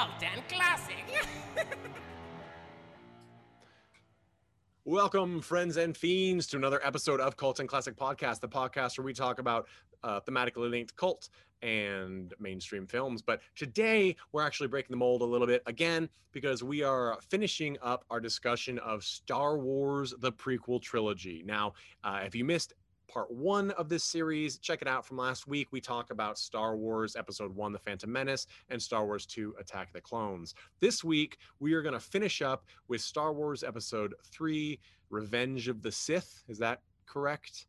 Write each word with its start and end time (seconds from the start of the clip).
Cult 0.00 0.22
and 0.22 0.48
Classic. 0.48 1.04
Welcome, 4.86 5.42
friends 5.42 5.76
and 5.76 5.94
fiends, 5.94 6.46
to 6.46 6.56
another 6.56 6.80
episode 6.82 7.20
of 7.20 7.36
Cult 7.36 7.60
and 7.60 7.68
Classic 7.68 7.94
Podcast, 7.94 8.40
the 8.40 8.48
podcast 8.48 8.96
where 8.96 9.04
we 9.04 9.12
talk 9.12 9.38
about 9.38 9.68
uh, 10.02 10.18
thematically 10.20 10.70
linked 10.70 10.96
cult 10.96 11.28
and 11.60 12.32
mainstream 12.40 12.86
films. 12.86 13.20
But 13.20 13.42
today 13.54 14.16
we're 14.32 14.42
actually 14.42 14.68
breaking 14.68 14.94
the 14.94 14.96
mold 14.96 15.20
a 15.20 15.26
little 15.26 15.46
bit 15.46 15.62
again 15.66 16.08
because 16.32 16.62
we 16.62 16.82
are 16.82 17.18
finishing 17.28 17.76
up 17.82 18.06
our 18.08 18.20
discussion 18.20 18.78
of 18.78 19.04
Star 19.04 19.58
Wars 19.58 20.14
the 20.20 20.32
prequel 20.32 20.80
trilogy. 20.80 21.42
Now, 21.44 21.74
uh, 22.04 22.22
if 22.24 22.34
you 22.34 22.46
missed 22.46 22.72
part 23.10 23.30
one 23.30 23.72
of 23.72 23.88
this 23.88 24.04
series. 24.04 24.58
Check 24.58 24.82
it 24.82 24.88
out 24.88 25.04
from 25.04 25.16
last 25.16 25.46
week. 25.46 25.68
We 25.72 25.80
talk 25.80 26.10
about 26.10 26.38
Star 26.38 26.76
Wars 26.76 27.16
Episode 27.16 27.54
One, 27.54 27.72
The 27.72 27.78
Phantom 27.78 28.10
Menace, 28.10 28.46
and 28.68 28.80
Star 28.80 29.04
Wars 29.04 29.26
Two, 29.26 29.54
Attack 29.58 29.88
of 29.88 29.92
the 29.94 30.00
Clones. 30.00 30.54
This 30.80 31.02
week, 31.02 31.38
we 31.58 31.72
are 31.72 31.82
going 31.82 31.94
to 31.94 32.00
finish 32.00 32.40
up 32.40 32.64
with 32.88 33.00
Star 33.00 33.32
Wars 33.32 33.64
Episode 33.64 34.14
Three, 34.24 34.78
Revenge 35.10 35.68
of 35.68 35.82
the 35.82 35.92
Sith. 35.92 36.44
Is 36.48 36.58
that 36.58 36.82
correct? 37.06 37.66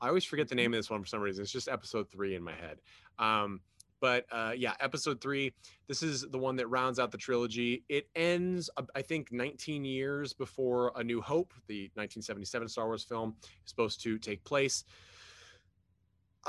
I 0.00 0.08
always 0.08 0.24
forget 0.24 0.48
the 0.48 0.54
name 0.54 0.74
of 0.74 0.78
this 0.78 0.90
one 0.90 1.00
for 1.00 1.06
some 1.06 1.20
reason. 1.20 1.42
It's 1.42 1.52
just 1.52 1.68
Episode 1.68 2.10
Three 2.10 2.34
in 2.34 2.42
my 2.42 2.52
head. 2.52 2.80
Um, 3.18 3.60
but 4.04 4.26
uh, 4.30 4.52
yeah, 4.54 4.74
episode 4.80 5.18
three. 5.18 5.50
This 5.88 6.02
is 6.02 6.26
the 6.30 6.36
one 6.36 6.56
that 6.56 6.66
rounds 6.66 6.98
out 6.98 7.10
the 7.10 7.16
trilogy. 7.16 7.84
It 7.88 8.06
ends, 8.14 8.68
uh, 8.76 8.82
I 8.94 9.00
think, 9.00 9.32
19 9.32 9.82
years 9.82 10.34
before 10.34 10.92
A 10.96 11.02
New 11.02 11.22
Hope, 11.22 11.54
the 11.68 11.84
1977 11.94 12.68
Star 12.68 12.84
Wars 12.84 13.02
film, 13.02 13.34
is 13.40 13.48
supposed 13.64 14.02
to 14.02 14.18
take 14.18 14.44
place. 14.44 14.84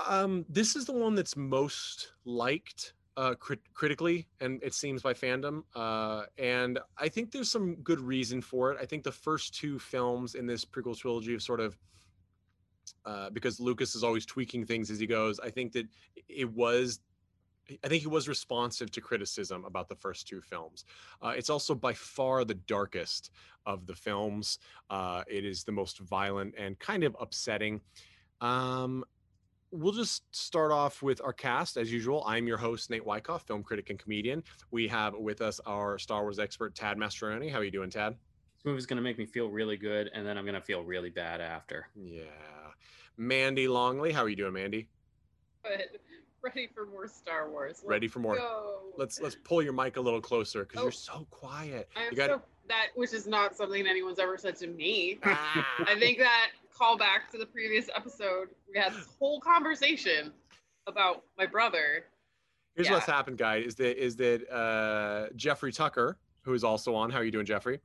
Um, 0.06 0.46
this 0.50 0.76
is 0.76 0.84
the 0.84 0.92
one 0.92 1.16
that's 1.16 1.38
most 1.38 2.12
liked 2.26 2.92
uh, 3.16 3.36
crit- 3.36 3.74
critically, 3.74 4.28
and 4.42 4.62
it 4.62 4.74
seems 4.74 5.02
by 5.02 5.14
fandom. 5.14 5.64
Uh, 5.74 6.24
and 6.38 6.78
I 6.98 7.08
think 7.08 7.32
there's 7.32 7.50
some 7.50 7.76
good 7.76 8.02
reason 8.02 8.42
for 8.42 8.74
it. 8.74 8.78
I 8.82 8.86
think 8.86 9.06
the 9.06 9.14
first 9.14 9.56
two 9.56 9.80
films 9.80 10.36
in 10.36 10.46
this 10.46 10.66
prequel 10.66 10.98
trilogy 10.98 11.32
have 11.32 11.42
sort 11.42 11.62
of 11.62 11.78
uh, 13.06 13.30
because 13.30 13.62
Lucas 13.62 13.96
is 13.96 14.04
always 14.04 14.26
tweaking 14.26 14.66
things 14.66 14.92
as 14.92 15.00
he 15.00 15.08
goes. 15.08 15.40
I 15.40 15.50
think 15.50 15.72
that 15.72 15.88
it 16.28 16.52
was 16.52 17.00
I 17.84 17.88
think 17.88 18.02
he 18.02 18.08
was 18.08 18.28
responsive 18.28 18.92
to 18.92 19.02
criticism 19.02 19.66
about 19.66 19.90
the 19.90 19.96
first 19.96 20.28
two 20.28 20.42
films. 20.42 20.86
Uh, 21.22 21.34
it's 21.36 21.50
also 21.50 21.74
by 21.74 21.94
far 21.94 22.46
the 22.46 22.54
darkest 22.54 23.32
of 23.66 23.88
the 23.88 23.96
films. 23.96 24.60
Uh, 24.90 25.24
it 25.28 25.46
is 25.46 25.64
the 25.64 25.72
most 25.72 26.00
violent 26.00 26.54
and 26.58 26.78
kind 26.80 27.04
of 27.04 27.16
upsetting. 27.20 27.82
Um, 28.42 29.04
we'll 29.72 29.94
just 29.94 30.24
start 30.36 30.72
off 30.72 31.02
with 31.02 31.22
our 31.24 31.34
cast 31.34 31.78
as 31.78 31.92
usual. 31.92 32.24
I'm 32.26 32.48
your 32.48 32.58
host, 32.58 32.90
Nate 32.90 33.06
Wyckoff, 33.06 33.48
film 33.48 33.64
critic 33.64 33.90
and 33.90 34.00
comedian. 34.00 34.44
We 34.72 34.88
have 34.88 35.16
with 35.16 35.42
us 35.42 35.60
our 35.66 35.98
Star 35.98 36.22
Wars 36.22 36.40
expert, 36.40 36.76
Tad 36.76 36.98
Mastroni. 36.98 37.52
How 37.52 37.60
are 37.60 37.64
you 37.64 37.72
doing, 37.72 37.90
Tad? 37.90 38.16
This 38.58 38.66
movie's 38.66 38.86
going 38.86 38.98
to 38.98 39.04
make 39.04 39.18
me 39.18 39.26
feel 39.26 39.50
really 39.50 39.78
good, 39.78 40.12
and 40.14 40.26
then 40.26 40.38
I'm 40.38 40.46
going 40.46 40.56
to 40.56 40.62
feel 40.62 40.84
really 40.84 41.10
bad 41.10 41.42
after. 41.42 41.88
Yeah. 41.96 42.22
Mandy 43.18 43.68
Longley. 43.68 44.12
How 44.12 44.24
are 44.24 44.30
you 44.30 44.36
doing, 44.36 44.54
Mandy? 44.54 44.88
Good 45.64 46.00
ready 46.46 46.68
for 46.74 46.86
more 46.86 47.08
Star 47.08 47.50
Wars. 47.50 47.78
Let's 47.80 47.84
ready 47.86 48.08
for 48.08 48.20
more. 48.20 48.36
Go. 48.36 48.80
Let's 48.98 49.20
let's 49.20 49.36
pull 49.44 49.62
your 49.62 49.74
mic 49.74 49.98
a 49.98 50.02
little 50.02 50.22
closer 50.22 50.64
because 50.64 50.80
Oh. 50.80 50.84
you're 50.84 50.92
so 50.92 51.28
quiet. 51.32 51.90
I'm 51.96 52.12
You 52.12 52.18
got 52.18 52.30
so 52.30 52.42
that 52.70 52.88
which 52.96 53.14
is 53.14 53.28
not 53.28 53.56
something 53.56 53.86
anyone's 53.88 54.20
ever 54.20 54.38
said 54.38 54.56
to 54.58 54.68
me. 54.68 55.20
Ah. 55.24 55.66
I 55.88 55.98
think 56.00 56.18
that 56.20 56.52
call 56.74 56.98
back 56.98 57.32
to 57.32 57.38
the 57.38 57.46
previous 57.46 57.90
episode. 57.96 58.50
We 58.72 58.80
had 58.80 58.94
this 58.94 59.08
whole 59.20 59.40
conversation 59.40 60.32
about 60.88 61.24
my 61.38 61.46
brother. 61.46 62.06
Here's 62.76 62.88
Yeah. 62.88 62.94
what's 62.96 63.06
happened, 63.06 63.38
guys. 63.38 63.66
Is 63.66 63.76
that 63.76 64.02
is 64.04 64.16
that 64.18 64.50
uh, 64.52 65.30
Jeffrey 65.36 65.72
Tucker, 65.72 66.18
who 66.42 66.54
is 66.54 66.64
also 66.64 66.94
on. 66.96 67.10
How 67.10 67.20
are 67.20 67.24
you 67.24 67.32
doing, 67.32 67.46
Jeffrey? 67.46 67.80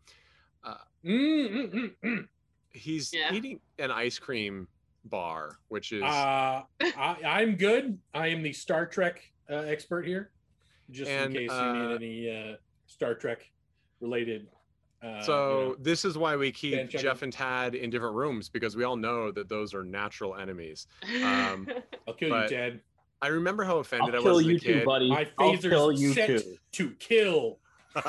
Mm, 0.64 1.50
mm, 1.50 1.72
mm, 1.72 1.90
mm. 2.04 2.28
He's 2.72 3.12
Yeah. 3.14 3.32
eating 3.32 3.58
an 3.78 3.90
ice 3.90 4.18
cream 4.18 4.68
bar, 5.04 5.58
which 5.68 5.92
is 5.92 6.02
Uh, 6.02 6.62
I, 6.80 7.16
I'm 7.24 7.56
good. 7.56 7.98
I 8.14 8.28
am 8.28 8.42
the 8.42 8.52
Star 8.52 8.86
Trek 8.86 9.22
uh, 9.50 9.54
expert 9.56 10.06
here, 10.06 10.30
just 10.90 11.10
And, 11.10 11.34
in 11.34 11.42
case 11.42 11.50
uh, 11.50 11.72
you 11.74 11.82
need 11.88 11.94
any 12.28 12.52
uh, 12.52 12.56
Star 12.86 13.14
Trek 13.14 13.50
related. 14.00 14.48
Uh, 15.02 15.22
so 15.22 15.32
you 15.32 15.64
know. 15.68 15.76
this 15.80 16.04
is 16.04 16.18
why 16.18 16.36
we 16.36 16.52
keep 16.52 16.88
Jeff 16.90 17.22
and 17.22 17.32
Tad 17.32 17.74
in 17.74 17.88
different 17.88 18.14
rooms 18.14 18.50
because 18.50 18.76
we 18.76 18.84
all 18.84 18.96
know 18.96 19.30
that 19.32 19.48
those 19.48 19.72
are 19.72 19.82
natural 19.82 20.36
enemies. 20.36 20.86
Um, 21.24 21.66
I'll 22.06 22.12
kill 22.14 22.28
you, 22.42 22.48
Ted. 22.48 22.80
I 23.22 23.28
remember 23.28 23.64
how 23.64 23.78
offended 23.78 24.14
I'll 24.14 24.20
I 24.20 24.24
kill 24.24 24.34
was 24.36 24.44
as 24.44 24.48
a 24.48 24.52
you 24.52 24.60
kid. 24.60 24.80
too, 24.80 24.84
buddy. 24.84 25.08
My 25.10 25.26
I'll 25.38 25.52
phaser's 25.54 26.14
set 26.14 26.26
too. 26.42 26.56
to 26.72 26.90
kill. 26.98 27.58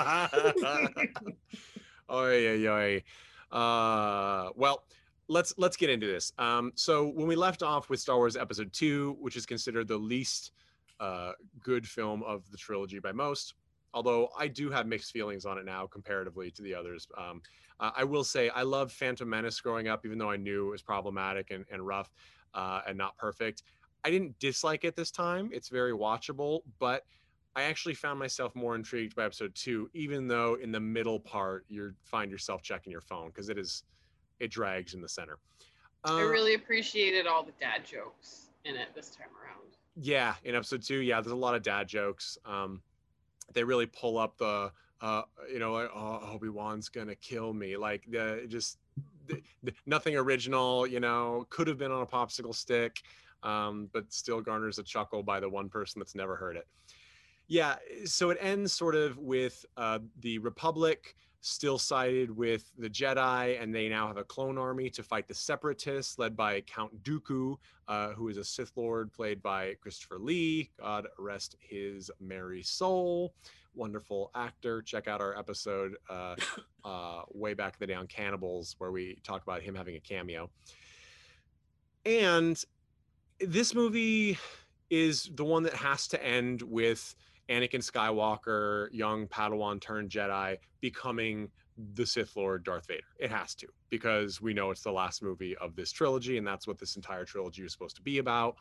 Oy, 2.10 2.48
oy, 2.48 2.68
oy. 2.68 3.04
Uh, 3.56 4.50
well, 4.56 4.84
let's 5.32 5.54
let's 5.58 5.78
get 5.78 5.90
into 5.90 6.08
this. 6.08 6.34
Um, 6.38 6.74
so 6.76 7.08
when 7.08 7.26
we 7.26 7.36
left 7.36 7.64
off 7.64 7.90
with 7.90 8.00
Star 8.00 8.18
Wars 8.18 8.36
Episode 8.36 8.72
Two, 8.74 9.16
which 9.20 9.36
is 9.36 9.46
considered 9.46 9.88
the 9.88 9.98
least 9.98 10.52
uh, 11.00 11.32
good 11.64 11.88
film 11.88 12.22
of 12.24 12.44
the 12.52 12.58
trilogy 12.58 13.00
by 13.00 13.12
most, 13.12 13.56
although 13.94 14.30
I 14.38 14.48
do 14.48 14.70
have 14.70 14.86
mixed 14.86 15.12
feelings 15.12 15.46
on 15.46 15.58
it 15.58 15.66
now 15.66 15.88
comparatively 15.88 16.52
to 16.52 16.62
the 16.62 16.76
others. 16.76 17.08
Um, 17.18 17.42
I 17.80 18.04
will 18.04 18.24
say 18.24 18.50
I 18.50 18.62
loved 18.62 18.92
Phantom 18.92 19.28
Menace 19.28 19.60
growing 19.60 19.88
up, 19.88 20.06
even 20.06 20.20
though 20.20 20.30
I 20.30 20.38
knew 20.38 20.68
it 20.68 20.72
was 20.72 20.84
problematic 20.84 21.50
and, 21.50 21.66
and 21.72 21.88
rough 21.88 22.14
uh, 22.54 22.82
and 22.88 22.96
not 22.96 23.18
perfect. 23.18 23.64
I 24.04 24.12
didn't 24.12 24.38
dislike 24.38 24.84
it 24.84 24.96
this 24.96 25.10
time. 25.10 25.50
It's 25.52 25.70
very 25.70 25.92
watchable, 25.92 26.60
but 26.78 27.06
I 27.56 27.64
actually 27.64 27.96
found 27.96 28.20
myself 28.20 28.54
more 28.54 28.76
intrigued 28.76 29.16
by 29.16 29.26
episode 29.26 29.56
two, 29.56 29.90
even 29.96 30.28
though 30.28 30.60
in 30.62 30.72
the 30.72 30.80
middle 30.80 31.20
part 31.20 31.66
you 31.70 31.92
find 32.04 32.30
yourself 32.30 32.62
checking 32.62 32.92
your 32.92 33.02
phone 33.02 33.30
because 33.30 33.50
it 33.50 33.58
is 33.58 33.84
it 34.42 34.52
drags 34.52 34.94
in 34.94 35.02
the 35.02 35.10
center. 35.10 35.38
I 36.04 36.22
Uh, 36.22 36.26
really 36.26 36.56
appreciated 36.56 37.28
all 37.28 37.44
the 37.44 37.54
dad 37.60 37.86
jokes 37.86 38.50
in 38.66 38.76
it 38.76 38.90
this 38.96 39.10
time 39.10 39.28
around. 39.42 39.78
yeah, 39.96 40.36
in 40.44 40.56
episode 40.56 40.82
two, 40.84 40.98
yeah, 41.00 41.22
there's 41.22 41.32
a 41.32 41.36
lot 41.36 41.56
of 41.56 41.62
dad 41.64 41.88
jokes. 41.88 42.38
Um, 42.46 42.82
they 43.54 43.64
really 43.64 43.86
pull 43.86 44.18
up 44.18 44.38
the 44.38 44.72
uh, 45.02 45.24
you 45.52 45.58
know, 45.58 45.74
like, 45.74 45.90
oh, 45.96 46.30
Obi 46.32 46.50
Wan's 46.50 46.88
gonna 46.90 47.16
kill 47.16 47.54
me, 47.54 47.76
like 47.76 48.06
the 48.10 48.46
just 48.48 48.78
the, 49.28 49.42
the, 49.64 49.74
nothing 49.88 50.16
original. 50.16 50.86
You 50.86 51.00
know, 51.00 51.46
could 51.50 51.68
have 51.68 51.78
been 51.80 51.92
on 51.92 52.02
a 52.04 52.06
popsicle 52.06 52.54
stick, 52.54 53.02
um, 53.44 53.90
but 53.94 54.12
still 54.14 54.42
garners 54.42 54.78
a 54.78 54.84
chuckle 54.84 55.24
by 55.24 55.40
the 55.40 55.50
one 55.50 55.70
person 55.70 56.00
that's 56.00 56.14
never 56.16 56.36
heard 56.36 56.56
it. 56.56 56.68
Yeah, 57.48 57.76
so 58.06 58.30
it 58.30 58.38
ends 58.40 58.72
sort 58.74 58.96
of 58.96 59.18
with 59.18 59.66
uh, 59.76 60.00
the 60.20 60.38
Republic 60.38 61.16
still 61.42 61.80
sided 61.80 62.36
with 62.36 62.72
the 62.78 62.90
Jedi, 62.90 63.62
and 63.62 63.74
they 63.74 63.90
now 63.90 64.08
have 64.08 64.18
a 64.18 64.24
clone 64.24 64.58
army 64.58 64.90
to 64.92 65.04
fight 65.04 65.28
the 65.28 65.34
Separatists, 65.34 66.18
led 66.20 66.38
by 66.38 66.62
Count 66.62 67.04
Dooku, 67.04 67.58
uh, 67.88 68.10
who 68.10 68.30
is 68.30 68.38
a 68.38 68.44
Sith 68.44 68.72
Lord 68.76 69.12
played 69.12 69.42
by 69.42 69.74
Christopher 69.82 70.20
Lee. 70.20 70.70
God 70.80 71.08
rest 71.18 71.56
his 71.60 72.10
merry 72.20 72.62
soul. 72.62 73.34
Wonderful 73.74 74.30
actor. 74.36 74.82
Check 74.82 75.08
out 75.08 75.20
our 75.20 75.38
episode 75.38 75.96
uh, 76.10 76.36
uh, 76.86 77.24
way 77.34 77.56
back 77.56 77.74
in 77.74 77.78
the 77.80 77.88
day 77.88 77.96
on 77.96 78.08
Cannibals, 78.08 78.76
where 78.78 78.92
we 78.92 79.18
talk 79.24 79.42
about 79.42 79.62
him 79.62 79.74
having 79.74 79.96
a 79.96 80.00
cameo. 80.00 80.50
And 82.06 82.64
this 83.40 83.74
movie 83.74 84.38
is 84.92 85.30
the 85.34 85.46
one 85.46 85.64
that 85.64 85.74
has 85.74 86.08
to 86.10 86.24
end 86.24 86.62
with 86.62 87.16
Anakin 87.50 87.84
Skywalker, 87.84 88.88
young 88.92 89.28
Padawan 89.28 89.82
turned 89.82 90.10
Jedi, 90.10 90.58
becoming 90.80 91.50
the 91.94 92.06
Sith 92.06 92.36
Lord 92.36 92.64
Darth 92.64 92.88
Vader. 92.88 93.02
It 93.20 93.32
has 93.32 93.56
to, 93.56 93.68
because 93.90 94.42
we 94.42 94.54
know 94.54 94.72
it's 94.72 94.84
the 94.84 94.92
last 94.92 95.24
movie 95.24 95.56
of 95.58 95.76
this 95.76 95.92
trilogy, 95.92 96.38
and 96.38 96.46
that's 96.46 96.68
what 96.68 96.78
this 96.78 96.96
entire 96.96 97.26
trilogy 97.26 97.64
is 97.64 97.72
supposed 97.72 97.96
to 97.96 98.02
be 98.02 98.20
about. 98.20 98.56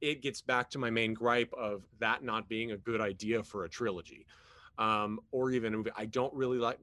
It 0.00 0.22
gets 0.22 0.42
back 0.42 0.70
to 0.70 0.78
my 0.78 0.90
main 0.90 1.14
gripe 1.14 1.52
of 1.54 1.84
that 2.00 2.22
not 2.22 2.48
being 2.48 2.72
a 2.72 2.76
good 2.76 3.00
idea 3.00 3.42
for 3.42 3.64
a 3.64 3.68
trilogy, 3.68 4.26
um, 4.78 5.20
or 5.32 5.50
even 5.50 5.74
a 5.74 5.76
movie. 5.78 5.90
I 5.96 6.06
don't 6.06 6.32
really 6.34 6.58
like. 6.58 6.78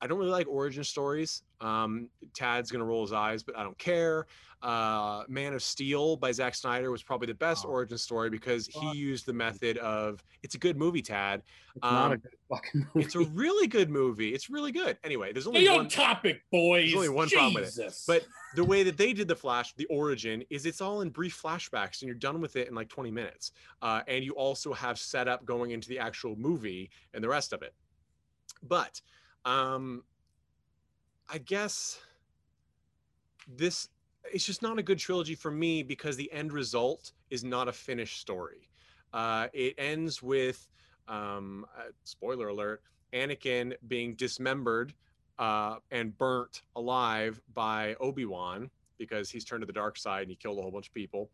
I 0.00 0.06
don't 0.06 0.18
really 0.18 0.30
like 0.30 0.46
origin 0.48 0.84
stories. 0.84 1.42
Um, 1.60 2.08
Tad's 2.34 2.70
gonna 2.70 2.84
roll 2.84 3.02
his 3.02 3.12
eyes, 3.12 3.42
but 3.42 3.56
I 3.56 3.64
don't 3.64 3.78
care. 3.78 4.26
Uh, 4.62 5.22
Man 5.28 5.54
of 5.54 5.62
Steel 5.62 6.16
by 6.16 6.32
Zack 6.32 6.54
Snyder 6.54 6.90
was 6.90 7.02
probably 7.02 7.26
the 7.26 7.34
best 7.34 7.64
Oh. 7.64 7.70
origin 7.70 7.96
story 7.98 8.28
because 8.30 8.66
he 8.68 8.92
used 8.92 9.26
the 9.26 9.32
method 9.32 9.78
of 9.78 10.22
it's 10.42 10.54
a 10.56 10.58
good 10.58 10.76
movie, 10.76 11.02
Tad. 11.02 11.42
It's 11.76 11.82
not 11.82 12.10
a 12.10 12.14
Um, 12.14 12.20
good 12.20 12.32
fucking 12.48 12.86
movie. 12.94 13.06
It's 13.06 13.14
a 13.16 13.20
really 13.30 13.66
good 13.68 13.88
movie. 13.90 14.34
It's 14.34 14.48
really 14.50 14.70
good. 14.72 14.98
Anyway, 15.04 15.32
there's 15.32 15.46
only 15.46 15.60
Stay 15.64 15.68
on 15.68 15.76
one. 15.78 15.88
topic, 15.88 16.42
boys. 16.50 16.86
There's 16.86 16.94
only 16.94 17.08
one 17.08 17.28
problem 17.28 17.54
with 17.54 17.78
it. 17.78 17.94
But 18.06 18.24
the 18.56 18.64
way 18.64 18.82
that 18.84 18.96
they 18.96 19.12
did 19.12 19.26
the 19.28 19.36
flash, 19.36 19.74
the 19.74 19.86
origin, 19.86 20.44
is 20.50 20.64
it's 20.66 20.80
all 20.80 21.00
in 21.02 21.10
brief 21.10 21.40
flashbacks, 21.40 22.02
and 22.02 22.08
you're 22.08 22.14
done 22.14 22.40
with 22.40 22.56
it 22.56 22.68
in 22.68 22.74
like 22.74 22.88
20 22.88 23.10
minutes. 23.12 23.52
Uh, 23.82 24.02
and 24.08 24.24
you 24.24 24.32
also 24.32 24.72
have 24.72 24.98
setup 24.98 25.44
going 25.44 25.70
into 25.72 25.88
the 25.88 25.98
actual 26.00 26.34
movie 26.36 26.90
and 27.14 27.22
the 27.22 27.28
rest 27.28 27.52
of 27.52 27.62
it. 27.62 27.74
But 28.62 29.00
um, 29.44 30.02
I 31.28 31.38
guess 31.38 32.00
this 33.46 33.88
it's 34.32 34.44
just 34.44 34.62
not 34.62 34.78
a 34.78 34.82
good 34.82 34.98
trilogy 34.98 35.34
for 35.34 35.50
me 35.50 35.82
because 35.82 36.16
the 36.16 36.30
end 36.32 36.52
result 36.52 37.12
is 37.30 37.44
not 37.44 37.68
a 37.68 37.72
finished 37.72 38.20
story. 38.20 38.68
Uh, 39.12 39.48
it 39.52 39.74
ends 39.78 40.22
with 40.22 40.68
um, 41.06 41.64
uh, 41.76 41.84
spoiler 42.04 42.48
alert: 42.48 42.82
Anakin 43.12 43.74
being 43.86 44.14
dismembered 44.14 44.92
uh, 45.38 45.76
and 45.90 46.16
burnt 46.18 46.62
alive 46.76 47.40
by 47.54 47.94
Obi 48.00 48.24
Wan 48.24 48.70
because 48.98 49.30
he's 49.30 49.44
turned 49.44 49.62
to 49.62 49.66
the 49.66 49.72
dark 49.72 49.96
side 49.96 50.22
and 50.22 50.30
he 50.30 50.36
killed 50.36 50.58
a 50.58 50.62
whole 50.62 50.72
bunch 50.72 50.88
of 50.88 50.94
people, 50.94 51.30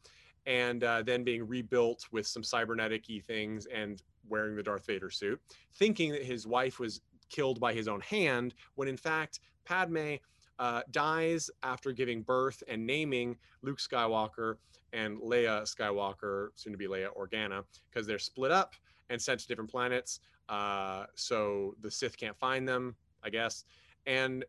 and 0.47 0.85
uh, 0.85 1.03
then 1.03 1.25
being 1.25 1.47
rebuilt 1.47 2.07
with 2.13 2.27
some 2.27 2.45
cybernetic-y 2.45 3.21
things 3.27 3.67
and 3.67 4.03
wearing 4.29 4.55
the 4.55 4.63
Darth 4.63 4.87
Vader 4.87 5.11
suit, 5.11 5.41
thinking 5.75 6.13
that 6.13 6.23
his 6.23 6.47
wife 6.47 6.79
was 6.79 7.01
killed 7.35 7.59
by 7.59 7.73
his 7.73 7.89
own 7.89 8.01
hand, 8.01 8.55
when 8.77 8.87
in 8.87 8.97
fact 8.97 9.41
Padme 9.65 10.15
uh, 10.61 10.83
dies 10.93 11.51
after 11.65 11.91
giving 11.91 12.23
birth 12.23 12.63
and 12.69 12.87
naming 12.87 13.37
Luke 13.63 13.81
Skywalker 13.81 14.55
and 14.93 15.19
Leia 15.19 15.63
Skywalker, 15.63 16.51
soon 16.55 16.73
to 16.73 16.79
be 16.79 16.87
Leia 16.87 17.09
Organa, 17.19 17.65
because 17.91 18.07
they're 18.07 18.21
split 18.21 18.53
up 18.53 18.75
and 19.11 19.21
sent 19.21 19.41
to 19.41 19.49
different 19.49 19.71
planets. 19.71 20.21
Uh, 20.49 21.07
so 21.17 21.75
the 21.81 21.91
Sith 21.91 22.17
can't 22.17 22.39
find 22.39 22.69
them, 22.69 22.95
I 23.25 23.31
guess. 23.31 23.65
And 24.07 24.45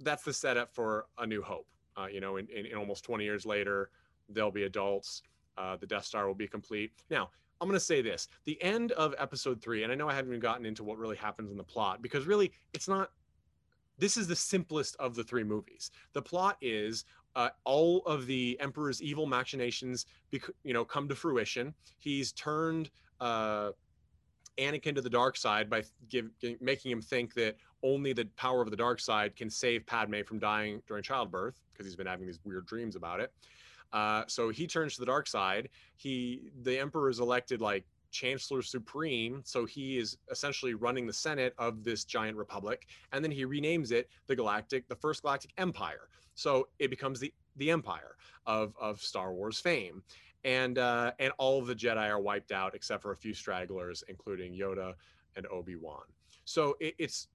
that's 0.00 0.22
the 0.22 0.34
setup 0.34 0.74
for 0.74 1.06
A 1.18 1.26
New 1.26 1.40
Hope. 1.40 1.66
Uh, 1.96 2.08
you 2.12 2.20
know, 2.20 2.36
in, 2.36 2.46
in, 2.54 2.66
in 2.66 2.76
almost 2.76 3.04
20 3.04 3.24
years 3.24 3.46
later, 3.46 3.88
they'll 4.28 4.50
be 4.50 4.64
adults. 4.64 5.22
Uh, 5.56 5.76
the 5.76 5.86
Death 5.86 6.04
Star 6.04 6.26
will 6.26 6.34
be 6.34 6.46
complete. 6.46 6.92
Now, 7.08 7.30
I'm 7.60 7.68
going 7.68 7.78
to 7.78 7.84
say 7.84 8.02
this 8.02 8.28
the 8.44 8.60
end 8.62 8.92
of 8.92 9.14
episode 9.18 9.62
three, 9.62 9.82
and 9.82 9.92
I 9.92 9.94
know 9.94 10.08
I 10.08 10.14
haven't 10.14 10.30
even 10.30 10.40
gotten 10.40 10.66
into 10.66 10.84
what 10.84 10.98
really 10.98 11.16
happens 11.16 11.50
in 11.50 11.56
the 11.56 11.64
plot 11.64 12.02
because 12.02 12.26
really 12.26 12.52
it's 12.74 12.88
not, 12.88 13.10
this 13.98 14.16
is 14.16 14.26
the 14.26 14.36
simplest 14.36 14.96
of 14.98 15.14
the 15.14 15.24
three 15.24 15.44
movies. 15.44 15.90
The 16.12 16.22
plot 16.22 16.58
is 16.60 17.04
uh, 17.34 17.50
all 17.64 18.02
of 18.06 18.26
the 18.26 18.56
Emperor's 18.60 19.02
evil 19.02 19.26
machinations, 19.26 20.06
bec- 20.30 20.50
you 20.64 20.74
know, 20.74 20.84
come 20.84 21.08
to 21.08 21.14
fruition. 21.14 21.74
He's 21.98 22.32
turned 22.32 22.90
uh, 23.20 23.70
Anakin 24.58 24.94
to 24.94 25.02
the 25.02 25.10
dark 25.10 25.36
side 25.36 25.68
by 25.70 25.82
give, 26.08 26.30
making 26.60 26.90
him 26.90 27.00
think 27.00 27.34
that 27.34 27.56
only 27.82 28.12
the 28.12 28.24
power 28.36 28.62
of 28.62 28.70
the 28.70 28.76
dark 28.76 29.00
side 29.00 29.36
can 29.36 29.48
save 29.50 29.86
Padme 29.86 30.22
from 30.26 30.38
dying 30.38 30.82
during 30.86 31.02
childbirth 31.02 31.60
because 31.72 31.86
he's 31.86 31.96
been 31.96 32.06
having 32.06 32.26
these 32.26 32.40
weird 32.44 32.66
dreams 32.66 32.96
about 32.96 33.20
it. 33.20 33.32
Uh, 33.92 34.24
so 34.26 34.50
he 34.50 34.66
turns 34.66 34.94
to 34.94 35.00
the 35.00 35.06
dark 35.06 35.26
side. 35.26 35.68
He, 35.96 36.50
the 36.62 36.78
Emperor, 36.78 37.08
is 37.08 37.20
elected 37.20 37.60
like 37.60 37.84
Chancellor 38.10 38.62
Supreme, 38.62 39.42
so 39.44 39.64
he 39.64 39.98
is 39.98 40.16
essentially 40.30 40.74
running 40.74 41.06
the 41.06 41.12
Senate 41.12 41.54
of 41.58 41.84
this 41.84 42.04
giant 42.04 42.36
republic, 42.36 42.86
and 43.12 43.22
then 43.22 43.30
he 43.30 43.44
renames 43.44 43.92
it 43.92 44.08
the 44.26 44.36
Galactic, 44.36 44.88
the 44.88 44.96
First 44.96 45.22
Galactic 45.22 45.52
Empire. 45.58 46.08
So 46.34 46.68
it 46.78 46.90
becomes 46.90 47.20
the 47.20 47.32
the 47.56 47.70
Empire 47.70 48.16
of 48.46 48.74
of 48.80 49.00
Star 49.00 49.32
Wars 49.32 49.58
fame, 49.58 50.02
and 50.44 50.78
uh, 50.78 51.12
and 51.18 51.32
all 51.38 51.58
of 51.58 51.66
the 51.66 51.74
Jedi 51.74 52.08
are 52.08 52.20
wiped 52.20 52.52
out 52.52 52.74
except 52.74 53.02
for 53.02 53.12
a 53.12 53.16
few 53.16 53.34
stragglers, 53.34 54.02
including 54.08 54.52
Yoda 54.54 54.94
and 55.36 55.46
Obi 55.48 55.76
Wan. 55.76 56.04
So 56.44 56.76
it, 56.80 56.94
it's 56.98 57.28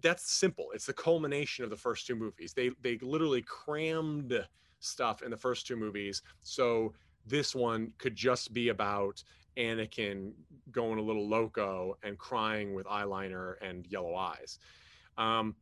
that's 0.00 0.30
simple. 0.30 0.68
It's 0.74 0.86
the 0.86 0.92
culmination 0.92 1.64
of 1.64 1.70
the 1.70 1.76
first 1.76 2.06
two 2.06 2.14
movies. 2.14 2.52
They 2.52 2.70
they 2.82 2.98
literally 2.98 3.42
crammed 3.42 4.46
stuff 4.82 5.22
in 5.22 5.30
the 5.30 5.36
first 5.36 5.66
two 5.66 5.76
movies. 5.76 6.22
So 6.42 6.94
this 7.26 7.54
one 7.54 7.92
could 7.98 8.16
just 8.16 8.52
be 8.52 8.68
about 8.70 9.22
Anakin 9.56 10.32
going 10.70 10.98
a 10.98 11.02
little 11.02 11.28
loco 11.28 11.96
and 12.02 12.18
crying 12.18 12.74
with 12.74 12.86
eyeliner 12.86 13.54
and 13.62 13.86
yellow 13.86 14.14
eyes. 14.14 14.58
Um, 15.18 15.54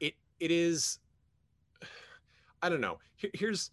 it 0.00 0.14
it 0.40 0.50
is. 0.50 0.98
I 2.62 2.68
don't 2.68 2.80
know. 2.80 2.98
Here's 3.34 3.70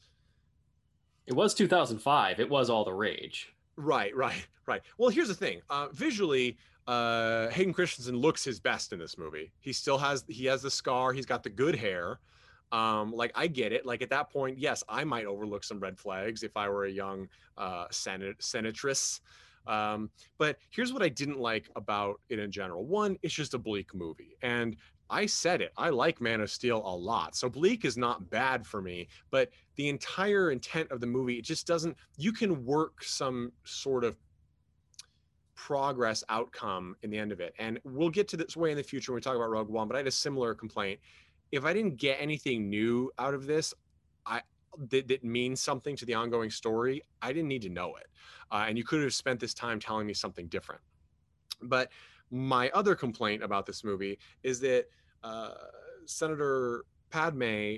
It 1.27 1.33
was 1.33 1.53
2005. 1.53 2.39
It 2.39 2.49
was 2.49 2.69
all 2.69 2.83
the 2.83 2.93
rage. 2.93 3.53
Right, 3.77 4.15
right, 4.15 4.47
right. 4.67 4.81
Well, 4.97 5.09
here's 5.09 5.29
the 5.29 5.33
thing. 5.33 5.61
Uh, 5.69 5.87
visually, 5.93 6.57
uh, 6.87 7.49
Hayden 7.49 7.73
Christensen 7.73 8.17
looks 8.17 8.43
his 8.43 8.59
best 8.59 8.91
in 8.93 8.99
this 8.99 9.17
movie. 9.17 9.51
He 9.59 9.73
still 9.73 9.97
has 9.97 10.25
he 10.27 10.45
has 10.45 10.61
the 10.61 10.71
scar. 10.71 11.13
He's 11.13 11.25
got 11.25 11.43
the 11.43 11.49
good 11.49 11.75
hair. 11.75 12.19
Um, 12.71 13.11
like 13.11 13.31
I 13.35 13.47
get 13.47 13.73
it. 13.73 13.85
Like 13.85 14.01
at 14.01 14.09
that 14.11 14.31
point, 14.31 14.57
yes, 14.57 14.83
I 14.87 15.03
might 15.03 15.25
overlook 15.25 15.63
some 15.63 15.79
red 15.79 15.99
flags 15.99 16.43
if 16.43 16.55
I 16.55 16.69
were 16.69 16.85
a 16.85 16.91
young 16.91 17.27
uh, 17.57 17.85
senat 17.91 18.41
senatress. 18.41 19.21
Um, 19.67 20.09
but 20.37 20.57
here's 20.71 20.91
what 20.91 21.03
I 21.03 21.09
didn't 21.09 21.39
like 21.39 21.69
about 21.75 22.19
it 22.29 22.39
in 22.39 22.51
general. 22.51 22.85
One, 22.85 23.17
it's 23.21 23.33
just 23.33 23.53
a 23.53 23.59
bleak 23.59 23.93
movie, 23.93 24.35
and 24.41 24.75
I 25.09 25.25
said 25.25 25.61
it. 25.61 25.71
I 25.77 25.89
like 25.89 26.21
Man 26.21 26.41
of 26.41 26.49
Steel 26.49 26.81
a 26.83 26.95
lot, 26.95 27.35
so 27.35 27.49
bleak 27.49 27.85
is 27.85 27.97
not 27.97 28.29
bad 28.29 28.65
for 28.65 28.81
me. 28.81 29.07
But 29.29 29.49
the 29.75 29.89
entire 29.89 30.51
intent 30.51 30.89
of 30.91 31.01
the 31.01 31.07
movie, 31.07 31.35
it 31.35 31.45
just 31.45 31.67
doesn't. 31.67 31.95
You 32.17 32.31
can 32.31 32.65
work 32.65 33.03
some 33.03 33.51
sort 33.65 34.03
of 34.03 34.15
progress 35.61 36.23
outcome 36.29 36.95
in 37.03 37.11
the 37.11 37.17
end 37.19 37.31
of 37.31 37.39
it. 37.39 37.53
And 37.59 37.79
we'll 37.83 38.09
get 38.09 38.27
to 38.29 38.37
this 38.37 38.57
way 38.57 38.71
in 38.71 38.77
the 38.77 38.83
future 38.83 39.11
when 39.11 39.17
we 39.17 39.21
talk 39.21 39.35
about 39.35 39.51
Rogue 39.51 39.69
One, 39.69 39.87
but 39.87 39.95
I 39.95 39.99
had 39.99 40.07
a 40.07 40.11
similar 40.11 40.55
complaint. 40.55 40.99
If 41.51 41.65
I 41.65 41.73
didn't 41.73 41.97
get 41.97 42.17
anything 42.19 42.69
new 42.69 43.11
out 43.19 43.33
of 43.33 43.45
this, 43.45 43.73
I 44.25 44.41
that, 44.89 45.07
that 45.09 45.23
means 45.23 45.61
something 45.61 45.95
to 45.97 46.05
the 46.05 46.13
ongoing 46.13 46.49
story, 46.49 47.01
I 47.21 47.33
didn't 47.33 47.49
need 47.49 47.61
to 47.63 47.69
know 47.69 47.95
it. 47.95 48.07
Uh, 48.51 48.65
and 48.67 48.77
you 48.77 48.83
could 48.83 49.01
have 49.03 49.13
spent 49.13 49.39
this 49.39 49.53
time 49.53 49.79
telling 49.79 50.07
me 50.07 50.13
something 50.13 50.47
different. 50.47 50.81
But 51.61 51.91
my 52.31 52.69
other 52.69 52.95
complaint 52.95 53.43
about 53.43 53.65
this 53.65 53.83
movie 53.83 54.17
is 54.43 54.59
that 54.61 54.85
uh, 55.23 55.51
Senator 56.05 56.85
Padme 57.09 57.75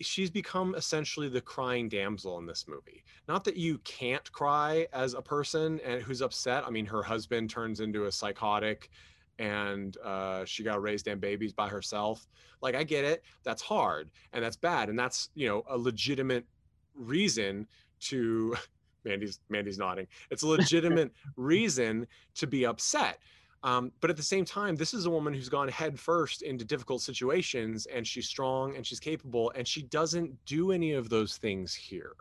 she's 0.00 0.30
become 0.30 0.74
essentially 0.76 1.28
the 1.28 1.40
crying 1.40 1.88
damsel 1.88 2.38
in 2.38 2.46
this 2.46 2.66
movie. 2.68 3.04
Not 3.28 3.44
that 3.44 3.56
you 3.56 3.78
can't 3.78 4.30
cry 4.32 4.86
as 4.92 5.14
a 5.14 5.22
person 5.22 5.80
and 5.84 6.02
who's 6.02 6.22
upset. 6.22 6.64
I 6.66 6.70
mean, 6.70 6.86
her 6.86 7.02
husband 7.02 7.50
turns 7.50 7.80
into 7.80 8.06
a 8.06 8.12
psychotic 8.12 8.90
and 9.38 9.96
uh, 10.04 10.44
she 10.44 10.62
got 10.62 10.82
raised 10.82 11.06
damn 11.06 11.18
babies 11.18 11.52
by 11.52 11.68
herself. 11.68 12.26
Like, 12.60 12.74
I 12.74 12.84
get 12.84 13.04
it. 13.04 13.22
That's 13.42 13.62
hard 13.62 14.10
and 14.32 14.44
that's 14.44 14.56
bad. 14.56 14.88
And 14.88 14.98
that's, 14.98 15.30
you 15.34 15.48
know, 15.48 15.64
a 15.68 15.76
legitimate 15.76 16.46
reason 16.94 17.66
to 18.00 18.56
Mandy's 19.04 19.40
Mandy's 19.48 19.78
nodding. 19.78 20.06
It's 20.30 20.42
a 20.42 20.46
legitimate 20.58 21.12
reason 21.36 22.06
to 22.36 22.46
be 22.46 22.66
upset. 22.66 23.18
Um, 23.62 23.92
but 24.02 24.10
at 24.10 24.16
the 24.18 24.22
same 24.22 24.44
time, 24.44 24.76
this 24.76 24.92
is 24.92 25.06
a 25.06 25.10
woman 25.10 25.32
who's 25.32 25.48
gone 25.48 25.68
head 25.68 25.98
first 25.98 26.42
into 26.42 26.66
difficult 26.66 27.00
situations, 27.00 27.86
and 27.86 28.06
she's 28.06 28.28
strong 28.28 28.76
and 28.76 28.86
she's 28.86 29.00
capable, 29.00 29.52
and 29.56 29.66
she 29.66 29.82
doesn't 29.84 30.32
do 30.44 30.70
any 30.70 30.92
of 30.92 31.08
those 31.08 31.38
things 31.38 31.74
here. 31.74 32.12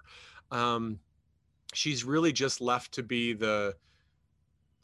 Um, 0.51 0.99
she's 1.73 2.05
really 2.05 2.31
just 2.31 2.61
left 2.61 2.93
to 2.93 3.03
be 3.03 3.33
the 3.33 3.75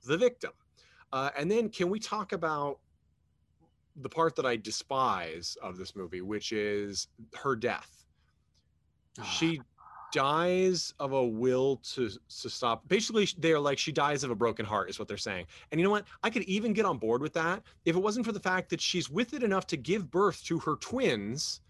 the 0.06 0.18
victim. 0.18 0.52
Uh, 1.12 1.30
and 1.38 1.50
then, 1.50 1.70
can 1.70 1.90
we 1.90 2.00
talk 2.00 2.32
about 2.34 2.80
the 3.96 4.10
part 4.10 4.36
that 4.36 4.46
I 4.46 4.56
despise 4.56 5.58
of 5.62 5.78
this 5.78 5.96
movie, 5.96 6.22
which 6.22 6.52
is 6.52 7.08
her 7.36 7.56
death? 7.56 8.06
She 9.24 9.62
dies 10.12 10.94
of 11.00 11.12
a 11.12 11.26
will 11.26 11.78
to 11.78 12.10
to 12.10 12.50
stop. 12.50 12.88
Basically, 12.88 13.28
they're 13.38 13.60
like 13.60 13.78
she 13.78 13.92
dies 13.92 14.24
of 14.24 14.32
a 14.32 14.36
broken 14.36 14.66
heart, 14.66 14.90
is 14.90 15.00
what 15.00 15.08
they're 15.08 15.18
saying. 15.18 15.46
And 15.72 15.80
you 15.80 15.86
know 15.86 15.92
what? 15.92 16.06
I 16.24 16.30
could 16.30 16.44
even 16.44 16.74
get 16.74 16.86
on 16.86 16.98
board 16.98 17.22
with 17.22 17.34
that 17.34 17.64
if 17.86 17.96
it 17.96 18.00
wasn't 18.00 18.26
for 18.26 18.32
the 18.32 18.40
fact 18.40 18.70
that 18.70 18.82
she's 18.82 19.10
with 19.10 19.34
it 19.34 19.44
enough 19.44 19.68
to 19.68 19.78
give 19.78 20.10
birth 20.10 20.44
to 20.46 20.60
her 20.60 20.76
twins 20.76 21.62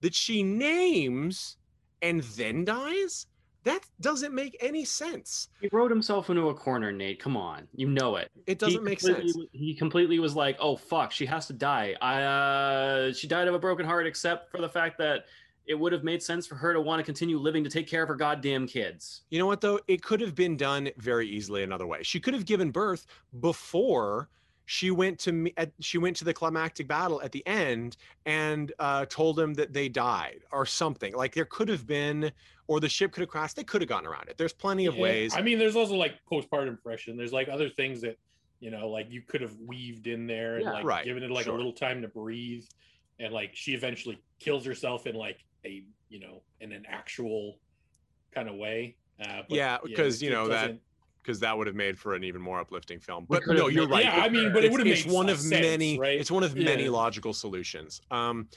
that 0.00 0.14
she 0.14 0.42
names 0.42 1.56
and 2.02 2.22
then 2.22 2.64
dies? 2.64 3.26
That 3.64 3.80
doesn't 4.00 4.34
make 4.34 4.56
any 4.60 4.84
sense. 4.84 5.48
He 5.60 5.68
wrote 5.70 5.90
himself 5.90 6.30
into 6.30 6.48
a 6.48 6.54
corner, 6.54 6.92
Nate. 6.92 7.20
Come 7.20 7.36
on, 7.36 7.68
you 7.74 7.88
know 7.88 8.16
it. 8.16 8.30
It 8.46 8.58
doesn't 8.58 8.80
he 8.80 8.84
make 8.84 9.00
sense. 9.00 9.36
He 9.52 9.74
completely 9.74 10.18
was 10.18 10.34
like, 10.34 10.56
"Oh 10.60 10.76
fuck, 10.76 11.12
she 11.12 11.26
has 11.26 11.46
to 11.48 11.52
die." 11.52 11.94
I, 12.00 12.22
uh, 12.22 13.12
she 13.12 13.28
died 13.28 13.48
of 13.48 13.54
a 13.54 13.58
broken 13.58 13.84
heart, 13.84 14.06
except 14.06 14.50
for 14.50 14.60
the 14.60 14.68
fact 14.68 14.96
that 14.98 15.26
it 15.66 15.78
would 15.78 15.92
have 15.92 16.02
made 16.02 16.22
sense 16.22 16.46
for 16.46 16.56
her 16.56 16.72
to 16.72 16.80
want 16.80 17.00
to 17.00 17.04
continue 17.04 17.38
living 17.38 17.62
to 17.62 17.70
take 17.70 17.86
care 17.86 18.02
of 18.02 18.08
her 18.08 18.16
goddamn 18.16 18.66
kids. 18.66 19.22
You 19.30 19.38
know 19.38 19.46
what 19.46 19.60
though? 19.60 19.78
It 19.86 20.02
could 20.02 20.20
have 20.20 20.34
been 20.34 20.56
done 20.56 20.90
very 20.96 21.28
easily 21.28 21.62
another 21.62 21.86
way. 21.86 22.02
She 22.02 22.18
could 22.18 22.34
have 22.34 22.46
given 22.46 22.70
birth 22.70 23.06
before 23.40 24.28
she 24.70 24.92
went 24.92 25.18
to 25.18 25.32
me. 25.32 25.52
At, 25.56 25.72
she 25.80 25.98
went 25.98 26.14
to 26.18 26.24
the 26.24 26.32
climactic 26.32 26.86
battle 26.86 27.20
at 27.22 27.32
the 27.32 27.44
end 27.44 27.96
and 28.24 28.72
uh, 28.78 29.04
told 29.06 29.36
him 29.36 29.52
that 29.54 29.72
they 29.72 29.88
died 29.88 30.42
or 30.52 30.64
something. 30.64 31.12
Like 31.12 31.34
there 31.34 31.44
could 31.44 31.68
have 31.68 31.88
been, 31.88 32.30
or 32.68 32.78
the 32.78 32.88
ship 32.88 33.10
could 33.10 33.22
have 33.22 33.28
crashed. 33.30 33.56
They 33.56 33.64
could 33.64 33.80
have 33.82 33.88
gotten 33.88 34.06
around 34.08 34.28
it. 34.28 34.38
There's 34.38 34.52
plenty 34.52 34.86
of 34.86 34.94
Yeah, 34.94 35.02
ways. 35.02 35.34
I 35.34 35.42
mean, 35.42 35.58
there's 35.58 35.74
also 35.74 35.96
like 35.96 36.14
postpartum 36.30 36.70
depression. 36.76 37.16
There's 37.16 37.32
like 37.32 37.48
other 37.48 37.68
things 37.68 38.00
that 38.02 38.16
you 38.60 38.70
know, 38.70 38.88
like 38.88 39.10
you 39.10 39.22
could 39.22 39.40
have 39.40 39.56
weaved 39.66 40.06
in 40.06 40.28
there 40.28 40.54
and 40.56 40.64
Yeah. 40.66 40.72
like 40.74 40.84
Right, 40.84 41.04
given 41.04 41.24
it 41.24 41.30
like 41.32 41.46
sure. 41.46 41.54
a 41.54 41.56
little 41.56 41.72
time 41.72 42.00
to 42.02 42.08
breathe, 42.08 42.64
and 43.18 43.32
like 43.32 43.50
she 43.54 43.74
eventually 43.74 44.22
kills 44.38 44.64
herself 44.64 45.08
in 45.08 45.16
like 45.16 45.44
a 45.64 45.82
you 46.08 46.20
know 46.20 46.42
in 46.60 46.70
an 46.70 46.84
actual 46.88 47.58
kind 48.32 48.48
of 48.48 48.54
way. 48.54 48.94
Uh, 49.20 49.42
but, 49.48 49.50
Yeah, 49.56 49.78
'cause, 49.96 50.22
it- 50.22 50.26
you 50.26 50.30
know, 50.30 50.46
that- 50.46 50.62
doesn't- 50.62 50.80
because 51.22 51.40
that 51.40 51.56
would 51.56 51.66
have 51.66 51.76
made 51.76 51.98
for 51.98 52.14
an 52.14 52.24
even 52.24 52.40
more 52.40 52.60
uplifting 52.60 52.98
film. 52.98 53.26
But 53.28 53.46
no, 53.46 53.68
you're 53.68 53.88
right. 53.88 54.04
Yeah, 54.04 54.22
I 54.22 54.28
mean, 54.28 54.52
but 54.52 54.64
it 54.64 54.70
would 54.70 54.80
have 54.80 54.86
it's 54.86 55.06
made 55.06 55.14
one 55.14 55.28
of 55.28 55.38
sense, 55.38 55.50
many. 55.50 55.98
right? 55.98 56.18
It's 56.18 56.30
one 56.30 56.42
of 56.42 56.56
many 56.56 56.88
logical 56.88 57.32
solutions. 57.32 58.00
Um, 58.10 58.48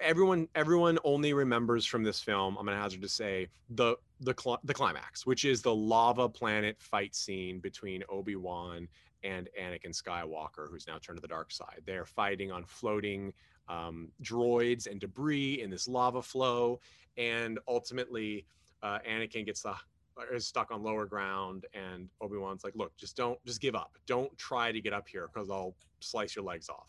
everyone, 0.00 0.48
everyone 0.54 0.98
only 1.04 1.32
remembers 1.32 1.86
from 1.86 2.02
this 2.02 2.20
film. 2.20 2.56
I'm 2.58 2.66
gonna 2.66 2.80
hazard 2.80 3.02
to 3.02 3.08
say 3.08 3.48
the 3.70 3.96
the 4.20 4.34
cl- 4.38 4.60
the 4.64 4.74
climax, 4.74 5.26
which 5.26 5.44
is 5.44 5.62
the 5.62 5.74
lava 5.74 6.28
planet 6.28 6.80
fight 6.80 7.14
scene 7.14 7.58
between 7.58 8.02
Obi 8.08 8.36
Wan 8.36 8.88
and 9.22 9.48
Anakin 9.60 9.90
Skywalker, 9.90 10.68
who's 10.70 10.86
now 10.86 10.98
turned 10.98 11.16
to 11.16 11.22
the 11.22 11.28
dark 11.28 11.50
side. 11.50 11.80
They're 11.86 12.04
fighting 12.06 12.52
on 12.52 12.64
floating 12.64 13.32
um, 13.68 14.08
droids 14.22 14.86
and 14.86 15.00
debris 15.00 15.62
in 15.62 15.70
this 15.70 15.88
lava 15.88 16.20
flow, 16.20 16.80
and 17.16 17.58
ultimately, 17.66 18.44
uh, 18.82 18.98
Anakin 19.08 19.46
gets 19.46 19.62
the 19.62 19.74
is 20.32 20.46
stuck 20.46 20.70
on 20.70 20.82
lower 20.82 21.06
ground 21.06 21.66
and 21.74 22.08
obi-wan's 22.20 22.64
like 22.64 22.74
look 22.76 22.96
just 22.96 23.16
don't 23.16 23.42
just 23.44 23.60
give 23.60 23.74
up. 23.74 23.96
Don't 24.06 24.36
try 24.38 24.72
to 24.72 24.80
get 24.80 24.92
up 24.92 25.08
here 25.08 25.28
because 25.32 25.50
i'll 25.50 25.74
slice 26.00 26.36
your 26.36 26.44
legs 26.44 26.68
off. 26.68 26.88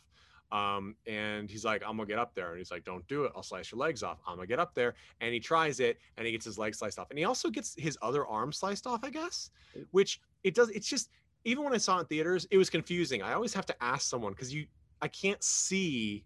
Um, 0.51 0.95
and 1.07 1.49
he's 1.49 1.65
like 1.65 1.81
i'm 1.83 1.97
gonna 1.97 2.07
get 2.07 2.19
up 2.19 2.35
there. 2.35 2.49
And 2.49 2.57
he's 2.57 2.71
like 2.71 2.83
don't 2.83 3.07
do 3.07 3.25
it. 3.25 3.31
I'll 3.35 3.43
slice 3.43 3.71
your 3.71 3.79
legs 3.79 4.03
off. 4.03 4.19
I'm 4.27 4.35
gonna 4.35 4.47
get 4.47 4.59
up 4.59 4.73
there. 4.75 4.95
And 5.21 5.33
he 5.33 5.39
tries 5.39 5.79
it 5.79 5.97
and 6.17 6.25
he 6.25 6.31
gets 6.31 6.45
his 6.45 6.57
leg 6.57 6.75
sliced 6.75 6.99
off. 6.99 7.09
And 7.09 7.19
he 7.19 7.25
also 7.25 7.49
gets 7.49 7.75
his 7.77 7.97
other 8.01 8.25
arm 8.25 8.51
sliced 8.51 8.87
off 8.87 9.03
i 9.03 9.09
guess 9.09 9.49
which 9.91 10.21
it 10.43 10.53
does 10.53 10.69
it's 10.69 10.87
just 10.87 11.09
even 11.43 11.63
when 11.63 11.73
i 11.73 11.77
saw 11.77 11.97
it 11.97 12.01
in 12.01 12.05
theaters 12.07 12.47
it 12.51 12.57
was 12.57 12.69
confusing. 12.69 13.21
I 13.21 13.33
always 13.33 13.53
have 13.53 13.65
to 13.67 13.83
ask 13.83 14.07
someone 14.07 14.33
because 14.33 14.53
you 14.53 14.65
i 15.01 15.07
can't 15.07 15.43
see 15.43 16.25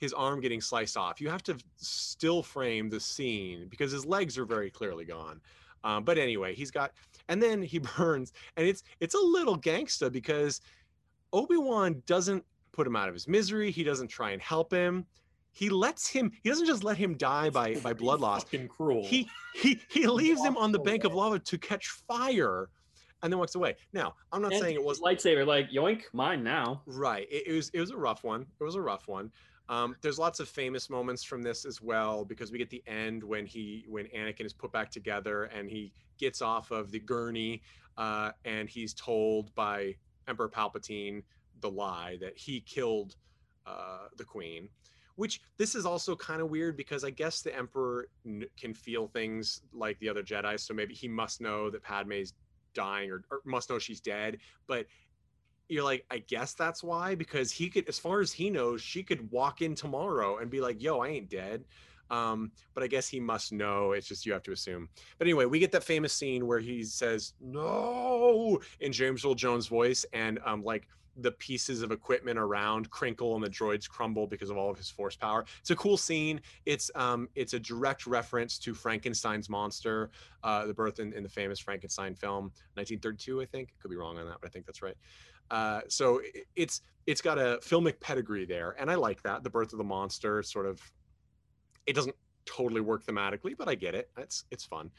his 0.00 0.14
arm 0.14 0.40
getting 0.40 0.62
sliced 0.62 0.96
off. 0.96 1.20
You 1.20 1.28
have 1.28 1.42
to 1.42 1.58
still 1.76 2.42
frame 2.42 2.88
the 2.88 2.98
scene 2.98 3.68
because 3.68 3.92
his 3.92 4.06
legs 4.06 4.38
are 4.38 4.46
very 4.46 4.70
clearly 4.70 5.04
gone 5.04 5.42
um, 5.84 6.04
but 6.04 6.18
anyway, 6.18 6.54
he's 6.54 6.70
got, 6.70 6.92
and 7.28 7.42
then 7.42 7.62
he 7.62 7.78
burns, 7.96 8.32
and 8.56 8.66
it's 8.66 8.82
it's 9.00 9.14
a 9.14 9.20
little 9.20 9.58
gangsta 9.58 10.10
because 10.10 10.60
Obi 11.32 11.56
Wan 11.56 12.02
doesn't 12.06 12.44
put 12.72 12.86
him 12.86 12.96
out 12.96 13.08
of 13.08 13.14
his 13.14 13.28
misery. 13.28 13.70
He 13.70 13.84
doesn't 13.84 14.08
try 14.08 14.30
and 14.30 14.42
help 14.42 14.72
him. 14.72 15.06
He 15.52 15.68
lets 15.68 16.08
him. 16.08 16.30
He 16.42 16.48
doesn't 16.48 16.66
just 16.66 16.84
let 16.84 16.96
him 16.96 17.16
die 17.16 17.50
by 17.50 17.74
by 17.82 17.92
blood 17.92 18.20
loss. 18.20 18.44
Fucking 18.44 18.68
cruel. 18.68 19.04
He 19.04 19.28
he 19.54 19.80
he 19.88 20.06
leaves 20.06 20.44
him 20.44 20.56
on 20.56 20.72
the 20.72 20.78
bank 20.78 21.04
of 21.04 21.14
lava 21.14 21.38
to 21.38 21.58
catch 21.58 21.88
fire, 21.88 22.68
and 23.22 23.32
then 23.32 23.38
walks 23.38 23.54
away. 23.54 23.76
Now 23.92 24.14
I'm 24.32 24.42
not 24.42 24.52
And 24.52 24.60
saying 24.60 24.74
it 24.76 24.84
was 24.84 25.00
lightsaber, 25.00 25.46
like 25.46 25.70
yoink, 25.70 26.02
mine 26.12 26.44
now. 26.44 26.82
Right. 26.86 27.26
It, 27.30 27.48
it 27.48 27.52
was 27.52 27.70
it 27.70 27.80
was 27.80 27.90
a 27.90 27.96
rough 27.96 28.22
one. 28.22 28.46
It 28.60 28.64
was 28.64 28.76
a 28.76 28.80
rough 28.80 29.08
one. 29.08 29.30
Um, 29.70 29.94
there's 30.02 30.18
lots 30.18 30.40
of 30.40 30.48
famous 30.48 30.90
moments 30.90 31.22
from 31.22 31.42
this 31.42 31.64
as 31.64 31.80
well 31.80 32.24
because 32.24 32.50
we 32.50 32.58
get 32.58 32.70
the 32.70 32.82
end 32.88 33.22
when 33.22 33.46
he 33.46 33.86
when 33.88 34.06
Anakin 34.06 34.44
is 34.44 34.52
put 34.52 34.72
back 34.72 34.90
together 34.90 35.44
and 35.44 35.70
he 35.70 35.92
gets 36.18 36.42
off 36.42 36.72
of 36.72 36.90
the 36.90 36.98
gurney 36.98 37.62
uh, 37.96 38.32
and 38.44 38.68
he's 38.68 38.92
told 38.92 39.54
by 39.54 39.94
Emperor 40.26 40.48
Palpatine 40.48 41.22
the 41.60 41.70
lie 41.70 42.18
that 42.20 42.36
he 42.36 42.60
killed 42.60 43.14
uh, 43.64 44.08
the 44.16 44.24
Queen. 44.24 44.68
Which 45.14 45.40
this 45.56 45.76
is 45.76 45.86
also 45.86 46.16
kind 46.16 46.40
of 46.42 46.50
weird 46.50 46.76
because 46.76 47.04
I 47.04 47.10
guess 47.10 47.40
the 47.40 47.56
Emperor 47.56 48.08
n- 48.26 48.46
can 48.58 48.74
feel 48.74 49.06
things 49.06 49.60
like 49.72 49.98
the 50.00 50.08
other 50.08 50.22
Jedi, 50.22 50.58
so 50.58 50.74
maybe 50.74 50.94
he 50.94 51.06
must 51.06 51.40
know 51.40 51.70
that 51.70 51.82
Padme's 51.82 52.32
dying 52.74 53.10
or, 53.10 53.22
or 53.30 53.40
must 53.44 53.70
know 53.70 53.78
she's 53.78 54.00
dead. 54.00 54.38
But 54.66 54.86
you're 55.70 55.84
like, 55.84 56.04
I 56.10 56.18
guess 56.18 56.54
that's 56.54 56.82
why, 56.82 57.14
because 57.14 57.52
he 57.52 57.68
could, 57.68 57.88
as 57.88 57.98
far 57.98 58.20
as 58.20 58.32
he 58.32 58.50
knows, 58.50 58.82
she 58.82 59.02
could 59.02 59.30
walk 59.30 59.62
in 59.62 59.74
tomorrow 59.74 60.38
and 60.38 60.50
be 60.50 60.60
like, 60.60 60.82
yo, 60.82 61.00
I 61.00 61.08
ain't 61.08 61.30
dead. 61.30 61.64
Um, 62.10 62.50
but 62.74 62.82
I 62.82 62.88
guess 62.88 63.06
he 63.06 63.20
must 63.20 63.52
know. 63.52 63.92
It's 63.92 64.08
just 64.08 64.26
you 64.26 64.32
have 64.32 64.42
to 64.42 64.52
assume. 64.52 64.88
But 65.18 65.28
anyway, 65.28 65.44
we 65.44 65.60
get 65.60 65.70
that 65.72 65.84
famous 65.84 66.12
scene 66.12 66.46
where 66.46 66.58
he 66.58 66.82
says, 66.82 67.34
no, 67.40 68.60
in 68.80 68.90
James 68.90 69.24
Earl 69.24 69.36
Jones' 69.36 69.68
voice, 69.68 70.04
and 70.12 70.40
um, 70.44 70.64
like 70.64 70.88
the 71.16 71.32
pieces 71.32 71.82
of 71.82 71.92
equipment 71.92 72.38
around 72.38 72.90
crinkle 72.90 73.34
and 73.34 73.44
the 73.44 73.50
droids 73.50 73.88
crumble 73.88 74.26
because 74.26 74.50
of 74.50 74.56
all 74.56 74.70
of 74.70 74.78
his 74.78 74.90
force 74.90 75.16
power. 75.16 75.44
It's 75.60 75.70
a 75.70 75.76
cool 75.76 75.96
scene. 75.96 76.40
It's 76.66 76.90
um 76.94 77.28
it's 77.34 77.54
a 77.54 77.60
direct 77.60 78.06
reference 78.06 78.58
to 78.60 78.74
Frankenstein's 78.74 79.48
monster, 79.48 80.10
uh, 80.42 80.66
the 80.66 80.74
birth 80.74 81.00
in, 81.00 81.12
in 81.12 81.22
the 81.22 81.28
famous 81.28 81.58
Frankenstein 81.58 82.14
film, 82.14 82.44
1932, 82.74 83.42
I 83.42 83.46
think. 83.46 83.74
Could 83.80 83.90
be 83.90 83.96
wrong 83.96 84.18
on 84.18 84.26
that, 84.26 84.38
but 84.40 84.48
I 84.48 84.50
think 84.50 84.66
that's 84.66 84.82
right. 84.82 84.96
Uh, 85.50 85.80
so 85.88 86.20
it's 86.56 86.82
it's 87.06 87.20
got 87.20 87.38
a 87.38 87.58
filmic 87.62 87.98
pedigree 88.00 88.44
there, 88.44 88.76
and 88.78 88.90
I 88.90 88.94
like 88.94 89.22
that. 89.22 89.42
The 89.42 89.50
birth 89.50 89.72
of 89.72 89.78
the 89.78 89.84
monster 89.84 90.42
sort 90.42 90.66
of 90.66 90.80
it 91.86 91.94
doesn't 91.94 92.14
totally 92.44 92.80
work 92.80 93.04
thematically, 93.04 93.56
but 93.56 93.68
I 93.68 93.74
get 93.74 93.94
it. 93.94 94.10
It's 94.16 94.44
it's 94.50 94.64
fun. 94.64 94.90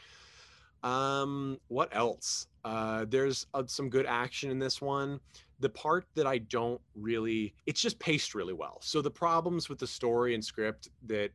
Um, 0.84 1.60
what 1.68 1.90
else? 1.96 2.48
Uh, 2.66 3.06
there's 3.08 3.46
uh, 3.54 3.64
some 3.68 3.90
good 3.90 4.06
action 4.06 4.50
in 4.50 4.60
this 4.60 4.82
one. 4.82 5.20
The 5.60 5.70
part 5.70 6.06
that 6.16 6.26
I 6.26 6.40
don't 6.40 6.82
really, 6.96 7.54
it's 7.68 7.80
just 7.80 8.00
paced 8.00 8.34
really 8.34 8.54
well. 8.54 8.80
So 8.82 9.02
the 9.02 9.12
problems 9.12 9.70
with 9.70 9.78
the 9.78 9.86
story 9.86 10.34
and 10.34 10.44
script 10.44 10.90
that 11.06 11.30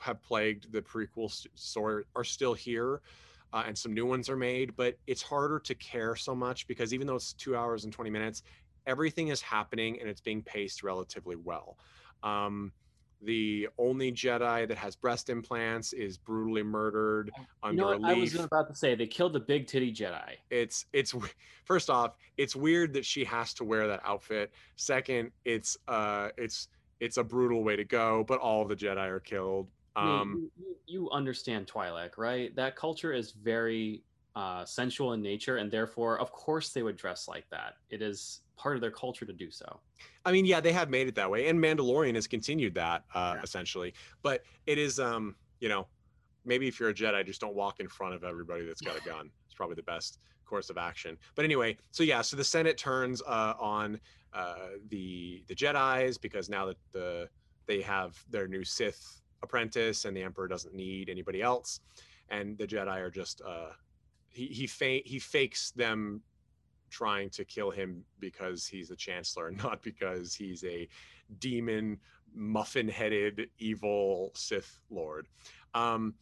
have 0.00 0.22
plagued 0.22 0.72
the 0.72 0.82
prequel 0.82 1.30
story 1.54 2.04
are 2.14 2.24
still 2.24 2.54
here, 2.54 3.00
uh, 3.52 3.64
and 3.66 3.76
some 3.76 3.92
new 3.92 4.06
ones 4.06 4.28
are 4.28 4.36
made. 4.36 4.76
But 4.76 4.96
it's 5.08 5.22
harder 5.22 5.58
to 5.58 5.74
care 5.74 6.14
so 6.14 6.34
much 6.34 6.68
because 6.68 6.94
even 6.94 7.06
though 7.06 7.16
it's 7.16 7.32
two 7.32 7.56
hours 7.56 7.84
and 7.84 7.92
twenty 7.92 8.10
minutes, 8.10 8.44
everything 8.86 9.28
is 9.28 9.40
happening 9.40 10.00
and 10.00 10.08
it's 10.08 10.20
being 10.20 10.42
paced 10.42 10.82
relatively 10.82 11.36
well. 11.36 11.78
Um, 12.22 12.72
the 13.20 13.68
only 13.78 14.10
Jedi 14.10 14.66
that 14.66 14.76
has 14.78 14.96
breast 14.96 15.30
implants 15.30 15.92
is 15.92 16.18
brutally 16.18 16.64
murdered 16.64 17.30
You 17.36 17.44
under 17.62 17.92
a 17.92 17.98
what? 17.98 18.10
I 18.10 18.14
was 18.14 18.34
about 18.34 18.68
to 18.68 18.74
say 18.74 18.96
they 18.96 19.06
killed 19.06 19.32
the 19.32 19.40
big 19.40 19.68
titty 19.68 19.92
Jedi. 19.92 20.34
it's 20.50 20.86
it's 20.92 21.14
first 21.64 21.88
off 21.88 22.16
it's 22.36 22.56
weird 22.56 22.94
that 22.94 23.04
she 23.06 23.24
has 23.24 23.54
to 23.54 23.64
wear 23.64 23.86
that 23.86 24.00
outfit 24.04 24.52
second 24.74 25.30
it's 25.44 25.76
uh 25.86 26.30
it's 26.36 26.66
it's 26.98 27.16
a 27.16 27.22
brutal 27.22 27.62
way 27.62 27.76
to 27.76 27.84
go 27.84 28.24
but 28.26 28.40
all 28.40 28.62
of 28.62 28.68
the 28.68 28.74
jedi 28.76 29.06
are 29.06 29.20
killed 29.20 29.70
I 29.94 30.04
mean, 30.04 30.14
um 30.20 30.50
you, 30.56 30.64
you- 30.66 30.76
you 30.84 31.10
understand 31.10 31.68
Twi'lek, 31.68 32.18
right? 32.18 32.54
That 32.56 32.74
culture 32.76 33.12
is 33.12 33.30
very 33.32 34.04
uh, 34.34 34.64
sensual 34.64 35.12
in 35.12 35.22
nature, 35.22 35.56
and 35.58 35.70
therefore, 35.70 36.18
of 36.18 36.32
course, 36.32 36.70
they 36.70 36.82
would 36.82 36.96
dress 36.96 37.28
like 37.28 37.48
that. 37.50 37.74
It 37.88 38.02
is 38.02 38.40
part 38.62 38.76
of 38.76 38.80
their 38.80 38.90
culture 38.92 39.24
to 39.26 39.32
do 39.32 39.50
so. 39.50 39.80
i 40.24 40.30
mean 40.30 40.44
yeah 40.46 40.60
they 40.60 40.72
have 40.72 40.88
made 40.88 41.08
it 41.08 41.14
that 41.16 41.28
way 41.28 41.48
and 41.48 41.58
mandalorian 41.58 42.14
has 42.14 42.26
continued 42.28 42.74
that 42.74 43.04
uh 43.14 43.34
Yeah. 43.36 43.42
essentially 43.42 43.92
but 44.22 44.42
it 44.66 44.78
is 44.78 45.00
um 45.00 45.34
you 45.58 45.68
know 45.68 45.86
maybe 46.44 46.68
if 46.68 46.78
you're 46.78 46.90
a 46.90 46.94
jedi 46.94 47.26
just 47.26 47.40
don't 47.40 47.54
walk 47.56 47.80
in 47.80 47.88
front 47.88 48.14
of 48.14 48.22
everybody 48.22 48.64
that's 48.64 48.80
got 48.80 48.96
a 48.96 49.00
gun 49.12 49.30
it's 49.46 49.54
probably 49.54 49.74
the 49.74 49.82
best 49.94 50.18
course 50.46 50.70
of 50.70 50.78
action 50.78 51.18
but 51.34 51.44
anyway 51.44 51.76
so 51.90 52.02
yeah 52.04 52.20
so 52.22 52.36
the 52.36 52.44
senate 52.44 52.76
turns 52.78 53.20
uh 53.22 53.54
on 53.58 53.98
uh 54.32 54.68
the 54.90 55.42
the 55.48 55.54
jedis 55.54 56.20
because 56.20 56.48
now 56.48 56.64
that 56.66 56.76
the 56.92 57.28
they 57.66 57.80
have 57.80 58.10
their 58.30 58.46
new 58.46 58.64
sith 58.64 59.22
apprentice 59.42 60.04
and 60.04 60.16
the 60.16 60.22
emperor 60.22 60.46
doesn't 60.46 60.74
need 60.74 61.08
anybody 61.08 61.42
else 61.42 61.80
and 62.28 62.56
the 62.58 62.66
jedi 62.66 62.98
are 63.00 63.10
just 63.10 63.40
uh 63.42 63.70
he 64.30 64.46
he 64.46 64.66
fa- 64.66 65.02
he 65.04 65.18
fakes 65.18 65.72
them 65.72 66.22
trying 66.92 67.30
to 67.30 67.44
kill 67.44 67.70
him 67.70 68.04
because 68.20 68.66
he's 68.66 68.88
the 68.88 68.96
chancellor 68.96 69.50
not 69.64 69.82
because 69.82 70.34
he's 70.34 70.62
a 70.64 70.88
demon 71.38 71.98
muffin-headed 72.34 73.48
evil 73.58 74.30
sith 74.34 74.80
lord. 74.90 75.26
Um 75.74 76.14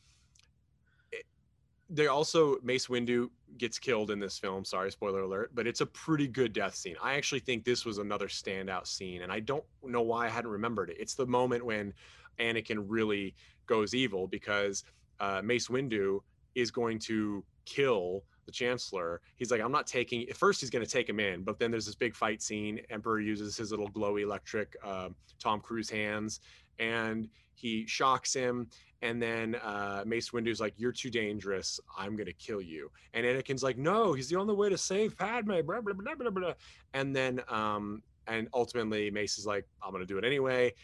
they 1.93 2.07
also 2.07 2.57
mace 2.63 2.87
windu 2.87 3.29
gets 3.59 3.77
killed 3.77 4.13
in 4.13 4.21
this 4.21 4.39
film 4.39 4.65
sorry 4.65 4.93
spoiler 4.93 5.23
alert 5.23 5.51
but 5.55 5.67
it's 5.67 5.81
a 5.81 5.87
pretty 5.87 6.29
good 6.29 6.53
death 6.53 6.75
scene. 6.75 6.97
I 7.03 7.15
actually 7.15 7.41
think 7.41 7.65
this 7.65 7.85
was 7.85 7.99
another 7.99 8.29
standout 8.29 8.87
scene 8.87 9.23
and 9.23 9.33
i 9.33 9.41
don't 9.41 9.65
know 9.83 10.03
why 10.03 10.27
i 10.27 10.29
hadn't 10.29 10.51
remembered 10.51 10.91
it. 10.91 10.97
It's 11.01 11.15
the 11.15 11.27
moment 11.27 11.65
when 11.65 11.93
Anakin 12.41 12.85
really 12.87 13.35
goes 13.67 13.95
evil 13.95 14.27
because 14.27 14.85
uh, 15.21 15.43
Mace 15.45 15.69
Windu 15.69 16.21
is 16.55 16.71
going 16.71 16.99
to 16.99 17.45
kill 17.65 18.25
the 18.51 18.57
Chancellor. 18.57 19.21
He's 19.37 19.51
like, 19.51 19.61
I'm 19.61 19.73
not 19.73 19.87
taking. 19.87 20.29
At 20.29 20.37
first, 20.37 20.61
he's 20.61 20.71
going 20.71 20.85
to 20.85 20.91
take 20.91 21.09
him 21.09 21.21
in, 21.21 21.43
but 21.43 21.59
then 21.59 21.71
there's 21.71 21.87
this 21.87 21.95
big 21.95 22.15
fight 22.15 22.43
scene. 22.43 22.81
Emperor 22.91 23.21
uses 23.21 23.57
his 23.57 23.71
little 23.71 23.89
glowy 23.91 24.23
electric 24.23 24.77
uh, 24.85 25.11
Tom 25.39 25.61
Cruise 25.61 25.89
hands, 25.91 26.41
and 26.79 27.29
he 27.55 27.87
shocks 27.87 28.35
him. 28.35 28.69
And 29.03 29.23
then 29.23 29.55
uh, 29.57 30.03
Mace 30.07 30.33
Windu's 30.33 30.61
like, 30.61 30.75
"You're 30.77 30.93
too 30.93 31.11
dangerous. 31.11 31.81
I'm 31.97 32.17
gonna 32.17 32.33
kill 32.33 32.61
you." 32.61 32.91
And 33.15 33.25
Anakin's 33.25 33.63
like, 33.63 33.79
"No, 33.79 34.13
he's 34.13 34.29
the 34.29 34.37
only 34.37 34.55
way 34.55 34.69
to 34.69 34.77
save 34.79 35.17
Padme." 35.17 35.61
Blah 35.65 35.81
blah 35.81 36.31
blah. 36.31 36.53
And 36.93 37.17
then, 37.17 37.41
um, 37.49 38.03
and 38.27 38.49
ultimately, 38.53 39.11
Mace 39.11 39.39
is 39.39 39.47
like, 39.47 39.67
"I'm 39.83 39.93
gonna 39.93 40.05
do 40.05 40.19
it 40.19 40.25
anyway." 40.25 40.75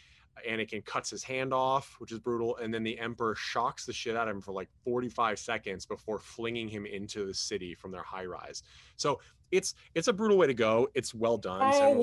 Anakin 0.47 0.83
cuts 0.85 1.09
his 1.09 1.23
hand 1.23 1.53
off, 1.53 1.95
which 1.99 2.11
is 2.11 2.19
brutal, 2.19 2.57
and 2.57 2.73
then 2.73 2.83
the 2.83 2.97
Emperor 2.99 3.35
shocks 3.35 3.85
the 3.85 3.93
shit 3.93 4.15
out 4.15 4.27
of 4.27 4.35
him 4.35 4.41
for 4.41 4.51
like 4.51 4.69
45 4.83 5.39
seconds 5.39 5.85
before 5.85 6.19
flinging 6.19 6.67
him 6.67 6.85
into 6.85 7.25
the 7.25 7.33
city 7.33 7.73
from 7.75 7.91
their 7.91 8.03
high 8.03 8.25
rise. 8.25 8.63
So 8.95 9.19
it's 9.51 9.75
it's 9.95 10.07
a 10.09 10.13
brutal 10.13 10.37
way 10.37 10.47
to 10.47 10.53
go. 10.53 10.89
It's 10.93 11.13
well 11.13 11.37
done. 11.37 11.71
So- 11.73 11.93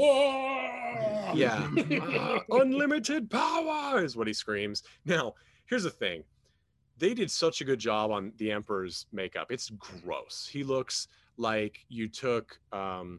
yeah, 1.35 1.69
Uh, 1.77 2.39
unlimited 2.51 3.29
power 3.31 4.03
is 4.05 4.17
what 4.17 4.27
he 4.27 4.33
screams. 4.33 4.83
Now, 5.05 5.35
here's 5.67 5.83
the 5.83 5.91
thing: 5.91 6.23
they 6.99 7.15
did 7.15 7.31
such 7.31 7.61
a 7.61 7.65
good 7.65 7.79
job 7.81 8.11
on 8.11 8.33
the 8.37 8.53
Emperor's 8.53 9.07
makeup. 9.13 9.49
It's 9.51 9.71
gross. 9.71 10.49
He 10.51 10.63
looks 10.63 11.09
like 11.37 11.85
you 11.89 12.09
took 12.09 12.59
um, 12.73 13.19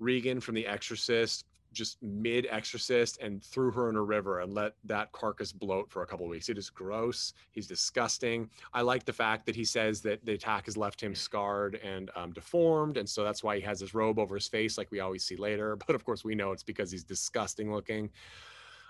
Regan 0.00 0.40
from 0.40 0.54
The 0.56 0.66
Exorcist 0.66 1.46
just 1.72 2.02
mid 2.02 2.46
exorcist 2.50 3.18
and 3.20 3.42
threw 3.42 3.70
her 3.70 3.88
in 3.88 3.96
a 3.96 4.02
river 4.02 4.40
and 4.40 4.52
let 4.54 4.74
that 4.84 5.12
carcass 5.12 5.52
bloat 5.52 5.90
for 5.90 6.02
a 6.02 6.06
couple 6.06 6.26
weeks. 6.28 6.48
It 6.48 6.58
is 6.58 6.70
gross. 6.70 7.34
He's 7.50 7.66
disgusting. 7.66 8.50
I 8.72 8.82
like 8.82 9.04
the 9.04 9.12
fact 9.12 9.46
that 9.46 9.56
he 9.56 9.64
says 9.64 10.00
that 10.02 10.24
the 10.24 10.32
attack 10.32 10.66
has 10.66 10.76
left 10.76 11.02
him 11.02 11.14
scarred 11.14 11.76
and 11.82 12.10
um, 12.16 12.32
deformed 12.32 12.96
and 12.96 13.08
so 13.08 13.24
that's 13.24 13.42
why 13.42 13.56
he 13.56 13.62
has 13.62 13.80
his 13.80 13.94
robe 13.94 14.18
over 14.18 14.34
his 14.34 14.48
face 14.48 14.78
like 14.78 14.90
we 14.90 15.00
always 15.00 15.24
see 15.24 15.36
later 15.36 15.76
but 15.86 15.94
of 15.94 16.04
course 16.04 16.24
we 16.24 16.34
know 16.34 16.52
it's 16.52 16.62
because 16.62 16.90
he's 16.90 17.04
disgusting 17.04 17.72
looking. 17.72 18.10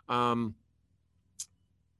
Um 0.08 0.54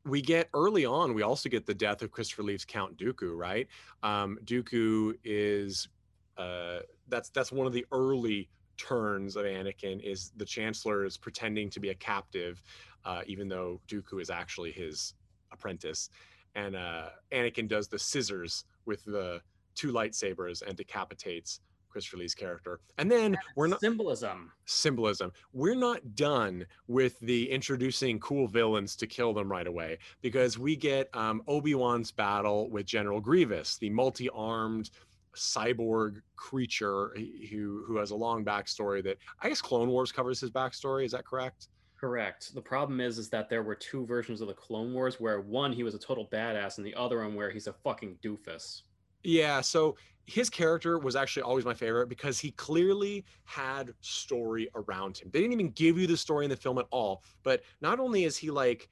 we 0.04 0.20
get 0.20 0.48
early 0.52 0.84
on 0.84 1.14
we 1.14 1.22
also 1.22 1.48
get 1.48 1.64
the 1.64 1.74
death 1.74 2.02
of 2.02 2.10
christopher 2.10 2.42
lee's 2.42 2.64
count 2.64 2.96
dooku 2.96 3.36
right? 3.36 3.68
Um 4.02 4.38
dooku 4.44 5.14
is 5.22 5.88
uh 6.36 6.80
that's 7.08 7.28
that's 7.30 7.52
one 7.52 7.66
of 7.66 7.72
the 7.72 7.86
early 7.92 8.48
turns 8.76 9.36
of 9.36 9.44
Anakin 9.44 10.02
is 10.02 10.32
the 10.36 10.44
Chancellor 10.44 11.04
is 11.04 11.16
pretending 11.16 11.70
to 11.70 11.80
be 11.80 11.90
a 11.90 11.94
captive, 11.94 12.62
uh, 13.04 13.22
even 13.26 13.48
though 13.48 13.80
Dooku 13.88 14.20
is 14.20 14.30
actually 14.30 14.72
his 14.72 15.14
apprentice. 15.52 16.10
And 16.54 16.76
uh, 16.76 17.08
Anakin 17.32 17.68
does 17.68 17.88
the 17.88 17.98
scissors 17.98 18.64
with 18.84 19.04
the 19.04 19.40
two 19.74 19.92
lightsabers 19.92 20.62
and 20.62 20.76
decapitates 20.76 21.60
Christopher 21.88 22.16
Lee's 22.16 22.34
character. 22.34 22.80
And 22.96 23.10
then 23.10 23.36
we're 23.54 23.66
not 23.66 23.80
Symbolism. 23.80 24.52
symbolism. 24.64 25.30
We're 25.52 25.74
not 25.74 26.14
done 26.14 26.66
with 26.88 27.18
the 27.20 27.50
introducing 27.50 28.18
cool 28.18 28.48
villains 28.48 28.96
to 28.96 29.06
kill 29.06 29.34
them 29.34 29.50
right 29.50 29.66
away 29.66 29.98
because 30.22 30.58
we 30.58 30.74
get 30.74 31.14
um, 31.14 31.42
Obi 31.46 31.74
Wan's 31.74 32.10
battle 32.10 32.70
with 32.70 32.86
General 32.86 33.20
Grievous, 33.20 33.76
the 33.76 33.90
multi-armed 33.90 34.90
cyborg 35.36 36.20
creature 36.36 37.14
who 37.50 37.84
who 37.86 37.96
has 37.96 38.10
a 38.10 38.16
long 38.16 38.44
backstory 38.44 39.02
that 39.04 39.18
I 39.40 39.48
guess 39.48 39.62
Clone 39.62 39.88
Wars 39.88 40.12
covers 40.12 40.40
his 40.40 40.50
backstory. 40.50 41.04
Is 41.04 41.12
that 41.12 41.24
correct? 41.24 41.68
Correct. 41.98 42.52
The 42.52 42.60
problem 42.60 43.00
is, 43.00 43.16
is 43.16 43.28
that 43.30 43.48
there 43.48 43.62
were 43.62 43.76
two 43.76 44.04
versions 44.04 44.40
of 44.40 44.48
the 44.48 44.54
Clone 44.54 44.92
Wars 44.92 45.20
where 45.20 45.40
one 45.40 45.72
he 45.72 45.84
was 45.84 45.94
a 45.94 45.98
total 45.98 46.26
badass, 46.32 46.78
and 46.78 46.86
the 46.86 46.94
other 46.94 47.20
one 47.20 47.34
where 47.34 47.50
he's 47.50 47.68
a 47.68 47.72
fucking 47.72 48.18
doofus. 48.22 48.82
Yeah. 49.22 49.60
So 49.60 49.96
his 50.26 50.50
character 50.50 50.98
was 50.98 51.16
actually 51.16 51.42
always 51.42 51.64
my 51.64 51.74
favorite 51.74 52.08
because 52.08 52.38
he 52.38 52.52
clearly 52.52 53.24
had 53.44 53.92
story 54.00 54.68
around 54.74 55.18
him. 55.18 55.30
They 55.32 55.40
didn't 55.40 55.52
even 55.52 55.70
give 55.70 55.98
you 55.98 56.06
the 56.06 56.16
story 56.16 56.44
in 56.44 56.50
the 56.50 56.56
film 56.56 56.78
at 56.78 56.86
all. 56.90 57.22
But 57.42 57.62
not 57.80 58.00
only 58.00 58.24
is 58.24 58.36
he 58.36 58.50
like 58.50 58.88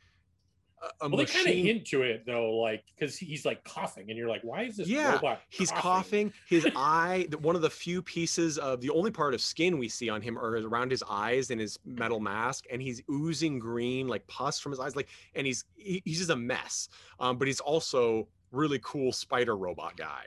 a, 1.01 1.09
Well, 1.09 1.19
they 1.19 1.25
kind 1.27 1.41
of 1.41 1.47
machine- 1.47 1.67
hint 1.67 1.87
to 1.89 2.03
it 2.03 2.25
though, 2.27 2.53
like 2.55 2.85
because 2.95 3.17
he's 3.17 3.45
like 3.45 3.63
coughing, 3.65 4.09
and 4.09 4.17
you're 4.19 4.29
like, 4.29 4.43
"Why 4.43 4.63
is 4.63 4.77
this 4.79 4.89
Yeah, 4.89 5.13
robot?" 5.15 5.43
He's 5.51 5.71
coughing. 5.71 6.33
His 6.49 6.67
eye, 6.77 7.29
one 7.41 7.55
of 7.57 7.63
the 7.63 7.71
few 7.71 8.01
pieces 8.03 8.57
of 8.59 8.81
the 8.81 8.91
only 8.91 9.11
part 9.11 9.35
of 9.35 9.41
skin 9.41 9.79
we 9.79 9.89
see 9.89 10.09
on 10.09 10.23
him 10.23 10.39
are 10.39 10.57
around 10.67 10.91
his 10.91 11.03
eyes 11.09 11.51
and 11.51 11.61
his 11.61 11.79
metal 11.85 12.21
mask, 12.21 12.65
and 12.73 12.81
he's 12.81 13.03
oozing 13.11 13.59
green 13.59 14.09
like 14.09 14.27
pus 14.27 14.59
from 14.59 14.73
his 14.73 14.81
eyes, 14.81 14.97
like, 14.97 15.09
and 15.35 15.47
he's 15.47 15.65
he, 15.77 16.01
he's 16.05 16.19
just 16.19 16.31
a 16.31 16.37
mess. 16.37 16.89
Um, 17.19 17.37
but 17.37 17.47
he's 17.47 17.61
also 17.61 18.29
really 18.53 18.81
cool 18.83 19.13
spider 19.13 19.57
robot 19.57 19.97
guy. 19.97 20.25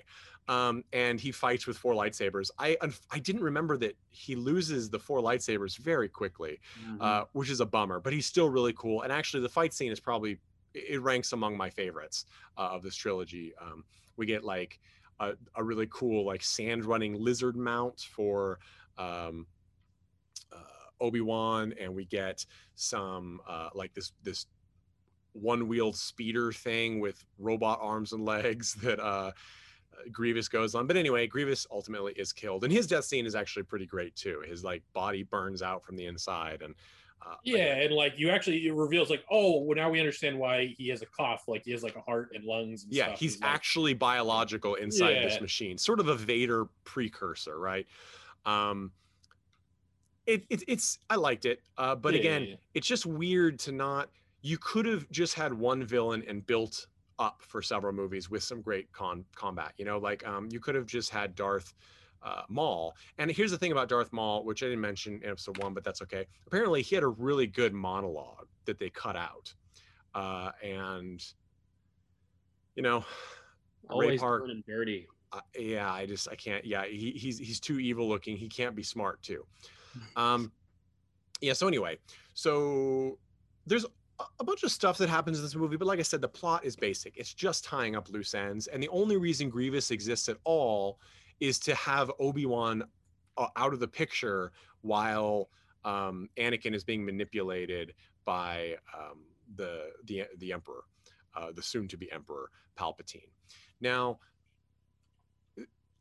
Um, 0.48 0.84
and 0.92 1.20
he 1.20 1.32
fights 1.32 1.66
with 1.68 1.78
four 1.78 1.94
lightsabers. 1.94 2.50
I 2.60 2.78
I 3.12 3.20
didn't 3.20 3.44
remember 3.44 3.78
that 3.78 3.96
he 4.10 4.36
loses 4.36 4.90
the 4.90 5.00
four 5.00 5.20
lightsabers 5.22 5.78
very 5.78 6.10
quickly 6.10 6.60
uh, 7.00 7.24
which 7.34 7.50
is 7.50 7.62
a 7.62 7.66
bummer. 7.66 8.00
But 8.00 8.14
he's 8.14 8.26
still 8.26 8.50
really 8.50 8.74
cool. 8.74 9.02
And 9.04 9.12
actually, 9.12 9.42
the 9.44 9.50
fight 9.50 9.74
scene 9.74 9.92
is 9.92 10.00
probably 10.00 10.40
it 10.74 11.02
ranks 11.02 11.34
among 11.34 11.56
my 11.56 11.70
favorites 11.70 12.26
uh, 12.58 12.70
of 12.74 12.84
this 12.84 12.96
trilogy. 12.96 13.54
Um, 13.62 13.84
we 14.18 14.26
get 14.26 14.44
like 14.44 14.80
a, 15.20 15.34
a 15.56 15.64
really 15.64 15.88
cool 15.90 16.26
like 16.26 16.44
sand 16.44 16.86
running 16.86 17.14
lizard 17.14 17.56
mount 17.56 18.02
for 18.02 18.60
um, 18.98 19.46
uh, 20.52 21.04
Obi 21.04 21.22
Wan, 21.22 21.74
and 21.80 21.94
we 21.94 22.06
get 22.06 22.46
some 22.76 23.40
uh, 23.48 23.70
like 23.74 23.94
this 23.94 24.12
this 24.24 24.48
one 25.34 25.68
wheeled 25.68 25.96
speeder 25.96 26.52
thing 26.52 27.00
with 27.00 27.24
robot 27.40 27.80
arms 27.82 28.14
and 28.14 28.26
legs 28.26 28.74
that 28.84 29.00
uh, 29.00 29.32
Grievous 30.12 30.48
goes 30.48 30.76
on. 30.76 30.88
But 30.88 30.98
anyway, 30.98 31.28
Grievous 31.28 31.66
ultimately 31.72 32.14
is 32.14 32.32
killed, 32.34 32.64
and 32.64 32.72
his 32.74 32.88
death 32.88 33.06
scene 33.06 33.26
is 33.26 33.36
actually 33.36 33.64
pretty 33.64 33.86
great 33.86 34.16
too. 34.16 34.42
His 34.48 34.64
like 34.64 34.84
body 34.94 35.24
burns 35.24 35.62
out 35.62 35.84
from 35.84 35.96
the 35.96 36.06
inside, 36.06 36.62
and 36.62 36.76
uh, 37.26 37.36
Yeah, 37.44 37.76
and 37.78 37.94
like 37.94 38.14
you 38.18 38.30
actually 38.30 38.68
it 38.68 38.74
reveals 38.74 39.10
like, 39.10 39.24
oh, 39.32 39.62
well 39.62 39.76
now 39.76 39.90
we 39.90 40.00
understand 40.00 40.38
why 40.38 40.76
he 40.78 40.90
has 40.90 41.02
a 41.02 41.06
cough, 41.06 41.44
like 41.48 41.64
he 41.66 41.72
has 41.72 41.82
like 41.84 41.96
a 41.96 42.02
heart 42.02 42.32
and 42.34 42.44
lungs. 42.44 42.84
And 42.84 42.94
yeah, 42.94 43.08
stuff. 43.08 43.20
he's 43.20 43.40
like- 43.42 43.50
actually 43.50 43.94
biological 43.94 44.76
inside 44.76 45.24
this 45.24 45.40
machine, 45.40 45.78
sort 45.78 46.00
of 46.00 46.08
a 46.10 46.16
Vader 46.16 46.66
precursor, 46.84 47.58
right? 47.60 47.88
Um, 48.46 48.92
it, 50.26 50.44
it 50.50 50.64
it's 50.68 51.00
I 51.10 51.16
liked 51.16 51.46
it, 51.46 51.60
uh, 51.78 51.96
but 51.96 52.14
Yeah, 52.14 52.20
again, 52.20 52.44
yeah. 52.44 52.56
it's 52.74 52.88
just 52.88 53.06
weird 53.06 53.60
to 53.60 53.72
not. 53.72 54.10
You 54.42 54.58
could 54.58 54.86
have 54.86 55.10
just 55.12 55.34
had 55.36 55.54
one 55.54 55.86
villain 55.86 56.24
and 56.28 56.46
built 56.46 56.88
up 57.20 57.42
for 57.42 57.62
several 57.62 57.94
movies 57.94 58.30
with 58.30 58.44
some 58.44 58.62
great 58.62 58.92
con 58.92 59.26
combat. 59.36 59.74
You 59.78 59.86
know, 59.86 59.98
like 59.98 60.26
um, 60.28 60.50
you 60.52 60.60
could 60.60 60.76
have 60.76 60.86
just 60.86 61.10
had 61.10 61.36
Darth 61.36 61.74
uh, 62.24 62.44
Maul. 62.50 62.96
And 63.18 63.30
here's 63.32 63.52
the 63.52 63.58
thing 63.58 63.72
about 63.72 63.90
Darth 63.90 64.12
Maul, 64.14 64.46
which 64.46 64.64
I 64.64 64.68
didn't 64.68 64.82
mention 64.82 65.20
in 65.24 65.30
episode 65.30 65.62
one, 65.62 65.74
but 65.74 65.84
that's 65.84 66.02
okay. 66.02 66.26
Apparently, 66.48 66.82
he 66.82 66.96
had 66.96 67.04
a 67.04 67.08
really 67.08 67.48
good 67.48 67.74
monologue 67.74 68.48
that 68.66 68.80
they 68.80 68.90
cut 68.90 69.16
out, 69.16 69.54
uh, 70.16 70.52
and 70.64 71.24
you 72.76 72.84
know, 72.84 73.00
Ray 73.90 73.96
Always 73.96 74.22
Park. 74.22 74.44
and 74.50 74.66
dirty. 74.66 75.08
uh, 75.32 75.42
yeah, 75.58 75.92
I 75.92 76.06
just 76.06 76.28
I 76.30 76.36
can't. 76.36 76.66
Yeah, 76.66 76.86
he, 76.86 77.12
he's 77.12 77.38
he's 77.38 77.60
too 77.60 77.80
evil 77.80 78.08
looking. 78.08 78.38
He 78.38 78.48
can't 78.48 78.76
be 78.76 78.84
smart 78.84 79.22
too. 79.22 79.46
Um, 80.16 80.52
yeah. 81.42 81.54
So 81.54 81.68
anyway, 81.68 81.98
so 82.34 83.20
there's 83.66 83.86
a- 84.20 84.44
bunch 84.44 84.64
of 84.64 84.72
stuff 84.72 84.98
that 84.98 85.10
happens 85.10 85.38
in 85.38 85.44
this 85.44 85.56
movie, 85.56 85.78
but 85.78 85.88
like 85.88 86.00
I 86.00 86.04
said, 86.04 86.22
the 86.22 86.28
plot 86.28 86.64
is 86.66 86.76
basic. 86.76 87.18
It's 87.18 87.34
just 87.34 87.64
tying 87.64 87.96
up 87.96 88.10
loose 88.10 88.34
ends, 88.34 88.68
and 88.68 88.82
the 88.82 88.90
only 88.90 89.18
reason 89.18 89.50
Grievous 89.50 89.92
exists 89.92 90.30
at 90.30 90.38
all 90.44 91.00
is 91.40 91.60
to 91.60 91.76
have 91.76 92.12
Obi 92.20 92.46
Wan 92.46 92.84
uh, 93.38 93.48
out 93.56 93.74
of 93.74 93.80
the 93.80 93.88
picture 93.88 94.52
while 94.82 95.50
um, 95.84 96.30
Anakin 96.38 96.74
is 96.74 96.84
being 96.84 97.04
manipulated 97.04 97.94
by 98.26 98.76
um, 98.98 99.26
the 99.56 99.92
the 100.06 100.26
the 100.38 100.54
Emperor, 100.54 100.84
uh, 101.36 101.52
the 101.52 101.62
soon-to-be 101.62 102.12
Emperor 102.12 102.50
Palpatine. 102.78 103.30
Now, 103.82 104.20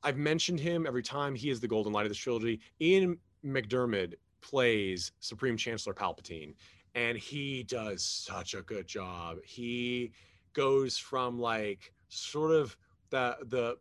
I've 0.03 0.16
mentioned 0.16 0.61
him 0.61 0.87
every 0.87 1.03
time. 1.03 1.35
He 1.35 1.51
is 1.51 1.61
the 1.61 1.68
golden 1.68 1.92
light 1.92 2.07
of 2.07 2.11
this 2.11 2.18
trilogy. 2.18 2.61
Ian 2.81 3.18
McDiarmid 3.44 4.14
plays 4.40 5.12
Supreme 5.20 5.57
Chancellor 5.57 5.94
Palpatine, 5.94 6.55
and 6.95 7.17
he 7.17 7.63
does 7.63 8.05
such 8.05 8.55
a 8.55 8.63
good 8.63 8.87
job. 8.87 9.39
He 9.45 10.13
goes 10.53 10.99
from 10.99 11.39
like 11.39 11.93
sort 12.09 12.53
of 12.53 12.77
the 13.11 13.37
the 13.47 13.77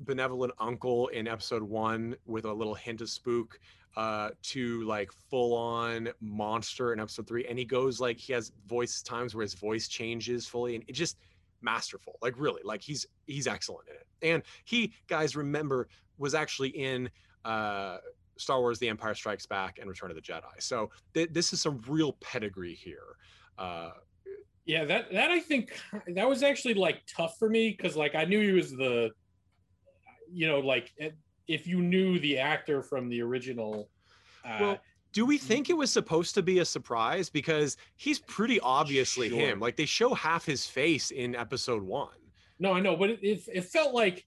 benevolent 0.00 0.52
uncle 0.58 1.08
in 1.08 1.26
episode 1.26 1.62
one 1.62 2.14
with 2.26 2.44
a 2.44 2.52
little 2.52 2.74
hint 2.74 3.00
of 3.00 3.08
spook 3.08 3.58
uh 3.96 4.28
to 4.42 4.82
like 4.82 5.10
full 5.30 5.56
on 5.56 6.10
monster 6.20 6.92
in 6.92 7.00
episode 7.00 7.26
three 7.26 7.46
and 7.46 7.58
he 7.58 7.64
goes 7.64 7.98
like 7.98 8.18
he 8.18 8.32
has 8.32 8.52
voice 8.66 9.00
times 9.00 9.34
where 9.34 9.42
his 9.42 9.54
voice 9.54 9.88
changes 9.88 10.46
fully 10.46 10.74
and 10.74 10.84
it 10.86 10.92
just 10.92 11.16
masterful 11.62 12.18
like 12.20 12.34
really 12.36 12.60
like 12.62 12.82
he's 12.82 13.06
he's 13.26 13.46
excellent 13.46 13.88
in 13.88 13.94
it 13.94 14.06
and 14.34 14.42
he 14.64 14.92
guys 15.08 15.34
remember 15.34 15.88
was 16.18 16.34
actually 16.34 16.68
in 16.68 17.08
uh 17.46 17.96
star 18.38 18.60
wars 18.60 18.78
the 18.78 18.88
empire 18.88 19.14
strikes 19.14 19.46
back 19.46 19.78
and 19.78 19.88
return 19.88 20.10
of 20.10 20.16
the 20.16 20.22
jedi 20.22 20.42
so 20.58 20.90
th- 21.14 21.30
this 21.32 21.52
is 21.52 21.60
some 21.60 21.80
real 21.88 22.12
pedigree 22.20 22.74
here 22.74 23.16
uh 23.58 23.90
Yeah, 24.66 24.84
that 24.84 25.12
that 25.12 25.30
I 25.30 25.40
think 25.40 25.80
that 26.08 26.28
was 26.28 26.42
actually 26.42 26.74
like 26.74 27.02
tough 27.06 27.38
for 27.38 27.48
me 27.48 27.70
because 27.76 27.96
like 27.96 28.14
I 28.16 28.24
knew 28.24 28.40
he 28.42 28.52
was 28.52 28.72
the, 28.72 29.10
you 30.30 30.46
know, 30.48 30.58
like 30.58 30.92
eh, 30.98 31.10
if 31.46 31.66
you 31.66 31.80
knew 31.80 32.18
the 32.18 32.38
actor 32.38 32.82
from 32.82 33.08
the 33.08 33.22
original. 33.22 33.88
Uh, 34.44 34.58
Well, 34.60 34.78
Do 35.12 35.24
we 35.24 35.38
think 35.38 35.70
it 35.70 35.76
was 35.76 35.90
supposed 35.92 36.34
to 36.34 36.42
be 36.42 36.58
a 36.58 36.64
surprise? 36.64 37.30
Because 37.30 37.76
he's 37.96 38.18
pretty 38.18 38.58
obviously 38.60 39.28
Sure. 39.28 39.38
him. 39.38 39.60
Like 39.60 39.76
they 39.76 39.86
show 39.86 40.14
half 40.14 40.44
his 40.44 40.66
face 40.66 41.10
in 41.12 41.34
episode 41.36 41.82
one. 41.82 42.18
no, 42.58 42.72
I 42.72 42.80
know, 42.80 42.96
but 42.96 43.10
it, 43.10 43.20
it 43.22 43.40
it 43.54 43.64
felt 43.64 43.94
like 43.94 44.26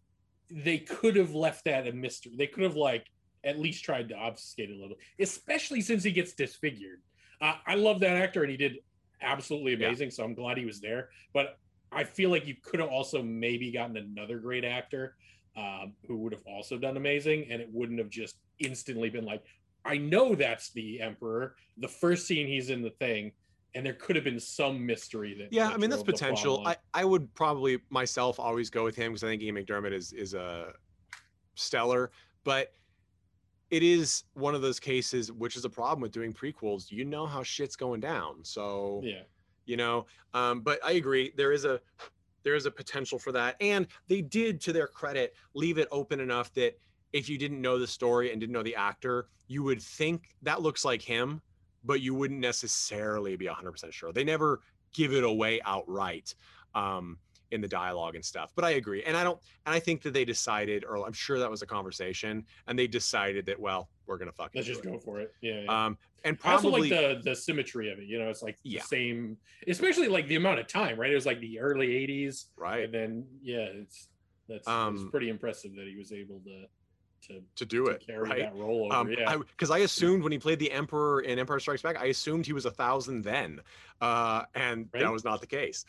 they 0.49 0.77
could 0.79 1.15
have 1.17 1.33
left 1.35 1.65
that 1.65 1.85
a 1.87 1.91
mystery. 1.91 2.33
They 2.37 2.47
could 2.47 2.63
have 2.63 2.75
like 2.75 3.05
at 3.43 3.59
least 3.59 3.83
tried 3.83 4.09
to 4.09 4.15
obfuscate 4.15 4.69
it 4.69 4.77
a 4.77 4.81
little, 4.81 4.97
especially 5.19 5.81
since 5.81 6.03
he 6.03 6.11
gets 6.11 6.33
disfigured. 6.33 7.01
Uh, 7.41 7.55
I 7.65 7.75
love 7.75 7.99
that 8.01 8.17
actor, 8.17 8.41
and 8.41 8.51
he 8.51 8.57
did 8.57 8.79
absolutely 9.21 9.73
Yeah. 9.73 9.87
amazing. 9.87 10.11
So 10.11 10.23
I'm 10.23 10.33
glad 10.33 10.57
he 10.57 10.65
was 10.65 10.81
there. 10.81 11.09
But 11.33 11.57
I 11.91 12.03
feel 12.03 12.29
like 12.29 12.45
you 12.45 12.55
could 12.61 12.79
have 12.79 12.89
also 12.89 13.21
maybe 13.23 13.71
gotten 13.71 13.97
another 13.97 14.39
great 14.39 14.63
actor 14.63 15.15
um, 15.55 15.95
who 16.07 16.17
would 16.17 16.31
have 16.31 16.43
also 16.45 16.77
done 16.77 16.97
amazing, 16.97 17.51
and 17.51 17.61
it 17.61 17.69
wouldn't 17.71 17.99
have 17.99 18.09
just 18.09 18.35
instantly 18.59 19.09
been 19.09 19.25
like, 19.25 19.43
I 19.85 19.97
know 19.97 20.35
that's 20.35 20.71
the 20.71 21.01
Emperor. 21.01 21.55
The 21.77 21.87
first 21.87 22.27
scene 22.27 22.47
he's 22.47 22.69
in 22.69 22.81
the 22.81 22.91
thing, 22.91 23.31
and 23.73 23.85
there 23.85 23.93
could 23.93 24.15
have 24.15 24.25
been 24.25 24.39
some 24.39 24.85
mystery 24.85 25.33
that. 25.39 25.51
Yeah, 25.51 25.67
that 25.67 25.73
I 25.73 25.77
mean 25.77 25.89
that's 25.89 26.03
drove 26.03 26.19
the 26.19 26.27
plot 26.27 26.31
potential. 26.31 26.63
I, 26.65 26.77
I 26.93 27.05
would 27.05 27.33
probably 27.33 27.79
myself 27.89 28.39
always 28.39 28.69
go 28.69 28.83
with 28.83 28.95
him 28.95 29.11
because 29.11 29.23
I 29.23 29.27
think 29.27 29.41
Ian 29.41 29.55
McDiarmid 29.55 29.93
is 29.93 30.11
is 30.13 30.33
a 30.33 30.73
stellar, 31.55 32.11
but 32.43 32.73
it 33.71 33.83
is 33.83 34.23
one 34.33 34.55
of 34.55 34.61
those 34.61 34.79
cases 34.79 35.31
which 35.31 35.55
is 35.55 35.65
a 35.65 35.69
problem 35.69 36.01
with 36.01 36.11
doing 36.11 36.33
prequels. 36.33 36.91
You 36.91 37.05
know 37.05 37.25
how 37.25 37.43
shit's 37.43 37.75
going 37.75 37.99
down, 37.99 38.43
so 38.43 39.01
yeah. 39.03 39.21
you 39.65 39.77
know. 39.77 40.05
Um, 40.33 40.61
but 40.61 40.79
I 40.83 40.93
agree, 40.93 41.33
there 41.37 41.51
is 41.51 41.65
a 41.65 41.79
there 42.43 42.55
is 42.55 42.65
a 42.65 42.71
potential 42.71 43.19
for 43.19 43.31
that, 43.33 43.55
and 43.61 43.87
they 44.07 44.21
did, 44.21 44.61
to 44.61 44.73
their 44.73 44.87
credit, 44.87 45.35
leave 45.53 45.77
it 45.77 45.87
open 45.91 46.19
enough 46.19 46.53
that 46.53 46.79
if 47.11 47.27
you 47.27 47.37
didn't 47.37 47.61
know 47.61 47.77
the 47.77 47.87
story 47.87 48.31
and 48.31 48.39
didn't 48.39 48.53
know 48.53 48.63
the 48.63 48.75
actor, 48.75 49.27
you 49.47 49.63
would 49.63 49.81
think 49.81 50.35
that 50.43 50.61
looks 50.61 50.85
like 50.85 51.01
him, 51.01 51.41
but 51.83 52.01
you 52.01 52.13
wouldn't 52.13 52.39
necessarily 52.39 53.35
be 53.35 53.47
100% 53.47 53.91
sure. 53.91 54.13
They 54.13 54.23
never 54.23 54.61
give 54.93 55.13
it 55.13 55.23
away 55.23 55.59
outright 55.65 56.35
um, 56.75 57.17
in 57.51 57.61
the 57.61 57.67
dialogue 57.67 58.15
and 58.15 58.23
stuff. 58.23 58.51
But 58.55 58.65
I 58.65 58.71
agree. 58.71 59.03
And 59.03 59.15
I 59.17 59.23
don't, 59.23 59.39
and 59.65 59.73
I 59.73 59.79
think 59.79 60.01
that 60.03 60.13
they 60.13 60.25
decided, 60.25 60.85
or 60.85 61.05
I'm 61.05 61.13
sure 61.13 61.39
that 61.39 61.49
was 61.49 61.61
a 61.61 61.65
conversation, 61.65 62.45
and 62.67 62.77
they 62.77 62.87
decided 62.87 63.45
that, 63.47 63.59
well, 63.59 63.89
we're 64.05 64.17
going 64.17 64.29
to 64.29 64.35
fucking 64.35 64.59
Let's 64.59 64.67
just 64.67 64.85
it. 64.85 64.91
go 64.91 64.99
for 64.99 65.19
it. 65.19 65.33
Yeah. 65.41 65.61
yeah. 65.61 65.85
Um, 65.85 65.97
and 66.23 66.37
I 66.43 66.53
also 66.53 66.69
probably, 66.69 66.89
like 66.89 67.23
the 67.23 67.29
the 67.29 67.35
symmetry 67.35 67.91
of 67.91 67.99
it. 67.99 68.05
You 68.05 68.19
know, 68.19 68.29
it's 68.29 68.43
like 68.43 68.57
Yeah. 68.63 68.81
the 68.81 68.87
same, 68.87 69.37
especially 69.67 70.07
like 70.09 70.27
the 70.27 70.35
amount 70.35 70.59
of 70.59 70.67
time, 70.67 70.99
right? 70.99 71.11
It 71.11 71.15
was 71.15 71.25
like 71.25 71.39
the 71.39 71.59
early 71.59 71.87
'80s, 71.87 72.45
right, 72.57 72.83
and 72.83 72.93
then 72.93 73.25
yeah, 73.41 73.59
it's 73.59 74.09
that's 74.47 74.59
it's 74.61 74.67
Um, 74.67 75.09
pretty 75.11 75.29
impressive 75.29 75.75
that 75.75 75.87
he 75.87 75.95
was 75.95 76.11
able 76.11 76.41
to 76.41 76.65
to, 77.27 77.41
to 77.55 77.65
do 77.65 77.85
to 77.85 77.91
it, 77.91 78.05
carry 78.05 78.29
right? 78.29 78.39
that 78.39 78.55
role 78.55 78.85
over. 78.85 78.95
Um, 78.95 79.11
yeah, 79.11 79.37
because 79.37 79.69
I, 79.71 79.79
assumed 79.79 80.23
when 80.23 80.31
he 80.31 80.37
played 80.37 80.57
the 80.59 80.71
Emperor 80.71 81.21
in 81.21 81.37
Empire 81.37 81.59
Strikes 81.59 81.81
Back, 81.81 81.97
I 81.97 82.05
assumed 82.05 82.45
he 82.45 82.53
was 82.53 82.65
a 82.65 82.71
thousand 82.71 83.23
then, 83.23 83.59
uh, 84.01 84.43
and 84.55 84.89
that 84.93 85.11
was 85.11 85.23
not 85.25 85.41
the 85.41 85.47
case. 85.47 85.85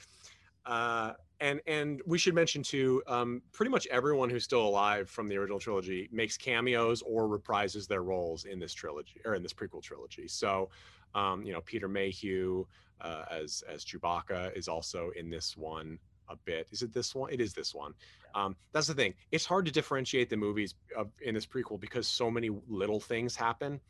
Uh, 0.66 1.12
and 1.40 1.60
and 1.66 2.02
we 2.06 2.18
should 2.18 2.34
mention 2.34 2.62
too, 2.62 3.02
um, 3.06 3.42
pretty 3.52 3.70
much 3.70 3.86
everyone 3.86 4.28
who's 4.28 4.44
still 4.44 4.66
alive 4.66 5.08
from 5.08 5.26
the 5.26 5.36
original 5.36 5.58
trilogy 5.58 6.08
makes 6.12 6.36
cameos 6.36 7.02
or 7.02 7.26
reprises 7.28 7.88
their 7.88 8.02
roles 8.02 8.44
in 8.44 8.58
this 8.58 8.74
trilogy 8.74 9.20
or 9.24 9.34
in 9.34 9.42
this 9.42 9.54
prequel 9.54 9.82
trilogy. 9.82 10.28
So, 10.28 10.68
um, 11.14 11.42
you 11.42 11.52
know, 11.52 11.62
Peter 11.62 11.88
Mayhew 11.88 12.66
uh, 13.00 13.24
as 13.30 13.64
as 13.72 13.84
Chewbacca 13.84 14.56
is 14.56 14.68
also 14.68 15.10
in 15.16 15.30
this 15.30 15.56
one 15.56 15.98
a 16.28 16.36
bit. 16.36 16.68
Is 16.70 16.82
it 16.82 16.92
this 16.92 17.14
one? 17.14 17.32
It 17.32 17.40
is 17.40 17.54
this 17.54 17.74
one. 17.74 17.94
Um, 18.34 18.54
that's 18.72 18.86
the 18.86 18.94
thing. 18.94 19.14
It's 19.32 19.44
hard 19.44 19.64
to 19.66 19.72
differentiate 19.72 20.30
the 20.30 20.36
movies 20.36 20.74
of, 20.96 21.10
in 21.20 21.34
this 21.34 21.46
prequel 21.46 21.80
because 21.80 22.06
so 22.06 22.30
many 22.30 22.50
little 22.68 23.00
things 23.00 23.34
happen. 23.34 23.80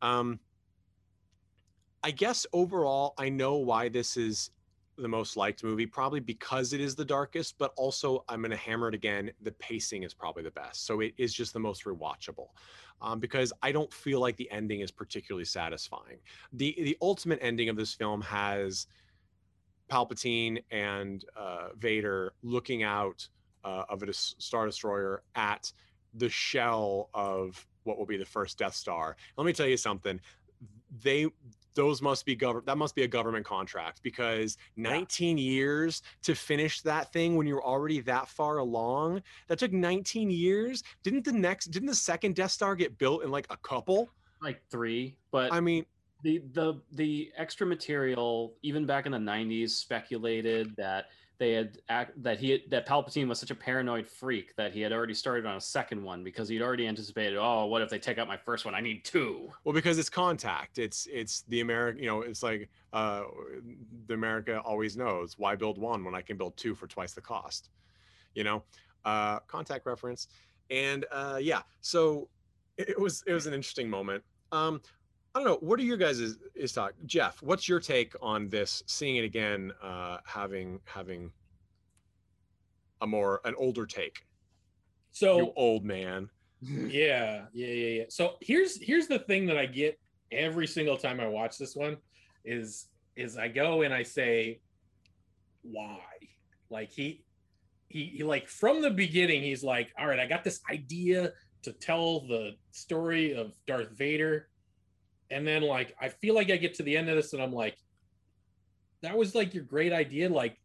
Um, 0.00 0.40
I 2.02 2.12
guess 2.12 2.46
overall, 2.52 3.14
I 3.18 3.28
know 3.28 3.56
why 3.56 3.88
this 3.88 4.16
is 4.16 4.50
the 4.98 5.08
most 5.08 5.36
liked 5.36 5.62
movie, 5.62 5.86
probably 5.86 6.20
because 6.20 6.72
it 6.72 6.80
is 6.80 6.94
the 6.94 7.04
darkest, 7.04 7.58
but 7.58 7.72
also 7.76 8.24
I'm 8.28 8.40
going 8.40 8.50
to 8.50 8.56
hammer 8.56 8.88
it 8.88 8.94
again. 8.94 9.30
The 9.42 9.52
pacing 9.52 10.02
is 10.02 10.14
probably 10.14 10.42
the 10.42 10.50
best. 10.50 10.86
So 10.86 11.00
it 11.00 11.14
is 11.16 11.34
just 11.34 11.52
the 11.52 11.60
most 11.60 11.84
rewatchable 11.84 12.48
um, 13.00 13.20
because 13.20 13.52
I 13.62 13.72
don't 13.72 13.92
feel 13.92 14.20
like 14.20 14.36
the 14.36 14.50
ending 14.50 14.80
is 14.80 14.90
particularly 14.90 15.44
satisfying. 15.44 16.18
The, 16.52 16.74
the 16.78 16.96
ultimate 17.02 17.38
ending 17.42 17.68
of 17.68 17.76
this 17.76 17.92
film 17.94 18.22
has 18.22 18.86
Palpatine 19.90 20.62
and 20.70 21.24
uh, 21.36 21.68
Vader 21.78 22.32
looking 22.42 22.82
out 22.82 23.28
uh, 23.64 23.84
of 23.88 24.02
a 24.02 24.12
Star 24.12 24.66
Destroyer 24.66 25.22
at 25.34 25.72
the 26.14 26.28
shell 26.28 27.10
of 27.14 27.66
what 27.84 27.98
will 27.98 28.06
be 28.06 28.16
the 28.16 28.24
first 28.24 28.58
Death 28.58 28.74
Star. 28.74 29.16
Let 29.36 29.46
me 29.46 29.52
tell 29.52 29.66
you 29.66 29.76
something. 29.76 30.20
They 31.02 31.26
those 31.76 32.02
must 32.02 32.26
be 32.26 32.34
government 32.34 32.66
that 32.66 32.76
must 32.76 32.96
be 32.96 33.04
a 33.04 33.08
government 33.08 33.44
contract 33.44 34.02
because 34.02 34.56
19 34.76 35.38
years 35.38 36.02
to 36.22 36.34
finish 36.34 36.80
that 36.80 37.12
thing 37.12 37.36
when 37.36 37.46
you're 37.46 37.64
already 37.64 38.00
that 38.00 38.28
far 38.28 38.58
along 38.58 39.22
that 39.46 39.58
took 39.60 39.72
19 39.72 40.30
years. 40.30 40.82
Didn't 41.04 41.24
the 41.24 41.32
next 41.32 41.66
didn't 41.66 41.86
the 41.86 41.94
second 41.94 42.34
death 42.34 42.50
star 42.50 42.74
get 42.74 42.98
built 42.98 43.22
in 43.22 43.30
like 43.30 43.46
a 43.50 43.56
couple? 43.58 44.08
Like 44.42 44.60
three, 44.70 45.16
but 45.30 45.52
i 45.52 45.60
mean 45.60 45.86
the 46.22 46.42
the 46.52 46.80
the 46.92 47.30
extra 47.36 47.66
material 47.66 48.54
even 48.62 48.86
back 48.86 49.06
in 49.06 49.12
the 49.12 49.18
90s 49.18 49.70
speculated 49.70 50.74
that 50.76 51.06
they 51.38 51.52
had 51.52 51.78
act, 51.88 52.22
that 52.22 52.38
he 52.38 52.64
that 52.70 52.86
Palpatine 52.86 53.28
was 53.28 53.38
such 53.38 53.50
a 53.50 53.54
paranoid 53.54 54.08
freak 54.08 54.54
that 54.56 54.72
he 54.72 54.80
had 54.80 54.92
already 54.92 55.14
started 55.14 55.46
on 55.46 55.56
a 55.56 55.60
second 55.60 56.02
one 56.02 56.24
because 56.24 56.48
he'd 56.48 56.62
already 56.62 56.86
anticipated 56.86 57.36
oh 57.36 57.66
what 57.66 57.82
if 57.82 57.90
they 57.90 57.98
take 57.98 58.18
out 58.18 58.28
my 58.28 58.36
first 58.36 58.64
one? 58.64 58.74
I 58.74 58.80
need 58.80 59.04
two. 59.04 59.50
Well 59.64 59.74
because 59.74 59.98
it's 59.98 60.08
contact. 60.08 60.78
It's 60.78 61.06
it's 61.12 61.42
the 61.48 61.60
America. 61.60 62.00
you 62.00 62.06
know 62.06 62.22
it's 62.22 62.42
like 62.42 62.68
uh 62.92 63.24
the 64.06 64.14
america 64.14 64.60
always 64.64 64.96
knows 64.96 65.38
why 65.38 65.54
build 65.54 65.78
one 65.78 66.04
when 66.04 66.14
i 66.14 66.22
can 66.22 66.36
build 66.36 66.56
two 66.56 66.74
for 66.74 66.86
twice 66.86 67.12
the 67.12 67.20
cost? 67.20 67.70
You 68.34 68.44
know? 68.44 68.62
Uh 69.04 69.40
contact 69.40 69.86
reference. 69.86 70.28
And 70.70 71.04
uh 71.12 71.38
yeah 71.40 71.62
so 71.80 72.28
it, 72.78 72.98
was 73.00 73.22
it 73.26 73.32
was 73.32 73.46
an 73.46 73.54
interesting 73.54 73.88
moment. 73.88 74.22
Um 74.52 74.80
I 75.36 75.38
don't 75.38 75.48
know. 75.48 75.58
What 75.60 75.78
are 75.78 75.82
your 75.82 75.98
guys' 75.98 76.18
is, 76.18 76.38
is 76.54 76.72
talk? 76.72 76.94
Jeff, 77.04 77.42
what's 77.42 77.68
your 77.68 77.78
take 77.78 78.14
on 78.22 78.48
this? 78.48 78.82
Seeing 78.86 79.16
it 79.16 79.24
again, 79.24 79.70
uh, 79.82 80.16
having 80.24 80.80
having 80.86 81.30
a 83.02 83.06
more 83.06 83.42
an 83.44 83.54
older 83.58 83.84
take. 83.84 84.24
so 85.12 85.36
you 85.36 85.52
old 85.54 85.84
man. 85.84 86.30
yeah 86.62 87.44
yeah 87.52 87.66
yeah 87.66 87.88
yeah 87.88 88.04
so 88.08 88.36
here's 88.40 88.82
here's 88.82 89.06
the 89.08 89.18
thing 89.18 89.44
that 89.44 89.58
i 89.58 89.66
get 89.66 90.00
every 90.32 90.66
single 90.66 90.96
time 90.96 91.20
i 91.20 91.28
watch 91.28 91.58
this 91.58 91.76
one 91.76 91.98
is 92.46 92.86
is 93.14 93.36
i 93.36 93.46
go 93.46 93.82
and 93.82 93.92
i 93.92 94.02
say 94.02 94.58
why 95.60 96.00
like 96.70 96.88
he 96.88 97.22
he, 97.88 98.06
he 98.06 98.24
like 98.24 98.48
from 98.48 98.80
the 98.80 98.88
beginning 98.88 99.42
he's 99.42 99.62
like 99.62 99.92
all 99.98 100.06
right 100.06 100.18
i 100.18 100.26
got 100.26 100.44
this 100.44 100.62
idea 100.72 101.30
to 101.62 101.72
tell 101.72 102.26
the 102.26 102.52
story 102.70 103.34
of 103.34 103.52
darth 103.66 103.90
vader 103.90 104.48
and 105.30 105.46
then 105.46 105.62
like 105.62 105.94
i 106.00 106.08
feel 106.08 106.34
like 106.34 106.50
i 106.50 106.56
get 106.56 106.74
to 106.74 106.82
the 106.82 106.96
end 106.96 107.08
of 107.08 107.16
this 107.16 107.32
and 107.32 107.42
i'm 107.42 107.52
like 107.52 107.76
that 109.02 109.16
was 109.16 109.34
like 109.34 109.54
your 109.54 109.64
great 109.64 109.92
idea. 109.92 110.28
Like 110.28 110.58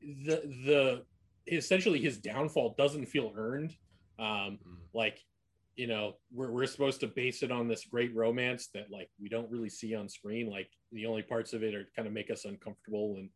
the 0.00 0.42
the 0.64 1.02
essentially 1.46 2.00
his 2.00 2.18
downfall 2.18 2.74
doesn't 2.76 3.06
feel 3.06 3.32
earned. 3.36 3.74
Um 4.18 4.58
like 4.92 5.18
you 5.76 5.86
know 5.86 6.14
we're, 6.32 6.50
we're 6.50 6.66
supposed 6.66 7.00
to 7.00 7.06
base 7.06 7.42
it 7.42 7.50
on 7.50 7.68
this 7.68 7.84
great 7.84 8.14
romance 8.14 8.68
that 8.74 8.90
like 8.90 9.08
we 9.20 9.28
don't 9.28 9.50
really 9.50 9.70
see 9.70 9.94
on 9.94 10.08
screen. 10.08 10.50
Like 10.50 10.68
the 10.92 11.06
only 11.06 11.22
parts 11.22 11.52
of 11.52 11.62
it 11.62 11.74
are 11.74 11.88
kind 11.96 12.06
of 12.06 12.14
make 12.14 12.30
us 12.30 12.44
uncomfortable 12.44 13.16
and 13.18 13.30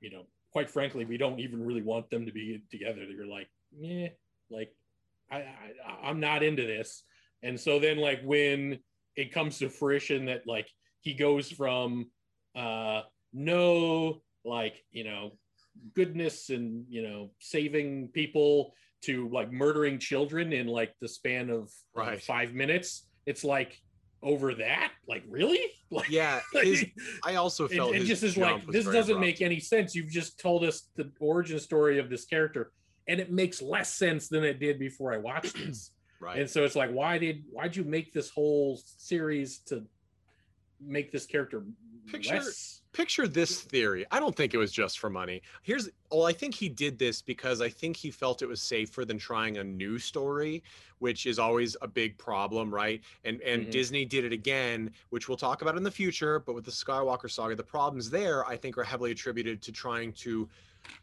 you 0.00 0.10
know 0.10 0.26
quite 0.52 0.70
frankly 0.70 1.04
we 1.04 1.18
don't 1.18 1.40
even 1.40 1.64
really 1.64 1.82
want 1.82 2.10
them 2.10 2.26
to 2.26 2.32
be 2.32 2.62
together. 2.70 3.04
You're 3.04 3.26
like 3.26 3.48
yeah 3.78 4.08
like 4.50 4.74
I, 5.30 5.36
I 5.38 5.46
i'm 6.04 6.20
not 6.20 6.42
into 6.42 6.66
this. 6.66 7.04
And 7.42 7.58
so 7.58 7.78
then 7.78 7.98
like 7.98 8.20
when 8.24 8.80
it 9.18 9.32
comes 9.34 9.58
to 9.58 9.68
fruition 9.68 10.26
that 10.26 10.42
like 10.46 10.68
he 11.00 11.12
goes 11.12 11.50
from 11.50 12.06
uh 12.56 13.02
no 13.32 14.22
like 14.44 14.76
you 14.90 15.04
know 15.04 15.32
goodness 15.94 16.48
and 16.50 16.84
you 16.88 17.02
know 17.02 17.30
saving 17.40 18.08
people 18.14 18.72
to 19.02 19.28
like 19.30 19.52
murdering 19.52 19.98
children 19.98 20.52
in 20.52 20.66
like 20.66 20.94
the 21.00 21.08
span 21.08 21.50
of 21.50 21.68
Right. 21.94 22.22
five 22.22 22.54
minutes 22.54 23.06
it's 23.26 23.44
like 23.44 23.76
over 24.22 24.54
that 24.54 24.92
like 25.08 25.24
really 25.28 25.60
like 25.90 26.08
Yeah, 26.10 26.40
his, 26.62 26.84
I 27.24 27.34
also 27.36 27.66
felt 27.68 27.94
it 27.94 27.98
his 28.00 28.08
just 28.08 28.22
is 28.22 28.36
like 28.36 28.64
this 28.66 28.84
doesn't 28.84 29.16
abrupt. 29.16 29.20
make 29.20 29.40
any 29.42 29.60
sense 29.60 29.94
you've 29.96 30.10
just 30.10 30.38
told 30.40 30.64
us 30.64 30.88
the 30.96 31.10
origin 31.20 31.58
story 31.58 31.98
of 31.98 32.08
this 32.08 32.24
character 32.24 32.70
and 33.08 33.20
it 33.20 33.30
makes 33.32 33.60
less 33.62 33.94
sense 33.94 34.28
than 34.28 34.44
it 34.44 34.58
did 34.60 34.78
before 34.78 35.12
i 35.12 35.18
watched 35.18 35.56
this 35.56 35.92
right. 36.20 36.38
and 36.38 36.50
so 36.50 36.64
it's 36.64 36.76
like 36.76 36.90
why 36.90 37.18
did 37.18 37.44
why'd 37.50 37.76
you 37.76 37.84
make 37.84 38.12
this 38.12 38.30
whole 38.30 38.76
series 38.76 39.60
to 39.60 39.86
make 40.80 41.10
this 41.12 41.26
character 41.26 41.66
Picture 42.06 42.36
less. 42.36 42.82
picture 42.94 43.28
this 43.28 43.60
theory. 43.64 44.06
I 44.10 44.18
don't 44.18 44.34
think 44.34 44.54
it 44.54 44.56
was 44.56 44.72
just 44.72 44.98
for 44.98 45.10
money. 45.10 45.42
Here's 45.62 45.90
well, 46.10 46.24
I 46.24 46.32
think 46.32 46.54
he 46.54 46.70
did 46.70 46.98
this 46.98 47.20
because 47.20 47.60
I 47.60 47.68
think 47.68 47.96
he 47.98 48.10
felt 48.10 48.40
it 48.40 48.46
was 48.46 48.62
safer 48.62 49.04
than 49.04 49.18
trying 49.18 49.58
a 49.58 49.64
new 49.64 49.98
story, 49.98 50.62
which 51.00 51.26
is 51.26 51.38
always 51.38 51.76
a 51.82 51.86
big 51.88 52.16
problem, 52.16 52.72
right? 52.72 53.04
And 53.24 53.42
and 53.42 53.66
Mhm. 53.66 53.70
Disney 53.70 54.06
did 54.06 54.24
it 54.24 54.32
again, 54.32 54.94
which 55.10 55.28
we'll 55.28 55.36
talk 55.36 55.60
about 55.60 55.76
in 55.76 55.82
the 55.82 55.90
future, 55.90 56.40
but 56.40 56.54
with 56.54 56.64
the 56.64 56.70
Skywalker 56.70 57.30
saga, 57.30 57.54
the 57.54 57.62
problems 57.62 58.08
there 58.08 58.46
I 58.46 58.56
think 58.56 58.78
are 58.78 58.84
heavily 58.84 59.10
attributed 59.10 59.60
to 59.62 59.72
trying 59.72 60.14
to 60.14 60.48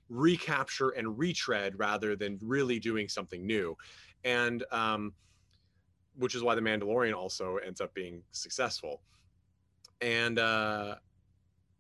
recapture 0.10 0.90
and 0.92 1.18
retread 1.18 1.80
rather 1.80 2.16
than 2.16 2.38
really 2.42 2.80
doing 2.80 3.10
something 3.10 3.46
new. 3.46 3.76
And 4.26 4.66
um 4.72 5.14
which 6.18 6.36
is 6.36 6.44
why 6.44 6.56
the 6.56 6.62
Mandalorian 6.62 7.14
also 7.14 7.58
ends 7.58 7.80
up 7.80 7.94
being 7.94 8.22
successful. 8.32 9.02
And 10.02 10.40
uh 10.40 10.96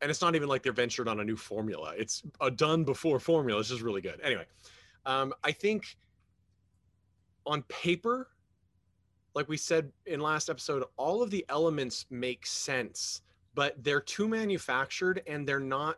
and 0.01 0.11
it's 0.11 0.21
not 0.21 0.35
even 0.35 0.47
like 0.47 0.61
they're 0.61 0.73
ventured 0.73 1.07
on 1.07 1.19
a 1.19 1.23
new 1.23 1.35
formula. 1.35 1.93
It's 1.97 2.23
a 2.41 2.51
done 2.51 2.83
before 2.83 3.19
formula. 3.19 3.59
It's 3.59 3.69
just 3.69 3.81
really 3.81 4.01
good. 4.01 4.19
Anyway, 4.21 4.45
um, 5.05 5.33
I 5.43 5.51
think 5.51 5.97
on 7.45 7.63
paper, 7.63 8.27
like 9.33 9.47
we 9.47 9.57
said 9.57 9.91
in 10.05 10.19
last 10.19 10.49
episode, 10.49 10.83
all 10.97 11.21
of 11.21 11.31
the 11.31 11.45
elements 11.49 12.05
make 12.09 12.45
sense, 12.45 13.21
but 13.53 13.81
they're 13.83 14.01
too 14.01 14.27
manufactured 14.27 15.21
and 15.27 15.47
they're 15.47 15.59
not 15.59 15.97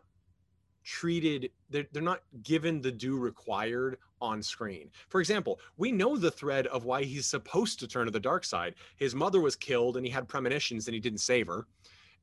treated 0.84 1.50
they're, 1.68 1.86
they're 1.92 2.02
not 2.02 2.22
given 2.42 2.80
the 2.80 2.90
due 2.90 3.18
required 3.18 3.98
on 4.20 4.42
screen. 4.42 4.90
For 5.08 5.20
example 5.20 5.60
we 5.76 5.92
know 5.92 6.16
the 6.16 6.30
thread 6.30 6.66
of 6.68 6.84
why 6.84 7.04
he's 7.04 7.26
supposed 7.26 7.78
to 7.80 7.88
turn 7.88 8.06
to 8.06 8.10
the 8.10 8.20
dark 8.20 8.44
side. 8.44 8.74
His 8.96 9.14
mother 9.14 9.40
was 9.40 9.56
killed 9.56 9.96
and 9.96 10.04
he 10.04 10.12
had 10.12 10.28
premonitions 10.28 10.86
and 10.86 10.94
he 10.94 11.00
didn't 11.00 11.20
save 11.20 11.46
her. 11.46 11.66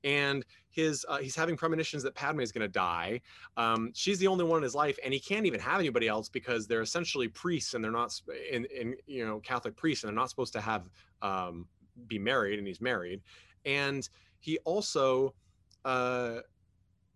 And 0.03 0.45
his 0.75 1.05
uh, 1.07 1.17
he's 1.17 1.35
having 1.35 1.55
premonitions 1.55 2.03
that 2.03 2.13
Padme 2.13 2.41
is 2.41 2.51
going 2.51 2.61
to 2.61 2.67
die. 2.67 3.21
Um, 3.55 3.91
she's 3.93 4.19
the 4.19 4.27
only 4.27 4.43
one 4.43 4.57
in 4.57 4.63
his 4.63 4.75
life, 4.75 4.99
and 5.03 5.13
he 5.13 5.19
can't 5.19 5.45
even 5.45 5.59
have 5.61 5.79
anybody 5.79 6.07
else 6.07 6.27
because 6.27 6.67
they're 6.67 6.81
essentially 6.81 7.29
priests 7.29 7.73
and 7.73 7.83
they're 7.83 7.91
not 7.91 8.13
in 8.51 8.65
in 8.65 8.95
you 9.07 9.25
know 9.25 9.39
Catholic 9.39 9.75
priests 9.77 10.03
and 10.03 10.09
they're 10.09 10.21
not 10.21 10.29
supposed 10.29 10.53
to 10.53 10.61
have 10.61 10.89
um, 11.21 11.65
be 12.07 12.19
married, 12.19 12.59
and 12.59 12.67
he's 12.67 12.81
married, 12.81 13.21
and 13.65 14.07
he 14.39 14.57
also 14.59 15.33
uh, 15.85 16.39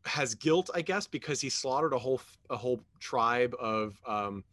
has 0.06 0.34
guilt, 0.34 0.70
I 0.74 0.82
guess, 0.82 1.06
because 1.06 1.42
he 1.42 1.50
slaughtered 1.50 1.94
a 1.94 2.00
whole 2.00 2.22
a 2.50 2.56
whole 2.56 2.80
tribe 3.00 3.54
of 3.60 4.00
um, 4.08 4.44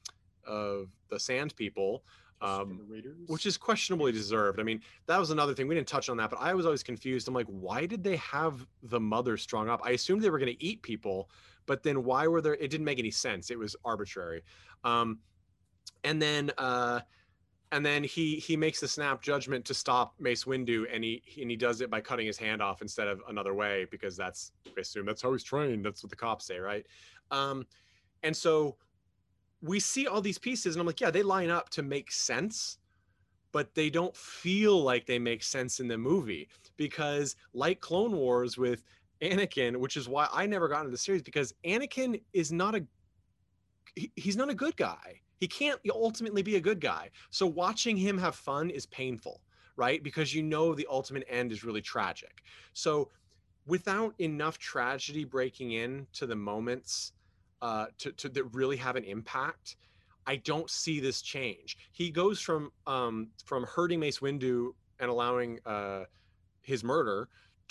of 0.46 0.88
the 1.09 1.18
Sand 1.18 1.54
People. 1.56 2.04
Um, 2.42 2.82
which 3.28 3.46
is 3.46 3.56
questionably 3.56 4.12
deserved. 4.12 4.61
I 4.61 4.62
mean, 4.62 4.82
that 5.06 5.18
was 5.18 5.30
another 5.30 5.54
thing 5.54 5.68
we 5.68 5.74
didn't 5.74 5.88
touch 5.88 6.11
on 6.11 6.18
that, 6.18 6.28
but 6.28 6.38
I 6.38 6.52
was 6.52 6.66
always 6.66 6.82
confused. 6.82 7.28
I'm 7.28 7.35
like, 7.35 7.46
why 7.46 7.87
did 7.87 8.04
they 8.04 8.16
have 8.16 8.66
the 8.82 9.00
mother 9.00 9.38
strung 9.38 9.70
up? 9.70 9.80
I 9.82 9.92
assumed 9.92 10.20
they 10.20 10.28
were 10.28 10.38
going 10.38 10.54
to 10.54 10.62
eat 10.62 10.82
people, 10.82 11.30
but 11.64 11.82
then 11.82 12.04
why 12.04 12.26
were 12.26 12.42
there? 12.42 12.52
It 12.54 12.70
didn't 12.70 12.85
make 12.85 12.98
any 12.98 13.11
sense. 13.11 13.50
It 13.50 13.59
was 13.59 13.74
arbitrary. 13.87 14.42
Um, 14.85 15.20
and 16.04 16.20
then, 16.20 16.50
uh, 16.59 17.00
and 17.72 17.85
then 17.85 18.04
he 18.04 18.37
he 18.37 18.56
makes 18.56 18.80
the 18.80 18.88
snap 18.88 19.22
judgment 19.22 19.64
to 19.64 19.74
stop 19.74 20.14
Mace 20.20 20.44
Windu, 20.44 20.85
and 20.92 21.02
he 21.02 21.22
and 21.40 21.50
he 21.50 21.56
does 21.56 21.80
it 21.80 21.90
by 21.90 22.00
cutting 22.00 22.26
his 22.26 22.38
hand 22.38 22.62
off 22.62 22.80
instead 22.80 23.09
of 23.09 23.22
another 23.28 23.54
way 23.54 23.87
because 23.90 24.16
that's 24.16 24.52
I 24.66 24.80
assume 24.80 25.06
that's 25.06 25.22
how 25.22 25.32
he's 25.32 25.42
trained. 25.42 25.85
That's 25.85 26.02
what 26.02 26.11
the 26.11 26.16
cops 26.16 26.46
say, 26.46 26.59
right? 26.59 26.87
Um, 27.30 27.66
and 28.22 28.37
so 28.37 28.76
we 29.66 29.81
see 29.81 30.07
all 30.07 30.20
these 30.20 30.38
pieces 30.38 30.74
and 30.74 30.81
i'm 30.81 30.87
like 30.87 31.00
yeah 31.00 31.11
they 31.11 31.22
line 31.22 31.50
up 31.50 31.68
to 31.70 31.83
make 31.83 32.11
sense 32.11 32.79
but 33.52 33.74
they 33.74 33.88
don't 33.88 34.16
feel 34.16 34.83
like 34.83 35.07
they 35.07 35.18
make 35.18 35.42
sense 35.42 35.81
in 35.81 35.88
the 35.88 35.98
movie 35.98 36.48
because 36.76 37.37
like 37.55 37.81
clone 37.81 38.12
wars 38.12 38.59
with 38.59 38.83
anakin 39.22 39.76
which 39.76 39.96
is 39.96 40.09
why 40.09 40.29
i 40.33 40.46
never 40.46 40.68
got 40.68 40.81
into 40.81 40.90
the 40.90 40.98
series 40.98 41.22
because 41.22 41.55
anakin 41.64 42.20
is 42.33 42.52
not 42.52 42.74
a 42.74 42.87
he- 43.96 44.12
he's 44.16 44.37
not 44.37 44.50
a 44.50 44.55
good 44.55 44.76
guy. 44.76 45.20
He 45.40 45.48
can't 45.48 45.81
ultimately 45.90 46.42
be 46.42 46.57
a 46.57 46.61
good 46.61 46.81
guy. 46.81 47.11
So 47.31 47.46
watching 47.46 47.96
him 47.96 48.18
have 48.18 48.37
fun 48.37 48.70
is 48.70 48.87
painful 48.87 49.40
right? 49.79 50.02
Because 50.02 50.35
you 50.35 50.42
know 50.42 50.74
the 50.74 50.87
ultimate 50.90 51.22
end 51.29 51.52
is 51.52 51.62
really 51.62 51.83
tragic. 51.83 52.42
So 52.72 53.11
without 53.66 54.14
enough 54.18 54.57
tragedy 54.57 55.24
breaking 55.24 55.72
in 55.72 56.07
to 56.14 56.26
the 56.26 56.35
moments 56.35 57.12
uh, 57.66 57.87
to, 57.98 58.12
to 58.12 58.29
that 58.29 58.44
really 58.55 58.76
have 58.76 58.94
an 58.94 59.02
impact, 59.02 59.74
I 60.24 60.37
don't 60.37 60.70
see 60.70 61.00
this 61.00 61.20
change. 61.20 61.76
He 61.92 62.11
goes 62.11 62.40
from 62.40 62.70
um, 62.87 63.29
from 63.44 63.64
hurting 63.64 63.98
Mace 63.98 64.20
Windu 64.20 64.70
and 65.00 65.11
allowing 65.11 65.59
uh, 65.66 66.05
his 66.62 66.85
murder 66.85 67.29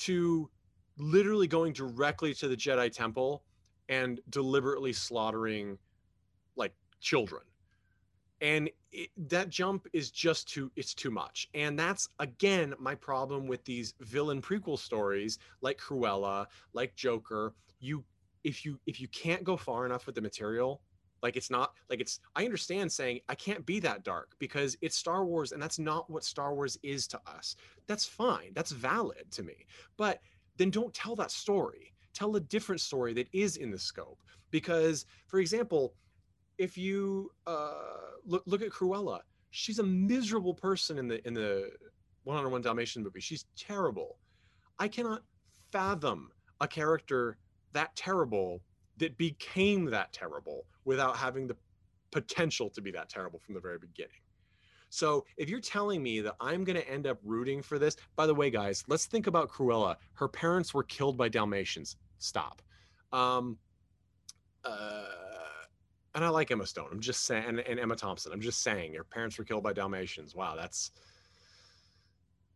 to 0.08 0.50
literally 0.98 1.48
going 1.48 1.72
directly 1.72 2.34
to 2.34 2.48
the 2.50 2.58
Jedi 2.58 2.92
Temple 2.92 3.44
and 3.88 4.20
deliberately 4.30 4.92
slaughtering 4.92 5.78
like 6.58 6.74
children. 7.00 7.44
And 8.42 8.70
it, 8.92 9.10
that 9.30 9.50
jump 9.50 9.88
is 9.94 10.12
just 10.12 10.50
too 10.50 10.70
it's 10.76 10.94
too 10.94 11.12
much. 11.12 11.48
And 11.54 11.80
that's 11.80 12.10
again 12.20 12.74
my 12.80 12.96
problem 12.96 13.48
with 13.48 13.64
these 13.64 13.94
villain 14.02 14.42
prequel 14.42 14.78
stories 14.78 15.40
like 15.62 15.78
Cruella, 15.78 16.48
like 16.74 16.96
Joker. 16.96 17.54
You 17.80 18.04
if 18.46 18.64
you 18.64 18.80
if 18.86 19.02
you 19.02 19.08
can't 19.10 19.44
go 19.44 19.58
far 19.58 19.86
enough 19.86 20.06
with 20.06 20.16
the 20.16 20.22
material 20.22 20.82
like 21.24 21.36
it's 21.36 21.50
not 21.50 21.74
like 21.90 22.00
it's 22.00 22.20
i 22.36 22.46
understand 22.46 22.92
saying 22.92 23.20
i 23.28 23.36
can't 23.36 23.66
be 23.66 23.80
that 23.80 24.04
dark 24.04 24.36
because 24.40 24.78
it's 24.82 24.96
star 24.96 25.26
wars 25.26 25.52
and 25.52 25.62
that's 25.62 25.80
not 25.80 26.10
what 26.10 26.24
star 26.24 26.54
wars 26.54 26.78
is 26.84 27.08
to 27.08 27.20
us. 27.26 27.56
That's 27.88 28.06
fine. 28.06 28.52
That's 28.54 28.72
valid 28.72 29.32
to 29.32 29.44
me. 29.44 29.66
But 29.98 30.20
then 30.58 30.70
don't 30.70 30.94
tell 30.94 31.16
that 31.16 31.32
story. 31.32 31.94
Tell 32.14 32.36
a 32.36 32.40
different 32.40 32.82
story 32.82 33.14
that 33.14 33.28
is 33.34 33.58
in 33.58 33.72
the 33.72 33.80
scope. 33.80 34.22
Because 34.52 35.06
for 35.26 35.40
example 35.40 35.96
if 36.58 36.78
you 36.78 37.32
uh 37.48 37.74
look 38.26 38.44
look 38.46 38.62
at 38.62 38.70
cruella. 38.70 39.20
She's 39.50 39.80
a 39.80 39.84
miserable 39.84 40.54
person 40.54 41.00
in 41.00 41.08
the 41.08 41.26
in 41.26 41.34
the 41.34 41.72
101 42.24 42.62
dalmatian 42.62 43.04
movie. 43.04 43.20
She's 43.20 43.46
terrible. 43.58 44.20
I 44.78 44.88
cannot 44.88 45.22
fathom 45.72 46.30
a 46.62 46.68
character 46.68 47.38
that 47.76 47.96
terrible 47.96 48.62
that 48.98 49.18
became 49.18 49.86
that 49.86 50.12
terrible 50.14 50.66
without 50.86 51.16
having 51.18 51.48
the 51.48 51.56
potential 52.12 52.70
to 52.70 52.82
be 52.82 52.92
that 52.92 53.10
terrible 53.10 53.40
from 53.40 53.54
the 53.54 53.60
very 53.60 53.78
beginning. 53.78 54.12
So 54.90 55.26
if 55.38 55.50
you're 55.50 55.60
telling 55.60 56.02
me 56.02 56.22
that 56.22 56.36
I'm 56.40 56.64
going 56.64 56.78
to 56.78 56.90
end 56.90 57.06
up 57.06 57.20
rooting 57.24 57.62
for 57.62 57.78
this, 57.78 57.98
by 58.16 58.26
the 58.26 58.34
way, 58.34 58.50
guys, 58.50 58.86
let's 58.88 59.06
think 59.06 59.28
about 59.28 59.50
Cruella. 59.50 59.98
Her 60.14 60.30
parents 60.30 60.74
were 60.74 60.84
killed 60.84 61.18
by 61.18 61.28
Dalmatians. 61.28 61.98
Stop. 62.18 62.62
Um, 63.12 63.58
uh, 64.64 65.06
and 66.14 66.24
I 66.24 66.30
like 66.30 66.52
Emma 66.52 66.66
Stone. 66.66 66.88
I'm 66.94 67.02
just 67.02 67.26
saying, 67.26 67.44
and, 67.46 67.60
and 67.60 67.78
Emma 67.78 67.98
Thompson. 67.98 68.32
I'm 68.32 68.40
just 68.40 68.64
saying, 68.64 68.94
her 68.94 69.04
parents 69.04 69.38
were 69.38 69.44
killed 69.44 69.64
by 69.64 69.74
Dalmatians. 69.74 70.34
Wow, 70.34 70.56
that's 70.56 70.92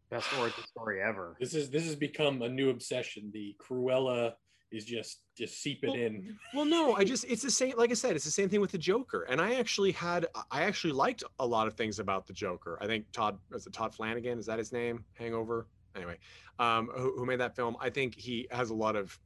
Best 0.10 0.28
origin 0.40 0.64
story 0.64 1.02
ever. 1.04 1.36
This 1.40 1.54
is 1.54 1.70
this 1.70 1.86
has 1.86 1.96
become 1.96 2.42
a 2.42 2.50
new 2.50 2.72
obsession. 2.72 3.30
The 3.32 3.56
Cruella 3.60 4.34
is 4.72 4.86
just 4.86 5.22
just 5.36 5.62
seeping 5.62 5.92
Well, 5.92 6.00
in. 6.00 6.38
Well, 6.54 6.66
no, 6.66 6.96
I 6.96 7.04
just 7.04 7.26
it's 7.28 7.42
the 7.42 7.52
same. 7.52 7.74
Like 7.78 7.92
I 7.92 7.96
said, 7.96 8.16
it's 8.16 8.26
the 8.26 8.32
same 8.32 8.50
thing 8.50 8.62
with 8.62 8.72
the 8.72 8.78
Joker. 8.78 9.24
And 9.24 9.42
I 9.42 9.56
actually 9.56 9.92
had 9.92 10.28
I 10.52 10.64
actually 10.64 10.94
liked 10.94 11.24
a 11.40 11.46
lot 11.46 11.68
of 11.68 11.74
things 11.74 12.00
about 12.00 12.28
the 12.28 12.34
Joker. 12.34 12.78
I 12.82 12.88
think 12.88 13.12
Todd 13.12 13.38
was 13.52 13.66
it 13.66 13.74
Todd 13.74 13.94
Flanagan? 13.94 14.38
Is 14.38 14.46
that 14.46 14.60
his 14.60 14.72
name? 14.72 15.04
Hangover. 15.14 15.68
Anyway, 15.96 16.18
um, 16.60 16.90
who, 16.96 17.18
who 17.18 17.26
made 17.26 17.40
that 17.40 17.56
film? 17.56 17.76
I 17.80 17.90
think 17.90 18.16
he 18.16 18.48
has 18.52 18.70
a 18.70 18.76
lot 18.76 18.96
of 18.96 19.20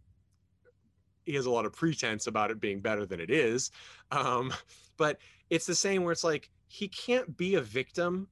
he 1.25 1.33
has 1.33 1.45
a 1.45 1.51
lot 1.51 1.65
of 1.65 1.73
pretense 1.73 2.27
about 2.27 2.51
it 2.51 2.59
being 2.59 2.79
better 2.79 3.05
than 3.05 3.19
it 3.19 3.29
is. 3.29 3.71
Um, 4.11 4.53
but 4.97 5.19
it's 5.49 5.65
the 5.65 5.75
same 5.75 6.03
where 6.03 6.11
it's 6.11 6.23
like 6.23 6.49
he 6.67 6.87
can't 6.87 7.35
be 7.35 7.55
a 7.55 7.61
victim, 7.61 8.27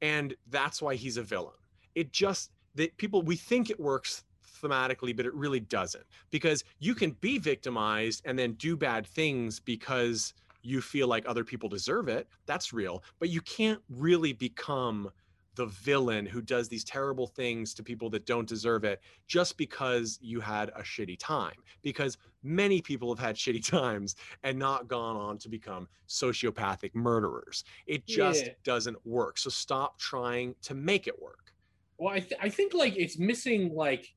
and 0.00 0.34
that's 0.48 0.80
why 0.80 0.94
he's 0.94 1.16
a 1.16 1.22
villain. 1.22 1.54
It 1.94 2.12
just 2.12 2.52
that 2.76 2.96
people 2.96 3.22
we 3.22 3.34
think 3.36 3.70
it 3.70 3.80
works 3.80 4.24
thematically, 4.60 5.16
but 5.16 5.26
it 5.26 5.34
really 5.34 5.60
doesn't 5.60 6.04
because 6.30 6.64
you 6.78 6.94
can 6.94 7.12
be 7.20 7.38
victimized 7.38 8.22
and 8.24 8.38
then 8.38 8.52
do 8.54 8.76
bad 8.76 9.06
things 9.06 9.60
because 9.60 10.34
you 10.62 10.80
feel 10.80 11.06
like 11.08 11.24
other 11.26 11.44
people 11.44 11.68
deserve 11.68 12.08
it. 12.08 12.28
That's 12.46 12.72
real, 12.72 13.02
but 13.18 13.28
you 13.30 13.40
can't 13.40 13.80
really 13.88 14.32
become 14.32 15.10
the 15.54 15.66
villain 15.66 16.24
who 16.24 16.40
does 16.40 16.68
these 16.68 16.84
terrible 16.84 17.26
things 17.26 17.74
to 17.74 17.82
people 17.82 18.08
that 18.10 18.24
don't 18.26 18.46
deserve 18.48 18.84
it 18.84 19.00
just 19.26 19.56
because 19.56 20.16
you 20.22 20.38
had 20.40 20.68
a 20.76 20.82
shitty 20.82 21.18
time. 21.18 21.56
Because 21.82 22.16
many 22.44 22.80
people 22.80 23.12
have 23.12 23.18
had 23.24 23.34
shitty 23.42 23.68
times 23.68 24.14
and 24.44 24.56
not 24.56 24.86
gone 24.86 25.16
on 25.16 25.36
to 25.38 25.48
become 25.48 25.88
sociopathic 26.08 26.94
murderers. 26.94 27.64
It 27.86 28.06
just 28.06 28.46
Yeah. 28.46 28.52
doesn't 28.62 29.04
work. 29.04 29.36
So 29.38 29.50
stop 29.50 29.98
trying 29.98 30.54
to 30.62 30.74
make 30.74 31.06
it 31.08 31.20
work. 31.20 31.52
Well, 31.98 32.14
I, 32.14 32.20
th- 32.20 32.40
I 32.40 32.48
think 32.48 32.72
like 32.74 32.96
it's 32.96 33.18
missing 33.18 33.74
like 33.74 34.14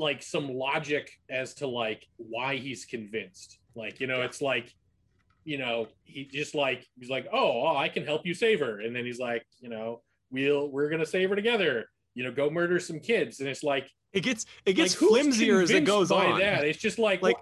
like 0.00 0.22
some 0.22 0.48
logic 0.48 1.10
as 1.28 1.54
to 1.54 1.66
like 1.66 2.06
why 2.16 2.56
he's 2.56 2.84
convinced. 2.84 3.58
Like 3.76 4.00
you 4.00 4.06
know, 4.06 4.22
it's 4.22 4.40
like 4.42 4.74
you 5.44 5.58
know 5.58 5.86
he 6.04 6.24
just 6.24 6.54
like 6.54 6.86
he's 6.98 7.10
like 7.10 7.26
oh, 7.32 7.62
oh 7.68 7.76
I 7.76 7.88
can 7.88 8.04
help 8.04 8.26
you 8.26 8.34
save 8.34 8.60
her, 8.60 8.80
and 8.80 8.96
then 8.96 9.04
he's 9.04 9.20
like 9.20 9.44
you 9.60 9.68
know 9.68 10.02
we'll 10.30 10.68
we're 10.70 10.88
gonna 10.88 11.06
save 11.06 11.28
her 11.30 11.36
together, 11.36 11.86
you 12.14 12.24
know, 12.24 12.32
go 12.32 12.50
murder 12.50 12.80
some 12.80 12.98
kids, 12.98 13.40
and 13.40 13.48
it's 13.48 13.62
like 13.62 13.88
It 14.12 14.22
gets 14.22 14.46
it 14.64 14.72
gets 14.72 15.00
like, 15.00 15.10
flimsier 15.10 15.62
as 15.62 15.70
it 15.70 15.84
goes 15.84 16.08
by 16.08 16.26
on. 16.26 16.40
That? 16.40 16.64
It's 16.64 16.78
just 16.78 16.98
like 16.98 17.22
Like, 17.22 17.36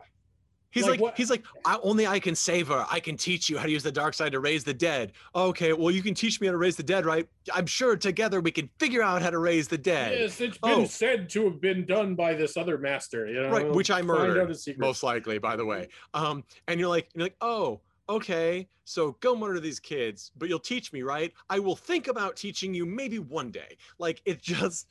He's 0.70 0.86
Like 0.86 1.00
like, 1.00 1.16
he's 1.16 1.30
like, 1.30 1.44
I, 1.64 1.78
only 1.82 2.06
I 2.06 2.20
can 2.20 2.34
save 2.34 2.68
her. 2.68 2.84
I 2.90 3.00
can 3.00 3.16
teach 3.16 3.48
you 3.48 3.56
how 3.56 3.64
to 3.64 3.70
use 3.70 3.82
the 3.82 3.92
dark 3.92 4.12
side 4.14 4.32
to 4.32 4.40
raise 4.40 4.64
the 4.64 4.74
dead. 4.74 5.12
Okay, 5.34 5.72
well 5.72 5.90
you 5.90 6.02
can 6.02 6.14
teach 6.14 6.40
me 6.40 6.46
how 6.46 6.52
to 6.52 6.58
raise 6.58 6.76
the 6.76 6.82
dead, 6.82 7.06
right? 7.06 7.26
I'm 7.52 7.66
sure 7.66 7.96
together 7.96 8.40
we 8.40 8.50
can 8.50 8.68
figure 8.78 9.02
out 9.02 9.22
how 9.22 9.30
to 9.30 9.38
raise 9.38 9.68
the 9.68 9.78
dead. 9.78 10.18
yes, 10.20 10.40
it's 10.40 10.58
been 10.58 10.80
Oh. 10.80 10.84
said 10.84 11.30
to 11.30 11.44
have 11.44 11.60
been 11.60 11.86
done 11.86 12.14
by 12.14 12.34
this 12.34 12.56
other 12.56 12.76
master. 12.76 13.26
You 13.26 13.42
know, 13.42 13.48
Right, 13.50 13.68
which 13.70 13.90
I 13.90 14.02
murdered, 14.02 14.54
most 14.78 15.02
likely, 15.02 15.38
by 15.38 15.56
the 15.56 15.64
way. 15.64 15.88
Um, 16.12 16.44
and 16.66 16.78
you're 16.78 16.88
like, 16.90 17.08
you're 17.14 17.24
like, 17.24 17.36
oh, 17.40 17.80
okay, 18.10 18.68
so 18.84 19.12
go 19.20 19.34
murder 19.36 19.60
these 19.60 19.80
kids, 19.80 20.32
but 20.36 20.48
you'll 20.48 20.58
teach 20.58 20.92
me, 20.92 21.02
right? 21.02 21.32
I 21.48 21.58
will 21.58 21.76
think 21.76 22.08
about 22.08 22.36
teaching 22.36 22.74
you 22.74 22.84
maybe 22.84 23.18
one 23.18 23.50
day. 23.50 23.76
Like 23.98 24.20
it 24.26 24.42
just, 24.42 24.86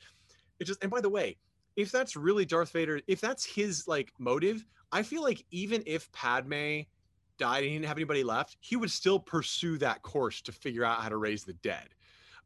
it 0.58 0.64
just. 0.64 0.82
And 0.82 0.90
by 0.90 1.00
the 1.00 1.08
way, 1.10 1.36
if 1.78 1.92
that's 1.92 2.16
really 2.16 2.44
Darth 2.44 2.72
Vader, 2.72 3.00
if 3.06 3.20
that's 3.20 3.44
his 3.44 3.86
like 3.86 4.12
motive, 4.18 4.66
I 4.90 5.04
feel 5.04 5.22
like 5.22 5.44
even 5.52 5.84
if 5.86 6.10
Padme 6.10 6.80
died 7.38 7.62
and 7.62 7.66
he 7.66 7.72
didn't 7.74 7.84
have 7.84 7.96
anybody 7.96 8.24
left, 8.24 8.56
he 8.58 8.74
would 8.74 8.90
still 8.90 9.20
pursue 9.20 9.78
that 9.78 10.02
course 10.02 10.42
to 10.42 10.50
figure 10.50 10.84
out 10.84 11.00
how 11.00 11.08
to 11.08 11.18
raise 11.18 11.44
the 11.44 11.52
dead, 11.52 11.90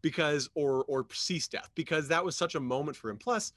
because 0.03 0.51
or 0.55 0.85
or 0.85 1.07
cease 1.13 1.49
death, 1.49 1.71
because 1.75 2.09
that 2.09 2.23
was 2.23 2.37
such 2.37 2.57
a 2.57 2.61
moment 2.61 2.97
for 2.97 3.09
him. 3.11 3.17
Plus. 3.17 3.53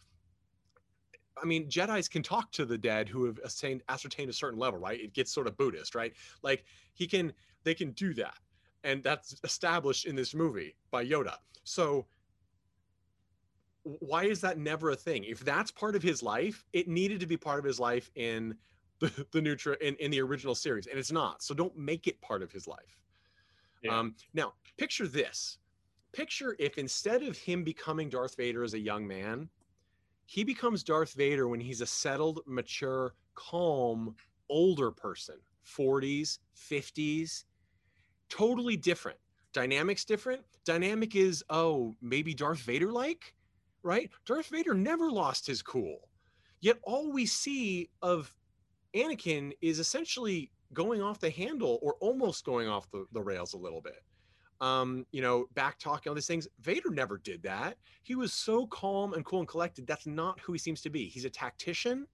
I 1.44 1.46
mean, 1.46 1.68
Jedi's 1.68 2.08
can 2.08 2.24
talk 2.24 2.50
to 2.54 2.64
the 2.64 2.78
dead 2.78 3.10
who 3.10 3.26
have 3.26 3.38
attained, 3.44 3.84
ascertained 3.90 4.30
a 4.30 4.34
certain 4.34 4.58
level, 4.58 4.80
right? 4.80 4.98
It 4.98 5.14
gets 5.14 5.34
sort 5.34 5.48
of 5.48 5.58
Buddhist, 5.58 5.94
right? 5.94 6.14
Like 6.42 6.64
he 6.94 7.08
can, 7.08 7.34
they 7.66 7.74
can 7.74 7.92
do 7.92 8.14
that, 8.14 8.38
and 8.86 9.04
that's 9.04 9.36
established 9.44 10.06
in 10.06 10.16
this 10.16 10.34
movie 10.34 10.78
by 10.92 11.06
Yoda. 11.06 11.36
So 11.66 12.06
why 13.86 14.24
is 14.26 14.42
that 14.42 14.58
never 14.58 14.90
a 14.90 14.96
thing? 14.96 15.24
If 15.24 15.40
that's 15.42 15.72
part 15.72 15.96
of 15.96 16.02
his 16.02 16.24
life, 16.24 16.66
it 16.74 16.88
needed 16.88 17.20
to 17.20 17.28
be 17.28 17.38
part 17.38 17.60
of 17.60 17.66
his 17.66 17.80
life 17.80 18.10
in 18.16 18.56
the 19.00 19.26
the 19.32 19.42
new 19.42 19.56
tra- 19.56 19.78
in, 19.82 19.96
in 19.96 20.10
the 20.10 20.22
original 20.22 20.56
series, 20.56 20.88
and 20.88 20.98
it's 20.98 21.12
not. 21.12 21.44
So 21.44 21.54
don't 21.54 21.78
make 21.78 22.08
it 22.08 22.20
part 22.22 22.42
of 22.42 22.52
his 22.52 22.68
life. 22.68 23.00
Yeah. 23.84 24.00
Um, 24.00 24.16
now, 24.34 24.54
picture 24.78 25.08
this. 25.08 25.58
Picture 26.14 26.56
if 26.60 26.78
instead 26.78 27.22
of 27.24 27.38
him 27.38 27.64
becoming 27.64 28.10
Darth 28.10 28.38
Vader 28.38 28.64
as 28.64 28.74
a 28.74 28.80
young 28.80 29.06
man, 29.06 29.50
he 30.26 30.44
becomes 30.44 30.84
Darth 30.84 31.14
Vader 31.14 31.48
when 31.48 31.60
he's 31.60 31.82
a 31.82 31.86
settled, 31.86 32.40
mature, 32.48 33.14
calm, 33.36 34.16
older 34.50 34.92
person, 34.92 35.36
40s, 35.66 36.40
50s, 36.58 37.44
totally 38.30 38.78
different. 38.78 39.20
Dynamics 39.54 40.06
different. 40.06 40.42
Dynamic 40.64 41.16
is, 41.16 41.44
oh, 41.50 41.96
maybe 42.02 42.34
Darth 42.34 42.60
Vader 42.60 42.92
like, 42.92 43.34
right? 43.86 44.10
Darth 44.26 44.48
Vader 44.48 44.74
never 44.74 45.12
lost 45.12 45.46
his 45.46 45.62
cool. 45.62 46.10
Yet 46.60 46.80
all 46.84 47.12
we 47.12 47.26
see 47.28 47.92
of 48.02 48.34
Anakin 48.96 49.52
is 49.62 49.80
essentially 49.80 50.52
going 50.74 51.02
off 51.02 51.20
the 51.20 51.30
handle 51.30 51.80
or 51.82 51.96
almost 52.00 52.44
going 52.44 52.68
off 52.68 52.90
the, 52.92 53.06
the 53.14 53.22
rails 53.22 53.54
a 53.54 53.58
little 53.58 53.82
bit. 53.82 54.04
Um, 54.60 55.06
you 55.12 55.22
know, 55.22 55.46
back 55.54 55.78
talking 55.78 56.10
all 56.10 56.16
these 56.16 56.26
things. 56.28 56.48
Vader 56.62 56.90
never 56.90 57.20
did 57.20 57.44
that. 57.44 57.78
He 58.04 58.16
was 58.16 58.34
so 58.34 58.66
calm 58.68 59.14
and 59.14 59.24
cool 59.24 59.40
and 59.40 59.48
collected. 59.48 59.86
That's 59.86 60.08
not 60.08 60.40
who 60.40 60.54
he 60.54 60.60
seems 60.60 60.82
to 60.82 60.90
be. 60.90 61.08
He's 61.08 61.26
a 61.26 61.30
tactician, 61.30 62.08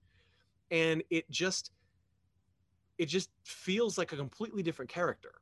and 0.70 1.02
it 1.08 1.30
just 1.30 1.70
it 2.98 3.06
just 3.06 3.30
feels 3.44 3.96
like 3.96 4.12
a 4.12 4.16
completely 4.16 4.62
different 4.62 4.90
character. 4.90 5.34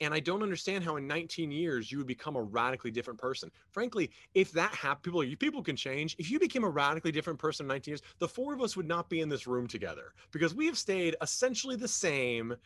And 0.00 0.14
I 0.14 0.20
don't 0.20 0.42
understand 0.42 0.82
how 0.82 0.96
in 0.96 1.06
19 1.06 1.50
years 1.50 1.92
you 1.92 1.98
would 1.98 2.06
become 2.06 2.34
a 2.36 2.42
radically 2.42 2.90
different 2.90 3.20
person. 3.20 3.50
Frankly, 3.70 4.10
if 4.34 4.50
that 4.52 4.74
happened, 4.74 5.02
people 5.04 5.36
people 5.38 5.62
can 5.62 5.76
change. 5.76 6.16
If 6.18 6.30
you 6.30 6.38
became 6.38 6.64
a 6.64 6.70
radically 6.70 7.12
different 7.12 7.38
person 7.38 7.64
in 7.64 7.68
19 7.68 7.92
years, 7.92 8.02
the 8.18 8.28
four 8.28 8.54
of 8.54 8.62
us 8.62 8.76
would 8.76 8.88
not 8.88 9.10
be 9.10 9.20
in 9.20 9.28
this 9.28 9.46
room 9.46 9.66
together 9.66 10.14
because 10.32 10.54
we 10.54 10.66
have 10.66 10.78
stayed 10.78 11.16
essentially 11.20 11.76
the 11.76 11.88
same 11.88 12.56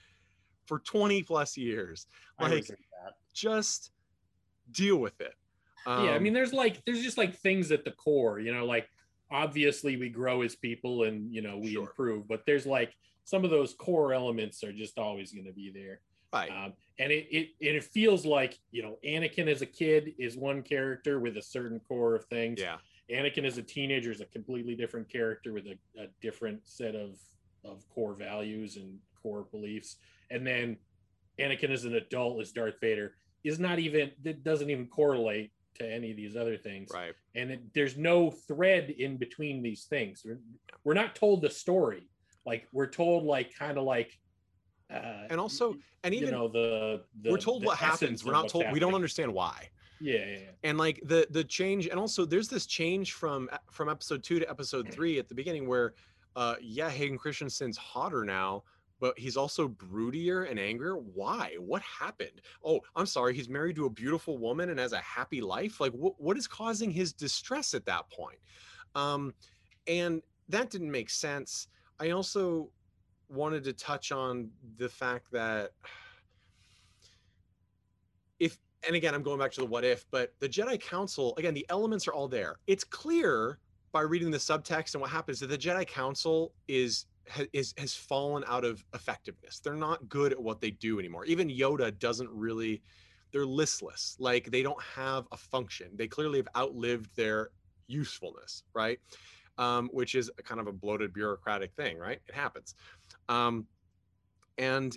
for 0.67 0.79
20 0.79 1.23
plus 1.25 1.57
years. 1.57 2.07
I 2.39 2.49
Like, 2.49 2.67
that. 2.69 3.15
just 3.33 3.93
deal 4.71 4.97
with 4.97 5.21
it. 5.21 5.35
yeah, 5.97 6.15
I 6.15 6.19
Um, 6.19 6.23
mean, 6.23 6.33
there's 6.33 6.53
like 6.53 6.85
there's 6.85 7.03
just 7.03 7.19
like 7.19 7.35
things 7.37 7.71
at 7.73 7.85
the 7.85 7.93
core, 7.93 8.39
you 8.41 8.53
know, 8.53 8.65
like 8.65 8.89
obviously 9.31 9.97
we 9.97 10.09
grow 10.09 10.43
as 10.43 10.55
people 10.57 11.05
and 11.05 11.35
you 11.35 11.43
know 11.43 11.59
we 11.59 11.73
Sure. 11.73 11.83
improve, 11.83 12.29
but 12.29 12.45
there's 12.47 12.67
like 12.67 12.95
some 13.25 13.45
of 13.45 13.51
those 13.51 13.75
core 13.75 14.13
elements 14.13 14.63
are 14.63 14.73
just 14.73 14.99
always 14.99 15.33
going 15.33 15.47
to 15.47 15.53
be 15.53 15.71
there. 15.71 16.01
Right. 16.35 16.51
Um, 16.51 16.73
and 16.99 17.11
it, 17.11 17.27
it 17.31 17.49
and 17.61 17.77
it 17.77 17.85
feels 17.85 18.25
like 18.25 18.59
you 18.71 18.83
know 18.83 18.99
Anakin 19.05 19.49
as 19.49 19.63
a 19.63 19.67
kid 19.67 20.13
is 20.19 20.37
one 20.37 20.63
character 20.63 21.19
with 21.21 21.37
a 21.37 21.43
certain 21.43 21.81
core 21.81 22.15
of 22.15 22.25
things. 22.27 22.61
yeah. 22.61 22.77
Anakin 23.11 23.45
as 23.45 23.59
a 23.59 23.63
teenager 23.63 24.11
is 24.11 24.21
a 24.21 24.27
completely 24.27 24.75
different 24.75 25.11
character 25.11 25.53
with 25.53 25.67
a, 25.67 26.03
a 26.03 26.07
different 26.23 26.61
set 26.65 26.95
of 26.95 27.19
of 27.65 27.89
core 27.89 28.15
values 28.15 28.77
and 28.77 28.99
core 29.23 29.47
beliefs. 29.51 29.97
And 30.31 30.47
then 30.47 30.77
Anakin 31.39 31.71
as 31.71 31.85
an 31.85 31.95
adult 31.95 32.41
as 32.41 32.53
Darth 32.53 32.81
Vader 32.81 33.15
is 33.43 33.59
not 33.59 33.79
even 33.79 34.11
that 34.23 34.45
doesn't 34.45 34.71
even 34.71 34.87
correlate 34.87 35.53
to 35.77 35.91
any 35.91 36.11
of 36.11 36.17
these 36.17 36.37
other 36.37 36.57
things. 36.57 36.91
Right. 36.95 37.15
And 37.35 37.51
it, 37.51 37.75
there's 37.75 37.97
no 37.97 38.31
thread 38.31 38.91
in 38.91 39.17
between 39.17 39.63
these 39.63 39.85
things. 39.85 40.23
We're, 40.25 40.39
we're 40.85 40.95
not 40.95 41.17
told 41.17 41.43
the 41.43 41.51
story. 41.51 42.09
Like 42.47 42.69
we're 42.73 42.87
told 42.87 43.25
like 43.25 43.55
kind 43.59 43.79
of 43.79 43.85
like 43.85 44.19
uh 44.95 45.27
And 45.31 45.41
also, 45.41 45.77
and 46.03 46.15
you 46.15 46.21
even 46.21 46.33
know 46.33 46.49
the, 46.49 47.03
the 47.23 47.31
we're 47.31 47.39
told 47.39 47.63
the 47.63 47.67
what 47.67 47.79
happens. 47.79 48.25
We're 48.25 48.33
not 48.33 48.49
told. 48.49 48.65
We 48.73 48.79
don't 48.79 48.95
understand 48.95 49.33
why. 49.33 49.71
Yeah, 50.01 50.19
yeah, 50.19 50.27
yeah. 50.27 50.39
and 50.65 50.77
like 50.77 51.01
the 51.05 51.27
the 51.31 51.45
change 51.45 51.87
and 51.87 51.99
also 51.99 52.25
there's 52.25 52.49
this 52.49 52.67
change 52.67 53.13
from 53.13 53.49
from 53.71 53.89
episode 53.89 54.23
two 54.23 54.39
to 54.41 54.51
episode 54.51 54.93
three 54.93 55.19
at 55.19 55.29
the 55.29 55.35
beginning 55.35 55.67
where 55.69 55.95
uh 56.37 56.57
yeah 56.61 56.91
hayden 56.91 57.17
christensen's 57.17 57.77
hotter 57.79 58.25
now 58.25 58.65
but 59.01 59.19
he's 59.19 59.37
also 59.37 59.69
broodier 59.69 60.51
and 60.51 60.59
angrier 60.59 60.97
why 60.97 61.55
what 61.59 61.81
happened 61.83 62.43
oh 62.65 62.81
i'm 62.97 63.07
sorry 63.07 63.35
he's 63.35 63.49
married 63.49 63.77
to 63.77 63.87
a 63.87 63.91
beautiful 63.91 64.37
woman 64.37 64.71
and 64.71 64.81
has 64.81 64.93
a 64.93 64.99
happy 64.99 65.41
life 65.41 65.81
like 65.81 65.93
what, 65.93 66.21
what 66.21 66.37
is 66.37 66.49
causing 66.49 66.91
his 66.91 67.13
distress 67.13 67.73
at 67.73 67.87
that 67.87 68.09
point 68.11 68.39
um 68.95 69.33
and 69.87 70.23
that 70.49 70.71
didn't 70.71 70.91
make 70.91 71.09
sense 71.09 71.69
i 72.01 72.11
also 72.11 72.69
wanted 73.29 73.65
to 73.65 73.73
touch 73.73 74.13
on 74.13 74.51
the 74.77 74.89
fact 74.89 75.31
that 75.33 75.71
if 78.39 78.59
and 78.87 78.97
again 78.97 79.15
i'm 79.15 79.23
going 79.23 79.39
back 79.39 79.53
to 79.53 79.61
the 79.61 79.67
what 79.67 79.85
if 79.85 80.05
but 80.11 80.35
the 80.41 80.49
jedi 80.49 80.81
council 80.81 81.35
again 81.39 81.55
the 81.55 81.67
elements 81.69 82.07
are 82.09 82.13
all 82.13 82.29
there. 82.29 82.57
It's 82.67 82.85
clear 82.85 83.59
by 83.93 84.03
reading 84.03 84.31
the 84.31 84.39
subtext 84.39 84.95
and 84.95 85.01
what 85.01 85.11
happens 85.11 85.41
that 85.41 85.47
the 85.47 85.59
jedi 85.59 85.87
council 85.87 86.53
is 86.69 87.07
ha- 87.31 87.45
is 87.53 87.73
has 87.79 87.95
fallen 87.95 88.45
out 88.47 88.65
of 88.65 88.85
effectiveness. 88.95 89.61
They're 89.61 89.75
not 89.75 90.09
good 90.09 90.33
at 90.33 90.43
what 90.43 90.61
they 90.61 90.73
do 90.73 90.99
anymore. 90.99 91.25
Even 91.25 91.49
yoda 91.49 91.97
doesn't 91.99 92.31
really 92.31 92.83
they're 93.33 93.47
listless. 93.47 94.17
Like 94.19 94.51
they 94.51 94.63
don't 94.63 94.83
have 94.83 95.27
a 95.33 95.37
function. 95.37 95.89
They 95.95 96.07
clearly 96.07 96.39
have 96.39 96.49
outlived 96.57 97.15
their 97.17 97.51
usefulness 97.87 98.65
right? 98.75 98.99
Um, 99.57 99.89
which 99.93 100.17
is 100.17 100.33
a 100.37 100.43
kind 100.43 100.61
of 100.61 100.67
a 100.67 100.73
bloated 100.73 101.13
bureaucratic 101.13 101.73
thing 101.75 101.97
right? 101.99 102.21
It 102.29 102.35
happens 102.35 102.75
um, 103.29 103.67
and 104.59 104.97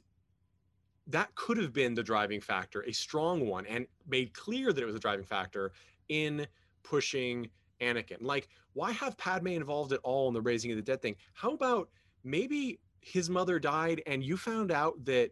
that 1.08 1.34
could 1.36 1.58
have 1.58 1.74
been 1.74 1.94
the 1.94 2.04
driving 2.04 2.42
factor, 2.42 2.82
a 2.82 2.92
strong 2.92 3.48
one, 3.48 3.66
and 3.66 3.88
made 4.08 4.34
clear 4.34 4.74
that 4.74 4.82
it 4.82 4.86
was 4.86 4.96
a 4.96 5.00
driving 5.00 5.26
factor 5.26 5.72
in 6.10 6.46
pushing 6.84 7.50
Anakin. 7.82 8.18
Like, 8.22 8.50
why 8.74 8.92
have 8.92 9.18
Padme 9.18 9.48
involved 9.48 9.94
at 9.94 10.00
all 10.04 10.28
in 10.28 10.34
the 10.34 10.42
raising 10.42 10.72
of 10.72 10.78
the 10.78 10.84
dead 10.84 11.02
thing? 11.02 11.16
How 11.34 11.52
about 11.52 11.90
maybe 12.24 12.80
his 13.00 13.30
mother 13.30 13.60
died 13.60 14.02
and 14.06 14.24
you 14.24 14.38
found 14.38 14.72
out 14.72 14.94
that 15.06 15.32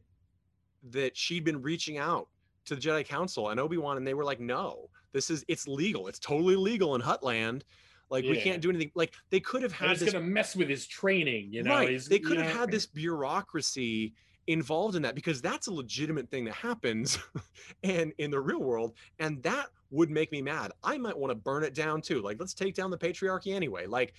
that 0.91 1.17
she'd 1.17 1.43
been 1.43 1.61
reaching 1.61 1.97
out 1.97 2.27
to 2.65 2.75
the 2.75 2.81
Jedi 2.81 3.03
Council 3.05 3.49
and 3.49 3.59
Obi-Wan 3.59 3.97
and 3.97 4.05
they 4.05 4.13
were 4.13 4.23
like, 4.23 4.39
no, 4.39 4.89
this 5.13 5.29
is 5.29 5.43
it's 5.47 5.67
legal. 5.67 6.07
It's 6.07 6.19
totally 6.19 6.55
legal 6.55 6.95
in 6.95 7.01
Hutland. 7.01 7.63
Like 8.09 8.23
we 8.25 8.39
can't 8.39 8.61
do 8.61 8.69
anything. 8.69 8.91
Like 8.95 9.13
they 9.29 9.39
could 9.39 9.63
have 9.63 9.71
And 9.71 9.79
had 9.79 9.91
it's 9.91 10.01
this 10.01 10.13
gonna 10.13 10.25
mess 10.25 10.55
with 10.55 10.69
his 10.69 10.85
training, 10.87 11.51
you 11.51 11.63
know. 11.63 11.75
right. 11.75 11.89
He's- 11.89 12.07
They 12.07 12.19
could 12.19 12.37
have 12.37 12.53
know, 12.53 12.59
had 12.59 12.71
this 12.71 12.85
bureaucracy 12.85 14.13
involved 14.47 14.95
in 14.95 15.01
that 15.01 15.15
because 15.15 15.41
that's 15.41 15.65
a 15.67 15.73
legitimate 15.73 16.29
thing 16.29 16.45
that 16.45 16.53
happens 16.53 17.17
and 17.83 18.13
in 18.19 18.29
the 18.29 18.39
real 18.39 18.59
world 18.61 18.93
and 19.17 19.41
that 19.41 19.65
would 19.89 20.11
make 20.11 20.31
me 20.31 20.39
mad 20.39 20.71
i 20.83 20.99
might 20.99 21.17
want 21.17 21.31
to 21.31 21.35
burn 21.35 21.63
it 21.63 21.73
down 21.73 21.99
too 21.99 22.21
like 22.21 22.37
let's 22.39 22.53
take 22.53 22.75
down 22.75 22.91
the 22.91 22.97
patriarchy 22.97 23.55
anyway 23.55 23.87
like 23.87 24.13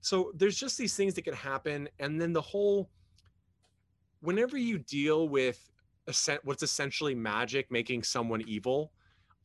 so 0.00 0.30
there's 0.36 0.56
just 0.56 0.78
these 0.78 0.94
things 0.94 1.14
that 1.14 1.22
can 1.22 1.34
happen 1.34 1.88
and 1.98 2.20
then 2.20 2.32
the 2.32 2.40
whole 2.40 2.90
whenever 4.20 4.56
you 4.56 4.78
deal 4.78 5.28
with 5.28 5.68
what's 6.44 6.62
essentially 6.62 7.14
magic 7.14 7.68
making 7.70 8.04
someone 8.04 8.40
evil 8.42 8.92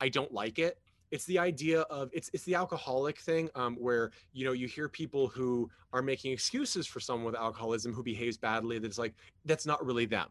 i 0.01 0.07
don't 0.07 0.31
like 0.31 0.59
it 0.59 0.79
it's 1.11 1.25
the 1.25 1.39
idea 1.39 1.81
of 1.81 2.09
it's 2.13 2.29
it's 2.33 2.43
the 2.43 2.55
alcoholic 2.55 3.19
thing 3.19 3.49
um, 3.55 3.75
where 3.75 4.11
you 4.33 4.45
know 4.45 4.51
you 4.51 4.67
hear 4.67 4.89
people 4.89 5.27
who 5.27 5.69
are 5.93 6.01
making 6.01 6.31
excuses 6.31 6.85
for 6.85 6.99
someone 6.99 7.31
with 7.31 7.35
alcoholism 7.35 7.93
who 7.93 8.03
behaves 8.03 8.37
badly 8.37 8.79
that's 8.79 8.97
like 8.97 9.13
that's 9.45 9.65
not 9.65 9.85
really 9.85 10.05
them. 10.05 10.27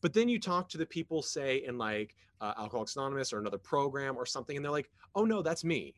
But 0.00 0.12
then 0.12 0.28
you 0.28 0.40
talk 0.40 0.68
to 0.70 0.78
the 0.78 0.86
people 0.86 1.22
say 1.22 1.62
in 1.66 1.78
like 1.78 2.16
uh, 2.40 2.54
alcoholics 2.58 2.96
anonymous 2.96 3.32
or 3.32 3.38
another 3.38 3.58
program 3.58 4.16
or 4.16 4.26
something 4.26 4.56
and 4.56 4.64
they're 4.64 4.72
like 4.72 4.90
oh 5.14 5.24
no 5.24 5.42
that's 5.42 5.64
me. 5.64 5.94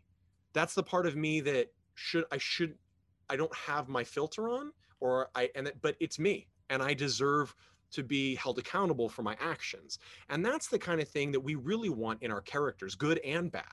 That's 0.52 0.74
the 0.74 0.82
part 0.82 1.06
of 1.06 1.16
me 1.16 1.40
that 1.42 1.72
should 1.94 2.24
I 2.32 2.38
should 2.38 2.74
I 3.30 3.36
don't 3.36 3.54
have 3.56 3.88
my 3.88 4.04
filter 4.04 4.48
on 4.48 4.72
or 5.00 5.28
I 5.34 5.50
and 5.54 5.66
that, 5.66 5.80
but 5.80 5.96
it's 6.00 6.18
me 6.18 6.48
and 6.70 6.82
I 6.82 6.94
deserve 6.94 7.54
to 7.92 8.02
be 8.02 8.34
held 8.34 8.58
accountable 8.58 9.08
for 9.08 9.22
my 9.22 9.36
actions. 9.40 9.98
And 10.28 10.44
that's 10.44 10.68
the 10.68 10.78
kind 10.78 11.00
of 11.00 11.08
thing 11.08 11.32
that 11.32 11.40
we 11.40 11.54
really 11.54 11.90
want 11.90 12.22
in 12.22 12.30
our 12.30 12.40
characters, 12.40 12.94
good 12.94 13.18
and 13.18 13.50
bad. 13.50 13.64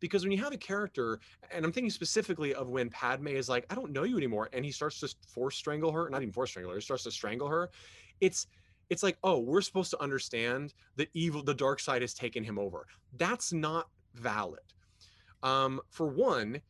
Because 0.00 0.22
when 0.22 0.32
you 0.32 0.38
have 0.38 0.52
a 0.52 0.58
character, 0.58 1.20
and 1.50 1.64
I'm 1.64 1.72
thinking 1.72 1.90
specifically 1.90 2.54
of 2.54 2.68
when 2.68 2.90
Padme 2.90 3.28
is 3.28 3.48
like, 3.48 3.66
I 3.70 3.74
don't 3.74 3.92
know 3.92 4.04
you 4.04 4.16
anymore, 4.16 4.48
and 4.52 4.64
he 4.64 4.70
starts 4.70 5.00
to 5.00 5.14
force 5.26 5.56
strangle 5.56 5.92
her, 5.92 6.08
not 6.10 6.22
even 6.22 6.32
force 6.32 6.50
strangle 6.50 6.72
her, 6.72 6.78
he 6.78 6.82
starts 6.82 7.04
to 7.04 7.10
strangle 7.10 7.48
her. 7.48 7.70
It's 8.20 8.46
it's 8.90 9.04
like, 9.04 9.18
oh, 9.22 9.38
we're 9.38 9.60
supposed 9.60 9.90
to 9.92 10.02
understand 10.02 10.74
that 10.96 11.08
evil, 11.14 11.44
the 11.44 11.54
dark 11.54 11.78
side 11.78 12.02
has 12.02 12.12
taken 12.12 12.42
him 12.42 12.58
over. 12.58 12.88
That's 13.16 13.52
not 13.52 13.88
valid. 14.14 14.58
Um, 15.44 15.80
for 15.90 16.08
one, 16.08 16.60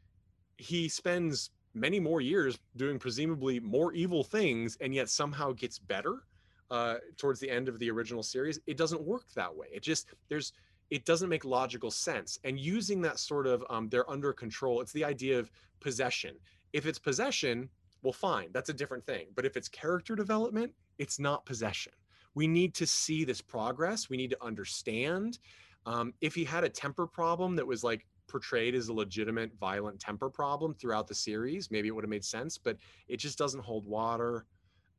he 0.59 0.89
spends 0.89 1.51
many 1.75 1.99
more 1.99 2.21
years 2.21 2.59
doing 2.77 2.99
presumably 2.99 3.59
more 3.61 3.93
evil 3.93 4.23
things 4.23 4.77
and 4.81 4.95
yet 4.95 5.09
somehow 5.09 5.53
gets 5.53 5.79
better 5.79 6.25
uh, 6.71 6.97
towards 7.17 7.41
the 7.41 7.51
end 7.51 7.69
of 7.69 7.79
the 7.79 7.91
original 7.91 8.23
series. 8.23 8.61
It 8.67 8.77
doesn't 8.77 9.03
work 9.03 9.25
that 9.35 9.55
way. 9.55 9.67
It 9.73 9.83
just, 9.83 10.07
there's, 10.29 10.53
it 10.91 11.05
doesn't 11.05 11.29
make 11.29 11.45
logical 11.45 11.91
sense. 11.91 12.39
And 12.45 12.59
using 12.59 13.01
that 13.03 13.19
sort 13.19 13.47
of, 13.47 13.65
um, 13.71 13.89
they're 13.89 14.09
under 14.11 14.33
control, 14.33 14.81
it's 14.81 14.93
the 14.93 15.05
idea 15.05 15.39
of 15.39 15.51
possession. 15.81 16.37
If 16.73 16.87
it's 16.87 16.99
possession, 16.99 17.69
well, 18.03 18.13
fine, 18.13 18.49
that's 18.53 18.71
a 18.71 18.75
different 18.75 19.05
thing. 19.05 19.27
But 19.35 19.45
if 19.45 19.57
it's 19.57 19.69
character 19.69 20.15
development, 20.15 20.73
it's 20.99 21.19
not 21.19 21.45
possession. 21.47 21.93
We 22.35 22.47
need 22.47 22.75
to 22.75 22.87
see 22.87 23.25
this 23.25 23.41
progress. 23.41 24.09
We 24.09 24.17
need 24.17 24.31
to 24.31 24.45
understand. 24.45 25.39
Um, 25.87 26.15
if 26.21 26.35
he 26.35 26.45
had 26.45 26.65
a 26.65 26.69
temper 26.69 27.07
problem 27.07 27.57
that 27.57 27.67
was 27.67 27.83
like 27.83 28.07
portrayed 28.29 28.75
as 28.75 28.89
a 28.89 28.93
legitimate 28.93 29.51
violent 29.59 29.99
temper 29.99 30.31
problem 30.31 30.75
throughout 30.75 31.09
the 31.09 31.15
series, 31.15 31.71
maybe 31.71 31.89
it 31.89 31.91
would 31.91 32.05
have 32.05 32.11
made 32.11 32.25
sense, 32.25 32.57
but 32.57 32.77
it 33.09 33.17
just 33.17 33.37
doesn't 33.37 33.61
hold 33.61 33.87
water 33.87 34.47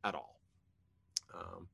at 0.03 0.15
all. 0.15 0.40
Um, 1.33 1.67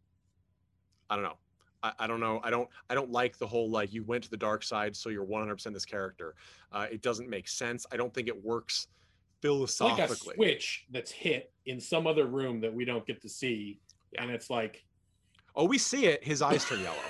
I 1.09 1.15
don't 1.15 1.23
know. 1.23 1.37
I, 1.83 1.93
I, 1.99 2.07
don't 2.07 2.19
know. 2.19 2.41
I 2.43 2.49
don't. 2.49 2.67
I 2.89 2.95
don't 2.95 3.11
like 3.11 3.37
the 3.37 3.47
whole 3.47 3.69
like 3.69 3.93
you 3.93 4.03
went 4.03 4.23
to 4.23 4.29
the 4.29 4.37
dark 4.37 4.63
side, 4.63 4.95
so 4.95 5.09
you're 5.09 5.25
100% 5.25 5.73
this 5.73 5.85
character. 5.85 6.35
Uh, 6.71 6.87
it 6.91 7.01
doesn't 7.01 7.29
make 7.29 7.47
sense. 7.47 7.85
I 7.91 7.97
don't 7.97 8.13
think 8.13 8.27
it 8.27 8.43
works 8.43 8.87
philosophically. 9.41 9.99
Like 9.99 10.11
a 10.11 10.35
switch 10.35 10.85
that's 10.91 11.11
hit 11.11 11.51
in 11.65 11.79
some 11.79 12.07
other 12.07 12.25
room 12.25 12.61
that 12.61 12.73
we 12.73 12.85
don't 12.85 13.05
get 13.05 13.21
to 13.21 13.29
see, 13.29 13.79
yeah. 14.11 14.23
and 14.23 14.31
it's 14.31 14.49
like, 14.49 14.83
oh, 15.55 15.65
we 15.65 15.77
see 15.77 16.07
it. 16.07 16.23
His 16.23 16.41
eyes 16.41 16.65
turn 16.65 16.81
yellow. 16.81 16.95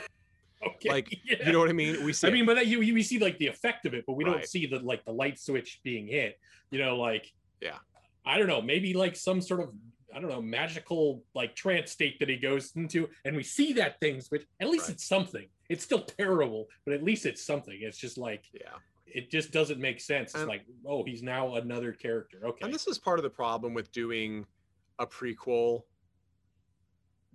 Okay. 0.66 0.89
Like 0.89 1.20
yeah. 1.24 1.38
you 1.45 1.52
know 1.52 1.60
what 1.60 1.70
I 1.70 1.74
mean? 1.74 2.04
We 2.04 2.12
see. 2.14 2.28
I 2.28 2.32
mean, 2.32 2.48
but 2.48 2.56
that, 2.56 2.66
you 2.66 2.80
we 2.80 3.04
see 3.04 3.20
like 3.20 3.38
the 3.38 3.45
effect 3.45 3.86
of 3.86 3.93
it, 3.93 4.06
but 4.08 4.14
we 4.14 4.26
right. 4.26 4.32
don't 4.32 4.45
see 4.48 4.66
the 4.66 4.80
like 4.80 5.06
the 5.06 5.12
light 5.12 5.38
switch 5.38 5.80
being 5.84 6.08
hit. 6.08 6.39
You 6.72 6.80
know, 6.80 6.98
like 6.98 7.32
yeah. 7.62 7.78
I 8.26 8.39
don't 8.39 8.48
know, 8.48 8.62
maybe 8.62 8.95
like 8.95 9.16
some 9.16 9.39
sort 9.39 9.62
of 9.62 9.70
I 10.18 10.20
don't 10.20 10.32
know 10.32 10.41
magical 10.41 11.24
like 11.36 11.55
trance 11.55 11.91
state 11.91 12.20
that 12.20 12.28
he 12.28 12.38
goes 12.38 12.72
into, 12.76 13.07
and 13.24 13.36
we 13.36 13.43
see 13.43 13.72
that 13.74 13.99
things, 13.99 14.28
but 14.28 14.41
at 14.59 14.68
least 14.68 14.86
right. 14.86 14.95
it's 14.95 15.05
something. 15.05 15.45
It's 15.70 15.84
still 15.84 16.01
terrible, 16.01 16.68
but 16.86 16.95
at 16.95 17.03
least 17.03 17.28
it's 17.28 17.45
something. 17.45 17.78
It's 17.80 17.99
just 17.99 18.18
like 18.18 18.45
yeah. 18.51 18.78
It 19.05 19.32
just 19.32 19.51
doesn't 19.51 19.80
make 19.80 20.01
sense. 20.01 20.32
It's 20.32 20.41
and, 20.41 20.49
like, 20.49 20.65
oh, 20.86 21.03
he's 21.03 21.24
now 21.24 21.55
another 21.55 21.93
character. 21.93 22.39
Okay. 22.43 22.65
And 22.65 22.74
this 22.74 22.88
is 22.88 22.99
part 22.99 23.18
of 23.18 23.24
the 23.24 23.30
problem 23.30 23.74
with 23.74 23.89
doing 23.93 24.45
a 24.99 25.07
prequel 25.07 25.84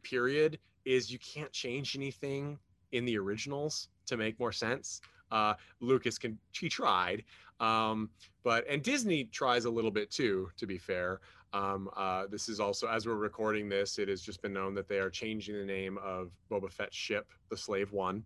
period 0.02 0.58
is 0.84 1.10
you 1.10 1.18
can't 1.18 1.50
change 1.50 1.96
anything 1.96 2.58
in 2.92 3.04
the 3.04 3.16
originals 3.16 3.88
to 4.06 4.16
make 4.16 4.38
more 4.38 4.52
sense. 4.52 5.00
Uh, 5.30 5.54
Lucas 5.80 6.18
can 6.18 6.38
he 6.52 6.68
tried, 6.68 7.24
um, 7.58 8.10
but 8.44 8.66
and 8.68 8.82
Disney 8.82 9.24
tries 9.24 9.64
a 9.64 9.70
little 9.70 9.90
bit 9.90 10.10
too. 10.10 10.50
To 10.58 10.66
be 10.66 10.76
fair, 10.76 11.20
um, 11.52 11.90
uh, 11.96 12.26
this 12.30 12.48
is 12.48 12.60
also 12.60 12.86
as 12.88 13.06
we're 13.06 13.14
recording 13.14 13.68
this, 13.68 13.98
it 13.98 14.08
has 14.08 14.22
just 14.22 14.40
been 14.42 14.52
known 14.52 14.74
that 14.74 14.88
they 14.88 14.98
are 14.98 15.10
changing 15.10 15.56
the 15.56 15.64
name 15.64 15.98
of 16.02 16.30
Boba 16.50 16.70
Fett's 16.70 16.96
ship, 16.96 17.26
the 17.50 17.56
Slave 17.56 17.92
One. 17.92 18.24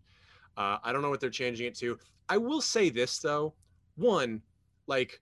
Uh, 0.57 0.79
I 0.83 0.93
don't 0.93 1.03
know 1.03 1.11
what 1.11 1.21
they're 1.21 1.31
changing 1.31 1.67
it 1.67 1.75
to. 1.77 1.99
I 2.29 2.37
will 2.37 2.61
say 2.61 2.89
this 2.89 3.19
though, 3.19 3.55
one, 3.97 4.43
like 4.87 5.21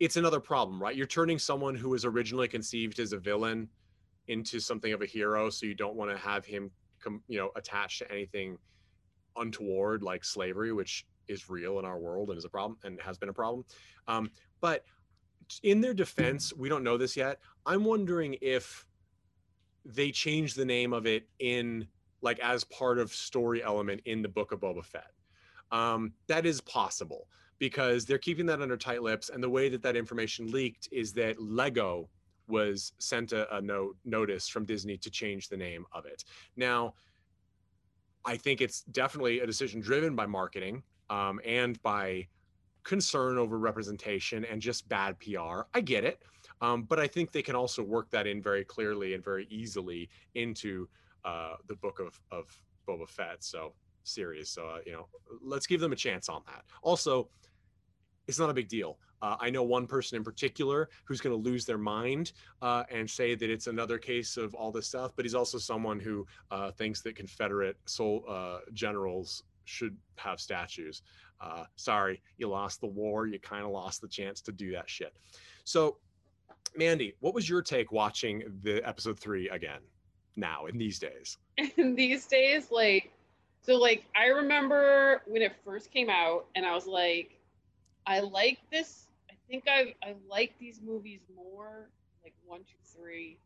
it's 0.00 0.16
another 0.16 0.40
problem, 0.40 0.82
right? 0.82 0.94
You're 0.94 1.06
turning 1.06 1.38
someone 1.38 1.74
who 1.74 1.90
was 1.90 2.04
originally 2.04 2.48
conceived 2.48 2.98
as 2.98 3.12
a 3.12 3.18
villain 3.18 3.68
into 4.28 4.60
something 4.60 4.92
of 4.92 5.02
a 5.02 5.06
hero, 5.06 5.48
so 5.48 5.66
you 5.66 5.74
don't 5.74 5.94
want 5.94 6.10
to 6.10 6.16
have 6.16 6.44
him, 6.44 6.70
com- 7.00 7.22
you 7.28 7.38
know, 7.38 7.50
attached 7.56 8.00
to 8.00 8.12
anything 8.12 8.58
untoward 9.36 10.02
like 10.02 10.24
slavery, 10.24 10.72
which 10.72 11.06
is 11.28 11.48
real 11.48 11.78
in 11.78 11.84
our 11.84 11.98
world 11.98 12.30
and 12.30 12.38
is 12.38 12.44
a 12.44 12.48
problem 12.48 12.78
and 12.84 13.00
has 13.00 13.18
been 13.18 13.28
a 13.28 13.32
problem. 13.32 13.64
Um, 14.08 14.30
but 14.60 14.84
in 15.62 15.80
their 15.80 15.94
defense, 15.94 16.52
we 16.54 16.68
don't 16.68 16.84
know 16.84 16.96
this 16.96 17.16
yet. 17.16 17.40
I'm 17.64 17.84
wondering 17.84 18.36
if 18.40 18.86
they 19.84 20.10
changed 20.10 20.56
the 20.56 20.64
name 20.64 20.92
of 20.92 21.06
it 21.06 21.28
in 21.38 21.86
like 22.22 22.38
as 22.40 22.64
part 22.64 22.98
of 22.98 23.12
story 23.12 23.62
element 23.62 24.00
in 24.04 24.22
the 24.22 24.28
book 24.28 24.52
of 24.52 24.60
Boba 24.60 24.84
Fett. 24.84 25.12
Um, 25.70 26.12
that 26.26 26.46
is 26.46 26.60
possible 26.60 27.28
because 27.58 28.04
they're 28.04 28.18
keeping 28.18 28.46
that 28.46 28.60
under 28.60 28.76
tight 28.76 29.02
lips. 29.02 29.30
And 29.30 29.42
the 29.42 29.48
way 29.48 29.68
that 29.68 29.82
that 29.82 29.96
information 29.96 30.50
leaked 30.50 30.88
is 30.92 31.12
that 31.14 31.40
Lego 31.40 32.08
was 32.48 32.92
sent 32.98 33.32
a, 33.32 33.56
a 33.56 33.60
note 33.60 33.96
notice 34.04 34.48
from 34.48 34.64
Disney 34.64 34.96
to 34.98 35.10
change 35.10 35.48
the 35.48 35.56
name 35.56 35.84
of 35.92 36.06
it. 36.06 36.24
Now, 36.56 36.94
I 38.24 38.36
think 38.36 38.60
it's 38.60 38.82
definitely 38.82 39.40
a 39.40 39.46
decision 39.46 39.80
driven 39.80 40.14
by 40.16 40.26
marketing 40.26 40.82
um, 41.10 41.40
and 41.44 41.80
by 41.82 42.26
concern 42.86 43.36
over 43.36 43.58
representation 43.58 44.44
and 44.44 44.62
just 44.62 44.88
bad 44.88 45.18
PR. 45.18 45.62
I 45.74 45.80
get 45.82 46.04
it. 46.04 46.22
Um, 46.62 46.84
but 46.84 46.98
I 46.98 47.06
think 47.06 47.32
they 47.32 47.42
can 47.42 47.54
also 47.54 47.82
work 47.82 48.10
that 48.10 48.26
in 48.26 48.40
very 48.40 48.64
clearly 48.64 49.12
and 49.12 49.22
very 49.22 49.46
easily 49.50 50.08
into 50.34 50.88
uh, 51.24 51.56
the 51.66 51.74
book 51.74 52.00
of, 52.00 52.18
of 52.30 52.46
Boba 52.88 53.08
Fett. 53.08 53.44
So 53.44 53.74
series. 54.06 54.48
So, 54.48 54.68
uh, 54.68 54.78
you 54.86 54.92
know, 54.92 55.08
let's 55.42 55.66
give 55.66 55.80
them 55.80 55.92
a 55.92 55.96
chance 55.96 56.28
on 56.28 56.42
that. 56.46 56.64
Also, 56.82 57.28
it's 58.28 58.38
not 58.38 58.50
a 58.50 58.54
big 58.54 58.68
deal. 58.68 58.98
Uh, 59.22 59.36
I 59.40 59.50
know 59.50 59.62
one 59.62 59.86
person 59.86 60.16
in 60.16 60.24
particular 60.24 60.88
who's 61.04 61.20
going 61.20 61.34
to 61.34 61.50
lose 61.50 61.64
their 61.64 61.78
mind 61.78 62.32
uh, 62.60 62.84
and 62.90 63.08
say 63.08 63.34
that 63.34 63.50
it's 63.50 63.66
another 63.66 63.98
case 63.98 64.36
of 64.36 64.54
all 64.54 64.70
this 64.70 64.86
stuff, 64.86 65.12
but 65.16 65.24
he's 65.24 65.34
also 65.34 65.58
someone 65.58 65.98
who 65.98 66.26
uh, 66.50 66.70
thinks 66.72 67.02
that 67.02 67.16
Confederate 67.16 67.76
sol- 67.86 68.24
uh, 68.28 68.58
generals 68.72 69.42
should 69.64 69.96
have 70.16 70.40
statues. 70.40 71.02
Uh, 71.40 71.64
sorry, 71.76 72.22
you 72.38 72.48
lost 72.48 72.80
the 72.80 72.86
war. 72.86 73.26
You 73.26 73.38
kind 73.38 73.64
of 73.64 73.70
lost 73.70 74.00
the 74.00 74.08
chance 74.08 74.40
to 74.42 74.52
do 74.52 74.72
that 74.72 74.88
shit. 74.88 75.14
So, 75.64 75.96
Mandy, 76.76 77.14
what 77.20 77.34
was 77.34 77.48
your 77.48 77.62
take 77.62 77.92
watching 77.92 78.42
the 78.62 78.86
episode 78.86 79.18
three 79.18 79.48
again 79.48 79.80
now 80.36 80.66
in 80.66 80.78
these 80.78 80.98
days? 80.98 81.38
In 81.76 81.94
these 81.94 82.26
days, 82.26 82.70
like, 82.70 83.10
so 83.62 83.76
like 83.76 84.04
I 84.14 84.26
remember 84.26 85.22
when 85.26 85.42
it 85.42 85.52
first 85.64 85.90
came 85.90 86.10
out, 86.10 86.46
and 86.54 86.66
I 86.66 86.74
was 86.74 86.86
like, 86.86 87.38
I 88.06 88.20
like 88.20 88.58
this 88.70 89.06
I 89.46 89.50
think 89.50 89.64
I 89.68 89.94
I 90.02 90.14
like 90.28 90.54
these 90.58 90.80
movies 90.84 91.20
more, 91.34 91.88
like 92.24 92.34
one, 92.44 92.60
two, 92.60 92.96
three, 92.96 93.38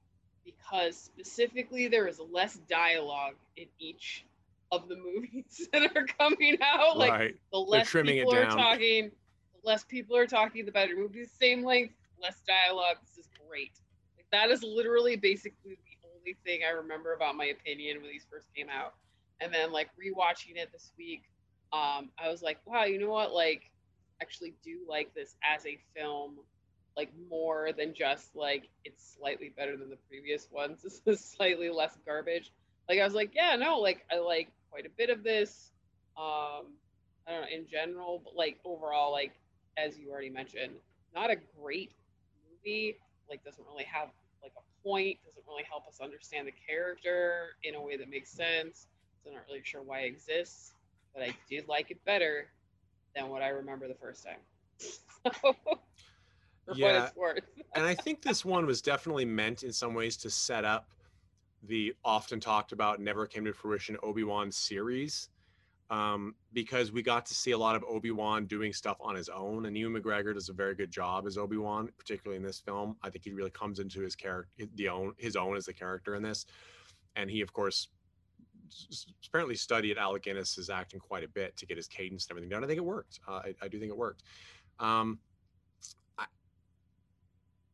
because 0.44 0.96
specifically 0.96 1.88
there 1.88 2.06
is 2.08 2.20
less 2.32 2.56
dialogue 2.68 3.34
in 3.56 3.66
each 3.78 4.24
of 4.72 4.88
the 4.88 4.96
movies 4.96 5.68
that 5.72 5.96
are 5.96 6.06
coming 6.18 6.58
out. 6.62 6.96
Like 6.98 7.12
right. 7.12 7.34
the 7.52 7.58
less 7.58 7.90
people 7.90 8.34
are 8.34 8.46
talking, 8.46 9.10
the 9.52 9.68
less 9.68 9.84
people 9.84 10.16
are 10.16 10.26
talking, 10.26 10.64
the 10.64 10.72
better. 10.72 10.96
Movies 10.96 11.30
same 11.38 11.64
length, 11.64 11.94
less 12.22 12.40
dialogue. 12.46 12.96
This 13.02 13.24
is 13.24 13.30
great. 13.48 13.72
Like 14.16 14.26
that 14.32 14.50
is 14.50 14.62
literally 14.62 15.16
basically 15.16 15.78
the 15.84 16.08
only 16.16 16.36
thing 16.44 16.60
I 16.66 16.70
remember 16.70 17.14
about 17.14 17.36
my 17.36 17.46
opinion 17.46 18.00
when 18.00 18.10
these 18.10 18.26
first 18.30 18.46
came 18.54 18.68
out. 18.68 18.94
And 19.40 19.52
then 19.52 19.72
like 19.72 19.88
rewatching 19.96 20.56
it 20.56 20.70
this 20.72 20.92
week, 20.98 21.22
um, 21.72 22.10
I 22.18 22.28
was 22.28 22.42
like, 22.42 22.58
wow, 22.66 22.84
you 22.84 22.98
know 22.98 23.10
what? 23.10 23.32
Like 23.32 23.70
actually 24.20 24.54
do 24.62 24.80
like 24.86 25.14
this 25.14 25.34
as 25.42 25.64
a 25.64 25.78
film 25.96 26.36
like 26.96 27.10
more 27.30 27.70
than 27.76 27.94
just 27.94 28.36
like 28.36 28.68
it's 28.84 29.16
slightly 29.18 29.52
better 29.56 29.76
than 29.76 29.88
the 29.88 29.98
previous 30.08 30.48
ones. 30.50 30.80
This 30.84 31.00
is 31.06 31.24
slightly 31.24 31.70
less 31.70 31.96
garbage. 32.04 32.52
Like 32.88 32.98
I 32.98 33.04
was 33.04 33.14
like, 33.14 33.34
yeah, 33.34 33.56
no, 33.56 33.78
like 33.78 34.04
I 34.10 34.18
like 34.18 34.48
quite 34.70 34.86
a 34.86 34.90
bit 34.96 35.10
of 35.10 35.22
this. 35.22 35.72
Um, 36.16 36.74
I 37.26 37.32
don't 37.32 37.40
know 37.42 37.46
in 37.52 37.66
general, 37.66 38.20
but 38.24 38.36
like 38.36 38.58
overall, 38.64 39.12
like 39.12 39.32
as 39.76 39.98
you 39.98 40.10
already 40.10 40.30
mentioned, 40.30 40.72
not 41.14 41.30
a 41.30 41.36
great 41.60 41.92
movie. 42.50 42.96
Like 43.28 43.44
doesn't 43.44 43.64
really 43.66 43.84
have 43.84 44.08
like 44.42 44.52
a 44.56 44.82
point. 44.82 45.18
Doesn't 45.24 45.44
really 45.46 45.64
help 45.68 45.86
us 45.86 46.00
understand 46.02 46.48
the 46.48 46.54
character 46.66 47.56
in 47.64 47.74
a 47.74 47.80
way 47.80 47.96
that 47.96 48.08
makes 48.08 48.30
sense. 48.30 48.86
So 49.22 49.30
I'm 49.30 49.36
not 49.36 49.44
really 49.48 49.62
sure 49.64 49.82
why 49.82 50.00
it 50.00 50.06
exists, 50.06 50.72
but 51.14 51.22
I 51.22 51.34
did 51.48 51.68
like 51.68 51.90
it 51.90 52.02
better 52.04 52.48
than 53.14 53.28
what 53.28 53.42
I 53.42 53.48
remember 53.48 53.88
the 53.88 53.94
first 53.94 54.24
time. 54.24 54.38
yeah. 56.74 57.08
and 57.74 57.84
I 57.84 57.94
think 58.02 58.22
this 58.22 58.44
one 58.44 58.66
was 58.66 58.80
definitely 58.80 59.24
meant 59.24 59.62
in 59.62 59.72
some 59.72 59.94
ways 59.94 60.16
to 60.18 60.30
set 60.30 60.64
up 60.64 60.88
the 61.62 61.94
often 62.04 62.40
talked 62.40 62.72
about, 62.72 63.00
never 63.00 63.26
came 63.26 63.44
to 63.44 63.52
fruition 63.52 63.96
Obi 64.02 64.24
Wan 64.24 64.50
series. 64.50 65.28
um, 65.90 66.36
because 66.52 66.92
we 66.92 67.02
got 67.02 67.26
to 67.26 67.34
see 67.34 67.50
a 67.50 67.58
lot 67.58 67.74
of 67.74 67.82
Obi 67.82 68.12
Wan 68.12 68.46
doing 68.46 68.72
stuff 68.72 68.96
on 69.00 69.16
his 69.16 69.28
own, 69.28 69.66
and 69.66 69.76
Ewan 69.76 70.00
McGregor 70.00 70.32
does 70.32 70.48
a 70.48 70.52
very 70.52 70.74
good 70.74 70.90
job 70.90 71.26
as 71.26 71.36
Obi 71.36 71.56
Wan, 71.56 71.88
particularly 71.98 72.36
in 72.36 72.44
this 72.44 72.60
film. 72.60 72.96
I 73.02 73.10
think 73.10 73.24
he 73.24 73.32
really 73.32 73.50
comes 73.50 73.80
into 73.80 74.00
his 74.00 74.14
character, 74.14 74.66
the 74.76 74.88
own 74.88 75.14
his 75.18 75.34
own 75.34 75.56
as 75.56 75.66
the 75.66 75.72
character 75.74 76.14
in 76.14 76.22
this, 76.22 76.46
and 77.16 77.28
he 77.28 77.40
of 77.40 77.52
course 77.52 77.88
apparently 79.26 79.56
studied 79.56 79.98
Alec 79.98 80.22
Guinness's 80.22 80.70
acting 80.70 81.00
quite 81.00 81.24
a 81.24 81.28
bit 81.28 81.56
to 81.56 81.66
get 81.66 81.76
his 81.76 81.88
cadence 81.88 82.26
and 82.26 82.32
everything 82.32 82.50
down. 82.50 82.62
I 82.62 82.68
think 82.68 82.78
it 82.78 82.84
worked. 82.84 83.18
Uh, 83.26 83.32
I, 83.32 83.54
I, 83.62 83.68
do 83.68 83.80
think 83.80 83.90
it 83.90 83.96
worked. 83.96 84.22
Um, 84.78 85.18
I, 86.16 86.26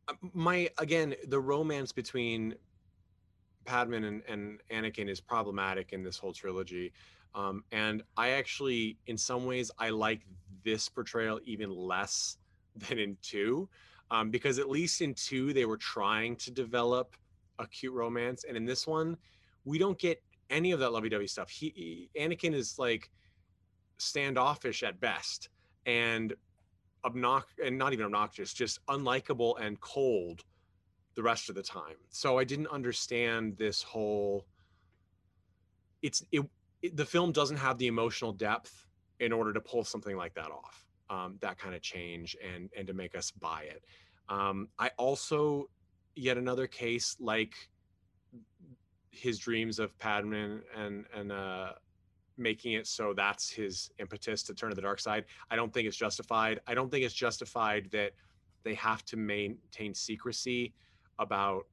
uh, 0.07 0.13
my 0.33 0.69
again, 0.79 1.13
the 1.27 1.39
romance 1.39 1.91
between 1.91 2.55
Padman 3.67 4.05
and, 4.05 4.23
and 4.27 4.59
Anakin 4.71 5.09
is 5.09 5.21
problematic 5.21 5.93
in 5.93 6.01
this 6.01 6.17
whole 6.17 6.33
trilogy. 6.33 6.93
Um, 7.35 7.63
and 7.71 8.01
I 8.15 8.29
actually, 8.29 8.97
in 9.05 9.17
some 9.17 9.45
ways, 9.45 9.69
I 9.77 9.89
like 9.89 10.21
this 10.63 10.89
portrayal 10.89 11.39
even 11.45 11.69
less 11.69 12.37
than 12.75 12.97
in 12.97 13.17
two, 13.21 13.69
um, 14.09 14.31
because 14.31 14.57
at 14.57 14.69
least 14.69 15.01
in 15.01 15.13
two 15.13 15.53
they 15.53 15.65
were 15.65 15.77
trying 15.77 16.35
to 16.37 16.51
develop 16.51 17.15
a 17.59 17.67
cute 17.67 17.93
romance, 17.93 18.45
and 18.47 18.55
in 18.55 18.65
this 18.65 18.87
one, 18.87 19.17
we 19.65 19.77
don't 19.77 19.97
get 19.99 20.21
any 20.49 20.71
of 20.71 20.79
that 20.79 20.91
lovey-dovey 20.91 21.27
stuff. 21.27 21.49
He, 21.49 21.73
he 21.75 22.09
Anakin 22.19 22.53
is 22.53 22.79
like 22.79 23.09
standoffish 23.97 24.83
at 24.83 24.99
best, 24.99 25.49
and 25.85 26.33
obnoxious, 27.03 27.57
and 27.63 27.77
not 27.77 27.93
even 27.93 28.05
obnoxious, 28.05 28.53
just 28.53 28.85
unlikable 28.85 29.59
and 29.59 29.79
cold 29.81 30.43
the 31.17 31.23
rest 31.23 31.49
of 31.49 31.55
the 31.55 31.63
time. 31.63 31.97
So 32.09 32.37
I 32.37 32.43
didn't 32.43 32.67
understand 32.67 33.57
this 33.57 33.81
whole. 33.81 34.45
It's 36.03 36.23
it, 36.31 36.45
it 36.83 36.95
the 36.95 37.05
film 37.05 37.31
doesn't 37.31 37.57
have 37.57 37.79
the 37.79 37.87
emotional 37.87 38.31
depth 38.31 38.85
in 39.19 39.33
order 39.33 39.51
to 39.51 39.59
pull 39.59 39.83
something 39.83 40.15
like 40.15 40.35
that 40.35 40.51
off. 40.51 40.85
Um, 41.09 41.37
that 41.41 41.57
kind 41.57 41.73
of 41.73 41.81
change 41.81 42.37
and 42.41 42.69
and 42.77 42.85
to 42.85 42.93
make 42.93 43.15
us 43.15 43.31
buy 43.31 43.63
it. 43.63 43.83
Um, 44.29 44.69
I 44.77 44.91
also 44.97 45.69
yet 46.15 46.37
another 46.37 46.67
case 46.67 47.17
like 47.19 47.55
his 49.09 49.39
dreams 49.39 49.79
of 49.79 49.97
Padman 49.97 50.61
and 50.77 51.05
and 51.15 51.31
uh, 51.31 51.71
making 52.37 52.73
it 52.73 52.85
so 52.85 53.15
that's 53.15 53.49
his 53.49 53.89
impetus 53.97 54.43
to 54.43 54.53
turn 54.53 54.69
to 54.69 54.75
the 54.75 54.83
dark 54.83 54.99
side. 54.99 55.25
I 55.49 55.55
don't 55.55 55.73
think 55.73 55.87
it's 55.87 55.97
justified. 55.97 56.59
I 56.67 56.75
don't 56.75 56.91
think 56.91 57.03
it's 57.03 57.15
justified 57.15 57.89
that 57.91 58.11
they 58.63 58.75
have 58.75 59.03
to 59.05 59.17
maintain 59.17 59.95
secrecy 59.95 60.75
about 61.19 61.65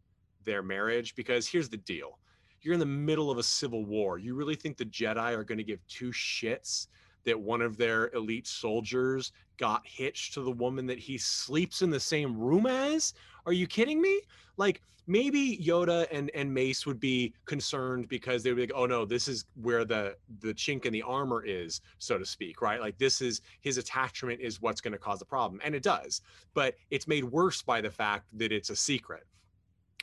their 0.44 0.62
marriage 0.62 1.14
because 1.14 1.46
here's 1.46 1.68
the 1.68 1.76
deal. 1.78 2.18
You're 2.62 2.74
in 2.74 2.80
the 2.80 2.86
middle 2.86 3.30
of 3.30 3.38
a 3.38 3.42
civil 3.42 3.84
war. 3.84 4.18
You 4.18 4.34
really 4.34 4.54
think 4.54 4.76
the 4.76 4.86
Jedi 4.86 5.36
are 5.36 5.44
going 5.44 5.58
to 5.58 5.64
give 5.64 5.86
two 5.86 6.10
shits 6.10 6.86
that 7.24 7.38
one 7.38 7.60
of 7.60 7.76
their 7.76 8.10
elite 8.14 8.46
soldiers 8.46 9.32
got 9.56 9.86
hitched 9.86 10.34
to 10.34 10.42
the 10.42 10.50
woman 10.50 10.86
that 10.86 10.98
he 10.98 11.18
sleeps 11.18 11.82
in 11.82 11.90
the 11.90 12.00
same 12.00 12.38
room 12.38 12.66
as? 12.66 13.14
Are 13.46 13.52
you 13.52 13.66
kidding 13.66 14.00
me? 14.00 14.20
Like 14.56 14.80
maybe 15.06 15.58
Yoda 15.58 16.06
and 16.10 16.30
and 16.34 16.52
Mace 16.52 16.86
would 16.86 17.00
be 17.00 17.34
concerned 17.44 18.08
because 18.08 18.42
they 18.42 18.50
would 18.50 18.56
be 18.56 18.62
like, 18.62 18.72
oh 18.74 18.86
no, 18.86 19.04
this 19.04 19.28
is 19.28 19.44
where 19.60 19.84
the 19.84 20.16
the 20.40 20.54
chink 20.54 20.86
in 20.86 20.92
the 20.92 21.02
armor 21.02 21.44
is, 21.44 21.80
so 21.98 22.18
to 22.18 22.24
speak, 22.26 22.62
right? 22.62 22.80
Like 22.80 22.98
this 22.98 23.20
is 23.20 23.40
his 23.60 23.78
attachment 23.78 24.40
is 24.40 24.60
what's 24.60 24.80
going 24.80 24.92
to 24.92 24.98
cause 24.98 25.18
the 25.18 25.24
problem, 25.24 25.60
and 25.64 25.74
it 25.74 25.82
does. 25.82 26.20
But 26.54 26.74
it's 26.90 27.06
made 27.06 27.24
worse 27.24 27.62
by 27.62 27.80
the 27.80 27.90
fact 27.90 28.26
that 28.34 28.52
it's 28.52 28.70
a 28.70 28.76
secret. 28.76 29.26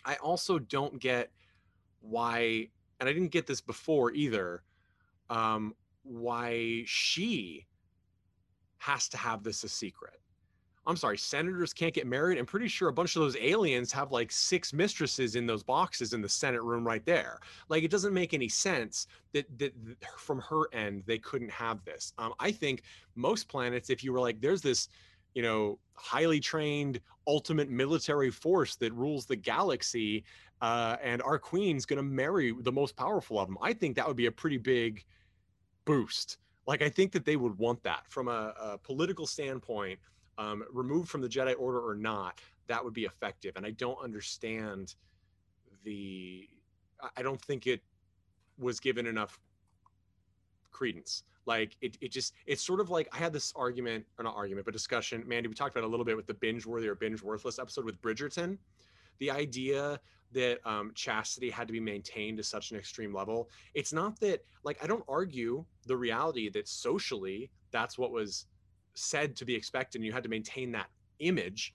I 0.06 0.16
also 0.16 0.60
don't 0.60 1.00
get 1.00 1.32
why, 2.02 2.70
and 3.00 3.10
I 3.10 3.14
didn't 3.14 3.32
get 3.32 3.48
this 3.48 3.62
before 3.62 4.12
either. 4.12 4.64
Um, 5.30 5.76
why 6.04 6.84
she 6.86 7.66
has 8.80 9.08
to 9.10 9.18
have 9.18 9.44
this 9.44 9.64
a 9.64 9.70
secret. 9.70 10.20
I'm 10.88 10.98
sorry, 10.98 11.18
senators 11.18 11.74
can't 11.74 11.94
get 11.94 12.08
married. 12.08 12.40
I'm 12.40 12.48
pretty 12.48 12.68
sure 12.68 12.90
a 12.90 12.94
bunch 12.94 13.16
of 13.16 13.22
those 13.22 13.38
aliens 13.38 13.92
have 13.92 14.12
like 14.12 14.32
six 14.32 14.74
mistresses 14.74 15.36
in 15.36 15.46
those 15.46 15.62
boxes 15.62 16.14
in 16.14 16.22
the 16.22 16.30
Senate 16.30 16.64
room 16.64 16.86
right 16.86 17.06
there. 17.06 17.40
Like 17.70 17.84
it 17.84 17.92
doesn't 17.92 18.16
make 18.16 18.34
any 18.34 18.50
sense 18.50 19.06
that 19.34 19.46
that, 19.60 19.74
from 20.18 20.40
her 20.40 20.64
end 20.74 21.04
they 21.06 21.20
couldn't 21.20 21.52
have 21.52 21.86
this. 21.86 22.14
Um, 22.18 22.34
I 22.40 22.52
think 22.52 22.82
most 23.16 23.48
planets, 23.48 23.92
if 23.92 24.04
you 24.04 24.12
were 24.12 24.20
like, 24.20 24.42
there's 24.42 24.64
this, 24.64 24.90
you 25.34 25.42
know, 25.42 25.80
highly 25.94 26.40
trained 26.40 27.00
ultimate 27.28 27.70
military 27.70 28.32
force 28.32 28.76
that 28.78 28.94
rules 28.94 29.26
the 29.26 29.36
galaxy, 29.36 30.24
uh, 30.62 30.98
and 31.02 31.22
our 31.22 31.40
queen's 31.40 31.86
going 31.86 31.98
to 31.98 32.04
marry 32.04 32.54
the 32.62 32.72
most 32.72 32.96
powerful 32.96 33.40
of 33.40 33.48
them. 33.48 33.58
I 33.62 33.74
think 33.74 33.96
that 33.96 34.08
would 34.08 34.18
be 34.18 34.26
a 34.26 34.32
pretty 34.32 34.58
big 34.58 35.06
boost. 35.86 36.38
Like 36.68 36.82
I 36.82 36.90
think 36.90 37.12
that 37.14 37.26
they 37.26 37.36
would 37.36 37.58
want 37.58 37.82
that 37.84 38.04
from 38.08 38.28
a, 38.28 38.54
a 38.60 38.78
political 38.78 39.26
standpoint 39.26 40.00
um, 40.38 40.64
removed 40.72 41.10
from 41.10 41.22
the 41.22 41.30
Jedi 41.30 41.56
Order 41.58 41.88
or 41.88 41.96
not, 41.96 42.40
that 42.68 42.84
would 42.84 42.94
be 42.94 43.06
effective. 43.06 43.54
And 43.56 43.66
I 43.66 43.72
don't 43.72 43.98
understand 44.04 44.96
the. 45.84 46.48
I 47.18 47.24
don't 47.24 47.42
think 47.42 47.66
it 47.66 47.82
was 48.60 48.80
given 48.80 49.08
enough 49.08 49.40
credence. 50.70 51.24
Like 51.46 51.76
it, 51.82 51.98
it 52.02 52.12
just 52.12 52.34
it's 52.46 52.62
sort 52.62 52.80
of 52.80 52.90
like 52.90 53.08
I 53.12 53.18
had 53.18 53.34
this 53.34 53.54
argument 53.56 54.06
or 54.18 54.24
not 54.24 54.36
argument, 54.36 54.66
but 54.66 54.74
discussion. 54.74 55.24
Mandy, 55.26 55.48
we 55.48 55.56
talked 55.56 55.76
about 55.76 55.86
a 55.86 55.90
little 55.90 56.06
bit 56.06 56.16
with 56.16 56.28
the 56.28 56.34
binge 56.34 56.66
worthy 56.66 56.88
or 56.88 56.96
binge 56.96 57.22
worthless 57.22 57.60
episode 57.60 57.86
with 57.86 58.02
Bridgerton. 58.02 58.58
The 59.20 59.32
idea 59.32 60.00
that 60.34 60.60
um, 60.66 60.92
chastity 60.96 61.50
had 61.50 61.68
to 61.68 61.74
be 61.74 61.80
maintained 61.80 62.38
to 62.38 62.44
such 62.44 62.72
an 62.72 62.78
extreme 62.78 63.14
level. 63.14 63.50
It's 63.74 63.92
not 63.92 64.20
that 64.20 64.46
like 64.64 64.84
I 64.84 64.88
don't 64.88 65.04
argue 65.08 65.66
the 65.88 65.98
reality 65.98 66.50
that 66.50 66.68
socially 66.68 67.52
that's 67.72 67.98
what 67.98 68.12
was 68.12 68.46
said 68.94 69.36
to 69.38 69.46
be 69.46 69.56
expected 69.56 70.00
and 70.00 70.06
you 70.06 70.12
had 70.12 70.24
to 70.24 70.30
maintain 70.30 70.72
that 70.72 70.88
image 71.20 71.74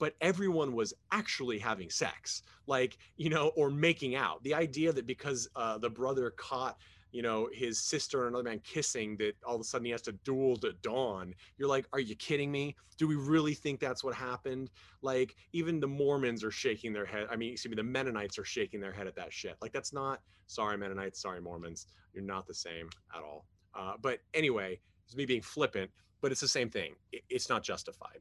but 0.00 0.14
everyone 0.20 0.72
was 0.72 0.94
actually 1.12 1.58
having 1.58 1.88
sex 1.88 2.42
like 2.66 2.98
you 3.16 3.30
know 3.30 3.52
or 3.54 3.70
making 3.70 4.16
out 4.16 4.42
the 4.42 4.54
idea 4.54 4.92
that 4.92 5.06
because 5.06 5.48
uh, 5.54 5.78
the 5.78 5.90
brother 5.90 6.30
caught 6.30 6.76
you 7.12 7.22
know 7.22 7.48
his 7.52 7.78
sister 7.78 8.26
and 8.26 8.28
another 8.34 8.48
man 8.48 8.60
kissing 8.64 9.16
that 9.16 9.34
all 9.44 9.54
of 9.54 9.60
a 9.60 9.64
sudden 9.64 9.84
he 9.84 9.90
has 9.90 10.02
to 10.02 10.12
duel 10.24 10.56
to 10.56 10.72
dawn 10.82 11.34
you're 11.58 11.68
like 11.68 11.86
are 11.92 12.00
you 12.00 12.14
kidding 12.16 12.50
me 12.50 12.74
do 12.96 13.08
we 13.08 13.14
really 13.14 13.54
think 13.54 13.80
that's 13.80 14.04
what 14.04 14.14
happened 14.14 14.70
like 15.02 15.34
even 15.52 15.80
the 15.80 15.86
mormons 15.86 16.44
are 16.44 16.50
shaking 16.50 16.92
their 16.92 17.06
head 17.06 17.26
i 17.30 17.36
mean 17.36 17.52
excuse 17.52 17.70
me 17.70 17.76
the 17.76 17.82
mennonites 17.82 18.38
are 18.38 18.44
shaking 18.44 18.80
their 18.80 18.92
head 18.92 19.06
at 19.06 19.16
that 19.16 19.32
shit 19.32 19.56
like 19.60 19.72
that's 19.72 19.92
not 19.92 20.20
sorry 20.46 20.76
mennonites 20.76 21.20
sorry 21.20 21.40
mormons 21.40 21.86
you're 22.12 22.24
not 22.24 22.46
the 22.46 22.54
same 22.54 22.88
at 23.16 23.22
all 23.22 23.46
uh, 23.74 23.92
but 24.00 24.18
anyway 24.34 24.78
it's 25.06 25.16
me 25.16 25.24
being 25.24 25.42
flippant 25.42 25.90
but 26.20 26.32
it's 26.32 26.40
the 26.40 26.48
same 26.48 26.70
thing. 26.70 26.94
It's 27.28 27.48
not 27.48 27.62
justified. 27.62 28.18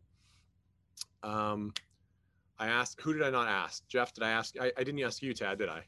Um, 1.23 1.73
I 2.57 2.67
asked, 2.67 3.01
who 3.01 3.13
did 3.13 3.23
I 3.23 3.29
not 3.29 3.47
ask? 3.47 3.87
Jeff, 3.87 4.13
did 4.13 4.23
I 4.23 4.31
ask? 4.31 4.55
I, 4.59 4.71
I 4.77 4.83
didn't 4.83 5.01
ask 5.03 5.21
you, 5.21 5.33
Tad, 5.33 5.59
did 5.59 5.69
I? 5.69 5.83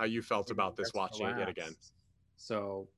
How 0.00 0.06
you 0.06 0.22
felt 0.22 0.50
about 0.50 0.76
this 0.76 0.92
watching 0.94 1.26
it 1.26 1.38
yet 1.38 1.50
again? 1.50 1.76
So, 2.38 2.88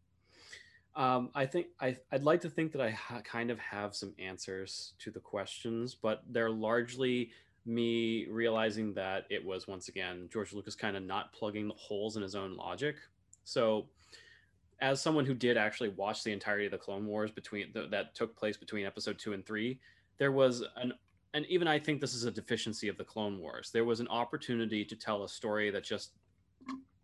um, 0.94 1.30
I 1.34 1.46
think 1.46 1.66
I, 1.80 1.96
I'd 2.12 2.22
like 2.22 2.40
to 2.42 2.48
think 2.48 2.70
that 2.70 2.80
I 2.80 2.90
ha- 2.90 3.22
kind 3.22 3.50
of 3.50 3.59
have 3.59 3.96
some 3.96 4.14
answers 4.20 4.92
to 5.00 5.11
the 5.11 5.18
questions, 5.18 5.96
but 5.96 6.22
they're 6.30 6.48
largely 6.48 7.32
me 7.66 8.26
realizing 8.30 8.94
that 8.94 9.24
it 9.30 9.44
was 9.44 9.66
once 9.66 9.88
again 9.88 10.28
George 10.32 10.53
Lucas 10.53 10.76
kind 10.76 10.96
of 10.96 11.03
not 11.03 11.32
plugging 11.32 11.66
the 11.66 11.74
holes 11.74 12.16
in 12.16 12.22
his 12.22 12.36
own 12.36 12.57
logic. 12.57 12.94
So, 13.42 13.86
as 14.80 15.03
someone 15.03 15.26
who 15.26 15.34
did 15.34 15.57
actually 15.57 15.88
watch 15.88 16.22
the 16.22 16.30
entirety 16.30 16.66
of 16.66 16.70
the 16.70 16.78
Clone 16.78 17.05
Wars 17.05 17.32
between 17.32 17.72
the, 17.74 17.88
that 17.88 18.14
took 18.14 18.36
place 18.36 18.57
between 18.57 18.86
episode 18.86 19.18
two 19.18 19.32
and 19.32 19.44
three, 19.44 19.80
there 20.18 20.30
was 20.30 20.62
an 20.76 20.92
and 21.34 21.46
even 21.46 21.66
I 21.66 21.80
think 21.80 22.00
this 22.00 22.14
is 22.14 22.26
a 22.26 22.30
deficiency 22.30 22.86
of 22.86 22.96
the 22.96 23.05
Clone 23.05 23.40
Wars. 23.40 23.70
There 23.72 23.84
was 23.84 23.98
an 23.98 24.07
opportunity 24.07 24.84
to 24.84 24.94
tell 24.94 25.24
a 25.24 25.28
story 25.28 25.70
that 25.70 25.82
just 25.82 26.12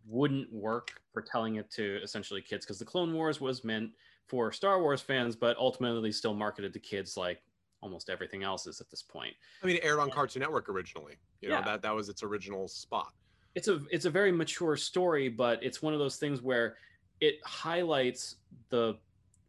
wouldn't 0.09 0.51
work 0.51 0.91
for 1.13 1.21
telling 1.21 1.55
it 1.55 1.69
to 1.71 2.01
essentially 2.03 2.41
kids 2.41 2.65
because 2.65 2.79
the 2.79 2.85
Clone 2.85 3.13
Wars 3.13 3.39
was 3.39 3.63
meant 3.63 3.91
for 4.27 4.51
Star 4.51 4.81
Wars 4.81 5.01
fans, 5.01 5.35
but 5.35 5.55
ultimately 5.57 6.11
still 6.11 6.33
marketed 6.33 6.73
to 6.73 6.79
kids 6.79 7.15
like 7.15 7.41
almost 7.81 8.09
everything 8.09 8.43
else 8.43 8.67
is 8.67 8.81
at 8.81 8.89
this 8.89 9.01
point. 9.01 9.33
I 9.63 9.65
mean, 9.65 9.77
it 9.77 9.85
aired 9.85 9.99
on 9.99 10.09
Cartoon 10.09 10.41
Network 10.41 10.69
originally. 10.69 11.15
You 11.41 11.49
know, 11.49 11.55
yeah. 11.55 11.65
that 11.65 11.81
that 11.83 11.95
was 11.95 12.09
its 12.09 12.23
original 12.23 12.67
spot. 12.67 13.13
It's 13.55 13.67
a 13.67 13.81
it's 13.91 14.05
a 14.05 14.09
very 14.09 14.31
mature 14.31 14.75
story, 14.75 15.29
but 15.29 15.63
it's 15.63 15.81
one 15.81 15.93
of 15.93 15.99
those 15.99 16.17
things 16.17 16.41
where 16.41 16.75
it 17.21 17.35
highlights 17.45 18.35
the 18.69 18.97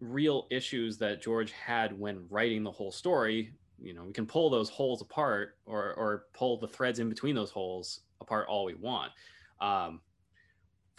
real 0.00 0.46
issues 0.50 0.96
that 0.98 1.22
George 1.22 1.52
had 1.52 1.98
when 1.98 2.26
writing 2.30 2.62
the 2.62 2.70
whole 2.70 2.92
story. 2.92 3.52
You 3.82 3.94
know, 3.94 4.04
we 4.04 4.12
can 4.12 4.26
pull 4.26 4.50
those 4.50 4.68
holes 4.68 5.00
apart 5.00 5.56
or 5.66 5.94
or 5.94 6.26
pull 6.32 6.58
the 6.58 6.68
threads 6.68 6.98
in 6.98 7.08
between 7.08 7.34
those 7.34 7.50
holes 7.50 8.00
apart 8.20 8.46
all 8.48 8.64
we 8.64 8.74
want. 8.74 9.12
Um, 9.60 10.00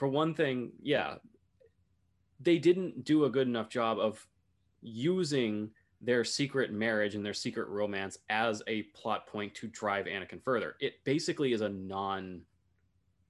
for 0.01 0.07
one 0.07 0.33
thing, 0.33 0.71
yeah, 0.81 1.17
they 2.39 2.57
didn't 2.57 3.05
do 3.05 3.25
a 3.25 3.29
good 3.29 3.47
enough 3.47 3.69
job 3.69 3.99
of 3.99 4.25
using 4.81 5.69
their 6.01 6.23
secret 6.23 6.73
marriage 6.73 7.13
and 7.13 7.23
their 7.23 7.35
secret 7.35 7.67
romance 7.69 8.17
as 8.31 8.63
a 8.65 8.81
plot 8.95 9.27
point 9.27 9.53
to 9.53 9.67
drive 9.67 10.07
Anakin 10.07 10.43
further. 10.43 10.75
It 10.79 10.93
basically 11.03 11.53
is 11.53 11.61
a 11.61 11.69
non 11.69 12.41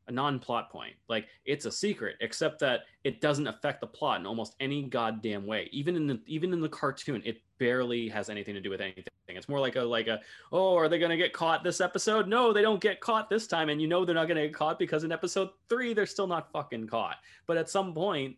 a 0.08 0.12
non-plot 0.12 0.72
point. 0.72 0.96
Like 1.08 1.28
it's 1.46 1.66
a 1.66 1.72
secret, 1.72 2.16
except 2.22 2.60
that 2.60 2.82
it 3.04 3.22
doesn't 3.22 3.48
affect 3.48 3.82
the 3.82 3.88
plot 3.88 4.20
in 4.20 4.26
almost 4.26 4.56
any 4.60 4.84
goddamn 4.84 5.46
way. 5.46 5.70
Even 5.72 5.96
in 5.96 6.08
the 6.08 6.20
even 6.26 6.54
in 6.54 6.62
the 6.62 6.70
cartoon, 6.70 7.22
it 7.26 7.42
barely 7.58 8.08
has 8.10 8.30
anything 8.30 8.54
to 8.54 8.62
do 8.62 8.70
with 8.70 8.82
anything. 8.82 9.06
It's 9.28 9.48
more 9.48 9.60
like 9.60 9.76
a 9.76 9.82
like 9.82 10.08
a 10.08 10.20
oh, 10.52 10.76
are 10.76 10.90
they 10.90 11.00
gonna 11.00 11.18
get 11.18 11.34
caught 11.34 11.64
this 11.64 11.82
episode? 11.82 12.28
No, 12.28 12.52
they 12.52 12.62
don't 12.62 12.82
get 12.82 13.00
caught 13.00 13.30
this 13.30 13.48
time, 13.48 13.70
and 13.70 13.82
you 13.82 13.88
know 13.88 14.04
they're 14.04 14.16
not 14.16 14.28
gonna 14.28 14.48
get 14.48 14.54
caught 14.54 14.80
because 14.80 15.04
in 15.04 15.12
episode 15.12 15.50
three 15.70 15.94
they're 15.94 16.06
still 16.06 16.28
not 16.28 16.52
fucking 16.52 16.88
caught. 16.88 17.18
But 17.48 17.58
at 17.58 17.70
some 17.70 17.94
point, 17.94 18.36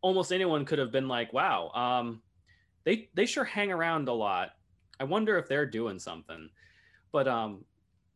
almost 0.00 0.32
anyone 0.32 0.64
could 0.64 0.78
have 0.78 0.92
been 0.92 1.08
like, 1.08 1.32
wow, 1.32 1.70
um, 1.70 2.22
they 2.84 3.10
they 3.14 3.26
sure 3.26 3.44
hang 3.44 3.72
around 3.72 4.08
a 4.08 4.12
lot. 4.12 4.50
I 5.00 5.04
wonder 5.04 5.36
if 5.38 5.48
they're 5.48 5.66
doing 5.66 5.98
something. 5.98 6.48
But 7.12 7.28
um, 7.28 7.64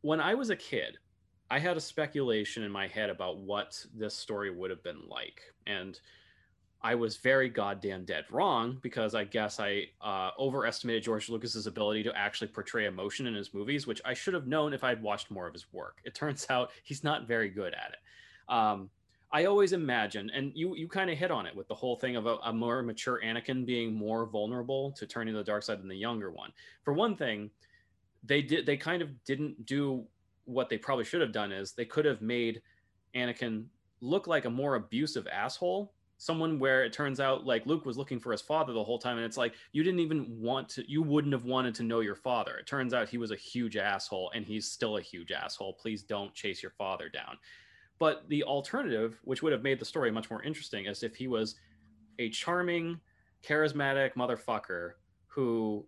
when 0.00 0.20
I 0.20 0.34
was 0.34 0.50
a 0.50 0.56
kid, 0.56 0.98
I 1.50 1.58
had 1.58 1.76
a 1.76 1.80
speculation 1.80 2.62
in 2.62 2.70
my 2.70 2.88
head 2.88 3.10
about 3.10 3.38
what 3.38 3.84
this 3.94 4.14
story 4.14 4.50
would 4.50 4.70
have 4.70 4.82
been 4.82 5.02
like, 5.08 5.40
and 5.66 5.98
I 6.80 6.94
was 6.94 7.16
very 7.16 7.48
goddamn 7.48 8.04
dead 8.04 8.24
wrong 8.30 8.78
because 8.82 9.14
I 9.14 9.24
guess 9.24 9.58
I 9.58 9.86
uh, 10.00 10.30
overestimated 10.38 11.02
George 11.02 11.28
Lucas's 11.28 11.66
ability 11.66 12.04
to 12.04 12.16
actually 12.16 12.48
portray 12.48 12.86
emotion 12.86 13.26
in 13.26 13.34
his 13.34 13.52
movies, 13.52 13.86
which 13.86 14.00
I 14.04 14.14
should 14.14 14.34
have 14.34 14.46
known 14.46 14.72
if 14.72 14.84
I'd 14.84 15.02
watched 15.02 15.30
more 15.30 15.46
of 15.46 15.54
his 15.54 15.66
work. 15.72 15.98
It 16.04 16.14
turns 16.14 16.46
out 16.50 16.70
he's 16.84 17.02
not 17.02 17.26
very 17.26 17.48
good 17.48 17.74
at 17.74 17.92
it. 17.92 18.52
Um, 18.52 18.90
I 19.30 19.44
always 19.44 19.72
imagine, 19.72 20.30
and 20.30 20.52
you 20.54 20.74
you 20.74 20.88
kind 20.88 21.10
of 21.10 21.18
hit 21.18 21.30
on 21.30 21.46
it 21.46 21.54
with 21.54 21.68
the 21.68 21.74
whole 21.74 21.96
thing 21.96 22.16
of 22.16 22.26
a, 22.26 22.36
a, 22.44 22.52
more 22.52 22.82
mature 22.82 23.20
Anakin 23.22 23.66
being 23.66 23.92
more 23.92 24.24
vulnerable 24.24 24.92
to 24.92 25.06
turning 25.06 25.34
to 25.34 25.38
the 25.38 25.44
dark 25.44 25.62
side 25.62 25.80
than 25.80 25.88
the 25.88 25.96
younger 25.96 26.30
one. 26.30 26.50
For 26.82 26.94
one 26.94 27.14
thing, 27.14 27.50
they 28.24 28.40
did 28.40 28.64
they 28.64 28.78
kind 28.78 29.02
of 29.02 29.22
didn't 29.24 29.66
do 29.66 30.06
what 30.48 30.68
they 30.68 30.78
probably 30.78 31.04
should 31.04 31.20
have 31.20 31.32
done 31.32 31.52
is 31.52 31.72
they 31.72 31.84
could 31.84 32.04
have 32.04 32.22
made 32.22 32.62
Anakin 33.14 33.66
look 34.00 34.26
like 34.26 34.44
a 34.44 34.50
more 34.50 34.74
abusive 34.76 35.26
asshole 35.26 35.92
someone 36.18 36.58
where 36.58 36.84
it 36.84 36.92
turns 36.92 37.20
out 37.20 37.46
like 37.46 37.64
Luke 37.64 37.86
was 37.86 37.96
looking 37.96 38.18
for 38.18 38.32
his 38.32 38.42
father 38.42 38.72
the 38.72 38.82
whole 38.82 38.98
time 38.98 39.16
and 39.16 39.24
it's 39.24 39.36
like 39.36 39.54
you 39.72 39.84
didn't 39.84 40.00
even 40.00 40.26
want 40.40 40.68
to 40.68 40.90
you 40.90 41.00
wouldn't 41.00 41.32
have 41.32 41.44
wanted 41.44 41.74
to 41.76 41.84
know 41.84 42.00
your 42.00 42.16
father. 42.16 42.56
It 42.56 42.66
turns 42.66 42.92
out 42.92 43.08
he 43.08 43.18
was 43.18 43.30
a 43.30 43.36
huge 43.36 43.76
asshole 43.76 44.32
and 44.34 44.44
he's 44.44 44.68
still 44.70 44.96
a 44.96 45.00
huge 45.00 45.30
asshole. 45.30 45.74
Please 45.74 46.02
don't 46.02 46.34
chase 46.34 46.60
your 46.60 46.72
father 46.72 47.08
down. 47.08 47.38
But 48.00 48.28
the 48.28 48.42
alternative, 48.44 49.18
which 49.22 49.42
would 49.42 49.52
have 49.52 49.62
made 49.62 49.78
the 49.78 49.84
story 49.84 50.10
much 50.10 50.28
more 50.30 50.42
interesting, 50.42 50.86
is 50.86 51.02
if 51.02 51.16
he 51.16 51.28
was 51.28 51.56
a 52.18 52.28
charming, 52.30 53.00
charismatic 53.44 54.14
motherfucker 54.14 54.92
who 55.26 55.86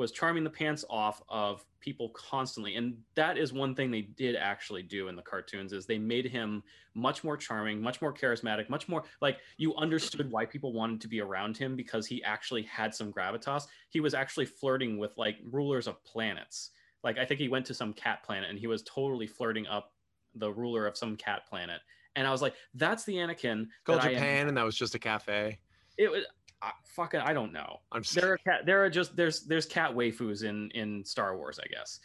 was 0.00 0.10
charming 0.10 0.42
the 0.42 0.50
pants 0.50 0.82
off 0.88 1.22
of 1.28 1.62
people 1.78 2.08
constantly 2.10 2.74
and 2.76 2.96
that 3.14 3.36
is 3.36 3.52
one 3.52 3.74
thing 3.74 3.90
they 3.90 4.00
did 4.00 4.34
actually 4.34 4.82
do 4.82 5.08
in 5.08 5.14
the 5.14 5.22
cartoons 5.22 5.74
is 5.74 5.84
they 5.84 5.98
made 5.98 6.24
him 6.24 6.62
much 6.94 7.22
more 7.22 7.36
charming 7.36 7.82
much 7.82 8.00
more 8.00 8.12
charismatic 8.12 8.68
much 8.70 8.88
more 8.88 9.04
like 9.20 9.38
you 9.58 9.74
understood 9.76 10.30
why 10.30 10.46
people 10.46 10.72
wanted 10.72 11.02
to 11.02 11.06
be 11.06 11.20
around 11.20 11.54
him 11.54 11.76
because 11.76 12.06
he 12.06 12.24
actually 12.24 12.62
had 12.62 12.94
some 12.94 13.12
gravitas. 13.12 13.66
He 13.90 14.00
was 14.00 14.14
actually 14.14 14.46
flirting 14.46 14.96
with 14.98 15.16
like 15.18 15.36
rulers 15.44 15.86
of 15.86 16.02
planets. 16.02 16.70
Like 17.04 17.18
i 17.18 17.26
think 17.26 17.38
he 17.38 17.48
went 17.48 17.66
to 17.66 17.74
some 17.74 17.92
cat 17.92 18.22
planet 18.22 18.48
and 18.48 18.58
he 18.58 18.66
was 18.66 18.82
totally 18.82 19.26
flirting 19.26 19.66
up 19.66 19.92
the 20.34 20.50
ruler 20.50 20.86
of 20.86 20.96
some 20.96 21.14
cat 21.14 21.42
planet. 21.46 21.80
And 22.16 22.26
i 22.26 22.30
was 22.30 22.40
like 22.40 22.54
that's 22.74 23.04
the 23.04 23.16
anakin 23.16 23.66
called 23.84 24.00
japan 24.00 24.48
and 24.48 24.56
that 24.56 24.64
was 24.64 24.76
just 24.76 24.94
a 24.94 24.98
cafe. 24.98 25.58
It 25.98 26.10
was 26.10 26.24
I, 26.62 26.72
fucking 26.84 27.20
I 27.20 27.32
don't 27.32 27.52
know. 27.52 27.80
I'm 27.92 28.02
there 28.14 28.32
are 28.32 28.38
cat 28.38 28.66
there 28.66 28.84
are 28.84 28.90
just 28.90 29.16
there's 29.16 29.42
there's 29.42 29.66
cat 29.66 29.94
waifus 29.94 30.44
in 30.44 30.70
in 30.72 31.04
Star 31.04 31.36
Wars, 31.36 31.58
I 31.62 31.66
guess. 31.68 32.00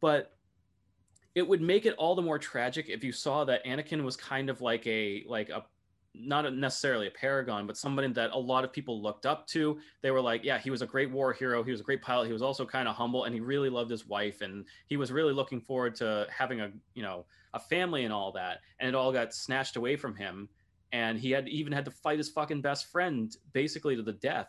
But 0.00 0.36
it 1.34 1.46
would 1.46 1.60
make 1.60 1.86
it 1.86 1.94
all 1.96 2.14
the 2.14 2.22
more 2.22 2.38
tragic 2.38 2.88
if 2.88 3.04
you 3.04 3.12
saw 3.12 3.44
that 3.44 3.64
Anakin 3.64 4.02
was 4.02 4.16
kind 4.16 4.50
of 4.50 4.60
like 4.60 4.86
a 4.86 5.24
like 5.28 5.48
a 5.50 5.64
not 6.18 6.52
necessarily 6.54 7.06
a 7.06 7.10
paragon, 7.10 7.66
but 7.66 7.76
somebody 7.76 8.10
that 8.12 8.30
a 8.32 8.38
lot 8.38 8.64
of 8.64 8.72
people 8.72 9.02
looked 9.02 9.26
up 9.26 9.46
to. 9.48 9.78
They 10.00 10.10
were 10.10 10.20
like, 10.20 10.44
yeah, 10.44 10.58
he 10.58 10.70
was 10.70 10.80
a 10.80 10.86
great 10.86 11.10
war 11.10 11.32
hero. 11.32 11.62
He 11.62 11.70
was 11.70 11.80
a 11.80 11.84
great 11.84 12.00
pilot. 12.00 12.26
He 12.26 12.32
was 12.32 12.42
also 12.42 12.64
kind 12.64 12.88
of 12.88 12.96
humble, 12.96 13.24
and 13.24 13.34
he 13.34 13.40
really 13.40 13.68
loved 13.68 13.90
his 13.90 14.06
wife, 14.06 14.40
and 14.40 14.64
he 14.86 14.96
was 14.96 15.12
really 15.12 15.34
looking 15.34 15.60
forward 15.60 15.94
to 15.96 16.26
having 16.30 16.60
a 16.60 16.70
you 16.94 17.02
know 17.02 17.26
a 17.54 17.60
family 17.60 18.04
and 18.04 18.12
all 18.12 18.32
that. 18.32 18.60
And 18.80 18.88
it 18.88 18.94
all 18.94 19.12
got 19.12 19.34
snatched 19.34 19.76
away 19.76 19.96
from 19.96 20.16
him 20.16 20.48
and 20.92 21.18
he 21.18 21.30
had 21.30 21.48
even 21.48 21.72
had 21.72 21.84
to 21.84 21.90
fight 21.90 22.18
his 22.18 22.28
fucking 22.28 22.62
best 22.62 22.90
friend 22.90 23.36
basically 23.52 23.96
to 23.96 24.02
the 24.02 24.12
death. 24.12 24.48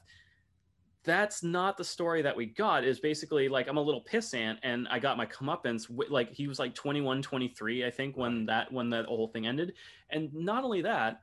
That's 1.04 1.42
not 1.42 1.78
the 1.78 1.84
story 1.84 2.22
that 2.22 2.36
we 2.36 2.48
got 2.48 2.84
is 2.84 3.00
basically 3.00 3.48
like 3.48 3.70
i'm 3.70 3.78
a 3.78 3.82
little 3.82 4.04
pissant 4.04 4.58
and 4.64 4.90
i 4.90 5.00
got 5.00 5.16
my 5.16 5.26
comeuppance 5.26 5.86
like 6.10 6.34
he 6.34 6.48
was 6.48 6.60
like 6.60 6.76
21 6.76 7.22
23 7.22 7.86
i 7.86 7.90
think 7.90 8.18
when 8.18 8.46
that 8.48 8.70
when 8.74 8.90
that 8.90 9.06
whole 9.06 9.30
thing 9.30 9.48
ended. 9.48 9.74
And 10.10 10.34
not 10.34 10.66
only 10.66 10.82
that 10.82 11.22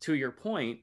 to 0.00 0.14
your 0.14 0.30
point 0.30 0.80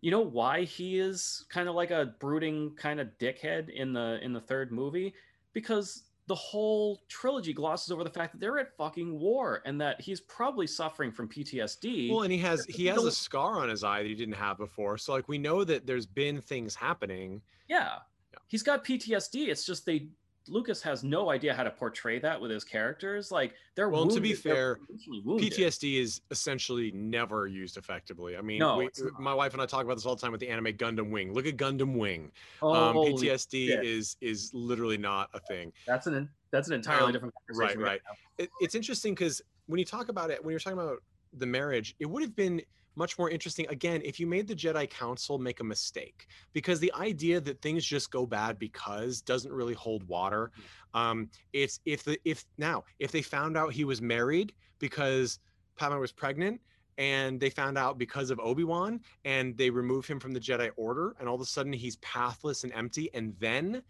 you 0.00 0.10
know 0.10 0.20
why 0.20 0.62
he 0.62 0.98
is 0.98 1.44
kind 1.48 1.68
of 1.68 1.74
like 1.74 1.90
a 1.90 2.14
brooding 2.20 2.74
kind 2.76 3.00
of 3.00 3.08
dickhead 3.18 3.68
in 3.68 3.92
the 3.92 4.18
in 4.22 4.32
the 4.32 4.40
third 4.40 4.70
movie? 4.70 5.14
Because 5.52 6.04
the 6.28 6.34
whole 6.34 7.00
trilogy 7.08 7.54
glosses 7.54 7.90
over 7.90 8.04
the 8.04 8.10
fact 8.10 8.32
that 8.32 8.40
they're 8.40 8.58
at 8.58 8.76
fucking 8.76 9.18
war 9.18 9.62
and 9.64 9.80
that 9.80 9.98
he's 10.00 10.20
probably 10.20 10.66
suffering 10.66 11.10
from 11.10 11.26
PTSD. 11.26 12.10
Well, 12.10 12.22
and 12.22 12.30
he 12.30 12.38
has 12.38 12.64
he 12.66 12.86
has 12.86 13.02
a 13.02 13.10
scar 13.10 13.60
on 13.60 13.70
his 13.70 13.82
eye 13.82 14.02
that 14.02 14.08
he 14.08 14.14
didn't 14.14 14.34
have 14.34 14.58
before. 14.58 14.98
So 14.98 15.14
like 15.14 15.26
we 15.26 15.38
know 15.38 15.64
that 15.64 15.86
there's 15.86 16.06
been 16.06 16.40
things 16.42 16.74
happening. 16.74 17.40
Yeah. 17.66 17.94
yeah. 18.32 18.38
He's 18.46 18.62
got 18.62 18.84
PTSD. 18.84 19.48
It's 19.48 19.64
just 19.64 19.86
they 19.86 20.08
Lucas 20.48 20.82
has 20.82 21.04
no 21.04 21.30
idea 21.30 21.54
how 21.54 21.62
to 21.62 21.70
portray 21.70 22.18
that 22.18 22.40
with 22.40 22.50
his 22.50 22.64
characters. 22.64 23.30
Like 23.30 23.54
they're 23.74 23.88
well. 23.88 24.02
Wounded. 24.02 24.16
To 24.16 24.20
be 24.20 24.34
fair, 24.34 24.78
PTSD 25.08 26.00
is 26.00 26.20
essentially 26.30 26.90
never 26.92 27.46
used 27.46 27.76
effectively. 27.76 28.36
I 28.36 28.40
mean, 28.40 28.58
no, 28.58 28.78
we, 28.78 28.90
my 29.18 29.34
wife 29.34 29.52
and 29.52 29.62
I 29.62 29.66
talk 29.66 29.84
about 29.84 29.94
this 29.94 30.06
all 30.06 30.16
the 30.16 30.20
time 30.20 30.32
with 30.32 30.40
the 30.40 30.48
anime 30.48 30.72
Gundam 30.74 31.10
Wing. 31.10 31.32
Look 31.32 31.46
at 31.46 31.56
Gundam 31.56 31.96
Wing. 31.96 32.32
Oh, 32.62 32.72
um, 32.72 32.96
PTSD 32.96 33.68
shit. 33.68 33.84
is 33.84 34.16
is 34.20 34.52
literally 34.54 34.98
not 34.98 35.30
a 35.34 35.40
thing. 35.40 35.72
That's 35.86 36.06
an 36.06 36.28
that's 36.50 36.68
an 36.68 36.74
entirely 36.74 37.06
um, 37.06 37.12
different 37.12 37.34
right. 37.54 37.78
Right. 37.78 38.00
It, 38.38 38.50
it's 38.60 38.74
interesting 38.74 39.14
because 39.14 39.42
when 39.66 39.78
you 39.78 39.84
talk 39.84 40.08
about 40.08 40.30
it, 40.30 40.42
when 40.44 40.52
you're 40.52 40.60
talking 40.60 40.78
about 40.78 41.02
the 41.34 41.46
marriage, 41.46 41.94
it 42.00 42.06
would 42.06 42.22
have 42.22 42.34
been 42.34 42.62
much 42.98 43.16
more 43.18 43.30
interesting 43.30 43.66
again 43.68 44.02
if 44.04 44.18
you 44.18 44.26
made 44.26 44.48
the 44.48 44.54
Jedi 44.54 44.90
Council 44.90 45.38
make 45.38 45.60
a 45.60 45.64
mistake 45.64 46.26
because 46.52 46.80
the 46.80 46.92
idea 46.94 47.40
that 47.40 47.62
things 47.62 47.84
just 47.84 48.10
go 48.10 48.26
bad 48.26 48.58
because 48.58 49.22
doesn't 49.22 49.52
really 49.52 49.74
hold 49.74 50.06
water. 50.08 50.50
Mm. 50.94 51.00
Um, 51.00 51.30
it's 51.52 51.80
if 51.86 52.02
the 52.02 52.18
if 52.24 52.44
now 52.58 52.84
if 52.98 53.12
they 53.12 53.22
found 53.22 53.56
out 53.56 53.72
he 53.72 53.84
was 53.84 54.02
married 54.02 54.52
because 54.80 55.38
Padme 55.76 55.98
was 55.98 56.12
pregnant 56.12 56.60
and 56.98 57.38
they 57.38 57.50
found 57.50 57.78
out 57.78 57.96
because 57.96 58.30
of 58.30 58.40
Obi-Wan 58.40 59.00
and 59.24 59.56
they 59.56 59.70
remove 59.70 60.04
him 60.06 60.18
from 60.18 60.32
the 60.32 60.40
Jedi 60.40 60.70
Order 60.76 61.14
and 61.20 61.28
all 61.28 61.36
of 61.36 61.40
a 61.40 61.46
sudden 61.46 61.72
he's 61.72 61.96
pathless 61.96 62.64
and 62.64 62.72
empty 62.72 63.08
and 63.14 63.34
then 63.38 63.82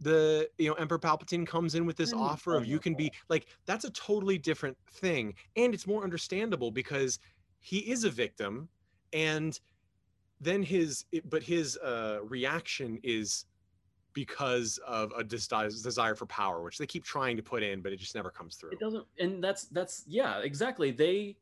the 0.00 0.48
you 0.58 0.68
know 0.68 0.74
emperor 0.74 0.98
palpatine 0.98 1.46
comes 1.46 1.74
in 1.74 1.86
with 1.86 1.96
this 1.96 2.12
offer 2.12 2.56
of 2.56 2.66
you 2.66 2.78
can 2.78 2.94
be 2.94 3.10
like 3.28 3.46
that's 3.64 3.84
a 3.84 3.90
totally 3.90 4.36
different 4.36 4.76
thing 4.92 5.34
and 5.56 5.72
it's 5.72 5.86
more 5.86 6.02
understandable 6.02 6.70
because 6.70 7.18
he 7.64 7.78
is 7.78 8.04
a 8.04 8.10
victim 8.10 8.68
and 9.14 9.58
then 10.38 10.62
his 10.62 11.06
but 11.24 11.42
his 11.42 11.78
uh, 11.78 12.18
reaction 12.22 12.98
is 13.02 13.46
because 14.12 14.78
of 14.86 15.10
a 15.16 15.24
desire 15.24 16.14
for 16.14 16.26
power 16.26 16.62
which 16.62 16.76
they 16.76 16.86
keep 16.86 17.04
trying 17.04 17.38
to 17.38 17.42
put 17.42 17.62
in 17.62 17.80
but 17.80 17.90
it 17.90 17.98
just 17.98 18.14
never 18.14 18.30
comes 18.30 18.56
through. 18.56 18.70
It 18.70 18.80
doesn't 18.80 19.06
and 19.18 19.42
that's 19.42 19.64
that's 19.68 20.04
yeah 20.06 20.40
exactly. 20.40 20.90
They 20.90 21.36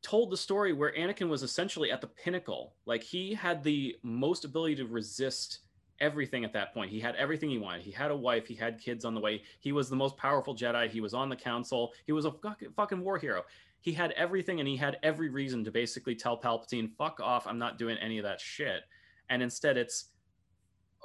told 0.00 0.30
the 0.30 0.36
story 0.36 0.72
where 0.72 0.94
anakin 0.94 1.28
was 1.28 1.42
essentially 1.42 1.92
at 1.92 2.00
the 2.00 2.06
pinnacle. 2.06 2.74
Like 2.86 3.02
he 3.02 3.34
had 3.34 3.62
the 3.62 3.96
most 4.02 4.46
ability 4.46 4.76
to 4.76 4.86
resist 4.86 5.58
everything 6.00 6.44
at 6.44 6.54
that 6.54 6.72
point. 6.72 6.90
He 6.90 7.00
had 7.00 7.16
everything 7.16 7.50
he 7.50 7.58
wanted. 7.58 7.82
He 7.82 7.90
had 7.90 8.10
a 8.10 8.16
wife. 8.16 8.46
He 8.46 8.54
had 8.54 8.80
kids 8.80 9.04
on 9.04 9.14
the 9.14 9.20
way. 9.20 9.42
He 9.60 9.72
was 9.72 9.90
the 9.90 9.96
most 9.96 10.16
powerful 10.16 10.56
jedi. 10.56 10.88
He 10.88 11.02
was 11.02 11.12
on 11.12 11.28
the 11.28 11.36
council. 11.36 11.92
He 12.06 12.12
was 12.12 12.24
a 12.24 12.32
fucking 12.76 13.04
war 13.04 13.18
hero 13.18 13.44
he 13.84 13.92
had 13.92 14.12
everything 14.12 14.60
and 14.60 14.68
he 14.68 14.78
had 14.78 14.96
every 15.02 15.28
reason 15.28 15.62
to 15.62 15.70
basically 15.70 16.14
tell 16.14 16.40
Palpatine, 16.40 16.90
fuck 16.96 17.20
off, 17.20 17.46
I'm 17.46 17.58
not 17.58 17.76
doing 17.76 17.98
any 17.98 18.16
of 18.16 18.24
that 18.24 18.40
shit. 18.40 18.80
And 19.28 19.42
instead 19.42 19.76
it's, 19.76 20.06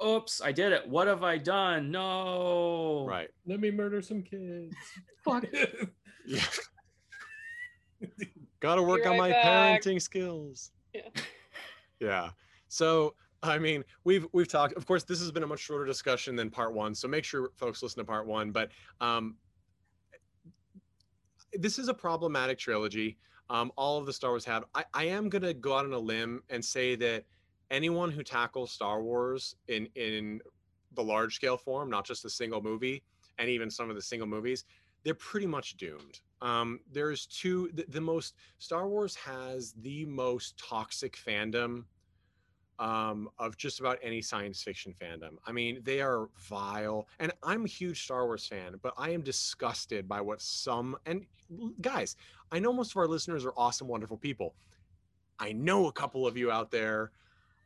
oops, 0.02 0.40
I 0.42 0.50
did 0.50 0.72
it. 0.72 0.88
What 0.88 1.06
have 1.06 1.22
I 1.22 1.36
done? 1.36 1.90
No. 1.90 3.04
Right. 3.06 3.28
Let 3.44 3.60
me 3.60 3.70
murder 3.70 4.00
some 4.00 4.22
kids. 4.22 4.74
fuck. 5.22 5.44
yeah. 6.26 6.40
Gotta 8.60 8.82
work 8.82 9.04
right 9.04 9.10
on 9.10 9.18
my 9.18 9.28
back. 9.28 9.82
parenting 9.82 10.00
skills. 10.00 10.70
Yeah. 10.94 11.02
yeah. 12.00 12.30
So 12.68 13.14
I 13.42 13.58
mean, 13.58 13.84
we've 14.04 14.26
we've 14.32 14.48
talked. 14.48 14.74
Of 14.74 14.86
course, 14.86 15.04
this 15.04 15.20
has 15.20 15.30
been 15.30 15.42
a 15.42 15.46
much 15.46 15.60
shorter 15.60 15.84
discussion 15.84 16.34
than 16.34 16.48
part 16.48 16.72
one. 16.72 16.94
So 16.94 17.08
make 17.08 17.24
sure 17.24 17.50
folks 17.56 17.82
listen 17.82 17.98
to 17.98 18.06
part 18.06 18.26
one. 18.26 18.52
But 18.52 18.70
um, 19.02 19.36
this 21.54 21.78
is 21.78 21.88
a 21.88 21.94
problematic 21.94 22.58
trilogy. 22.58 23.18
Um, 23.48 23.72
all 23.76 23.98
of 23.98 24.06
the 24.06 24.12
Star 24.12 24.30
Wars 24.30 24.44
have. 24.44 24.64
I, 24.74 24.84
I 24.94 25.04
am 25.04 25.28
gonna 25.28 25.54
go 25.54 25.74
out 25.76 25.84
on 25.84 25.92
a 25.92 25.98
limb 25.98 26.42
and 26.50 26.64
say 26.64 26.94
that 26.96 27.24
anyone 27.70 28.10
who 28.10 28.22
tackles 28.22 28.70
Star 28.70 29.02
Wars 29.02 29.56
in 29.68 29.88
in 29.94 30.40
the 30.94 31.02
large 31.02 31.34
scale 31.36 31.56
form, 31.56 31.90
not 31.90 32.04
just 32.06 32.24
a 32.24 32.30
single 32.30 32.62
movie, 32.62 33.02
and 33.38 33.48
even 33.48 33.70
some 33.70 33.90
of 33.90 33.96
the 33.96 34.02
single 34.02 34.28
movies, 34.28 34.64
they're 35.04 35.14
pretty 35.14 35.46
much 35.46 35.76
doomed. 35.76 36.20
Um, 36.42 36.80
there's 36.90 37.26
two. 37.26 37.70
The, 37.74 37.86
the 37.88 38.00
most 38.00 38.34
Star 38.58 38.88
Wars 38.88 39.14
has 39.16 39.74
the 39.80 40.04
most 40.06 40.56
toxic 40.58 41.16
fandom 41.16 41.84
um, 42.80 43.28
of 43.38 43.56
just 43.58 43.78
about 43.78 43.98
any 44.02 44.22
science 44.22 44.62
fiction 44.62 44.94
fandom. 45.00 45.36
I 45.46 45.52
mean, 45.52 45.80
they 45.84 46.00
are 46.00 46.28
vile, 46.48 47.06
and 47.20 47.30
I'm 47.42 47.66
a 47.66 47.68
huge 47.68 48.02
Star 48.02 48.24
Wars 48.24 48.46
fan, 48.46 48.76
but 48.82 48.94
I 48.96 49.10
am 49.10 49.20
disgusted 49.20 50.08
by 50.08 50.20
what 50.22 50.40
some 50.40 50.96
and 51.06 51.26
guys. 51.80 52.16
I 52.50 52.58
know 52.58 52.72
most 52.72 52.92
of 52.92 52.96
our 52.96 53.06
listeners 53.06 53.44
are 53.44 53.52
awesome, 53.56 53.86
wonderful 53.86 54.16
people. 54.16 54.54
I 55.38 55.52
know 55.52 55.86
a 55.86 55.92
couple 55.92 56.26
of 56.26 56.36
you 56.36 56.50
out 56.50 56.70
there 56.70 57.12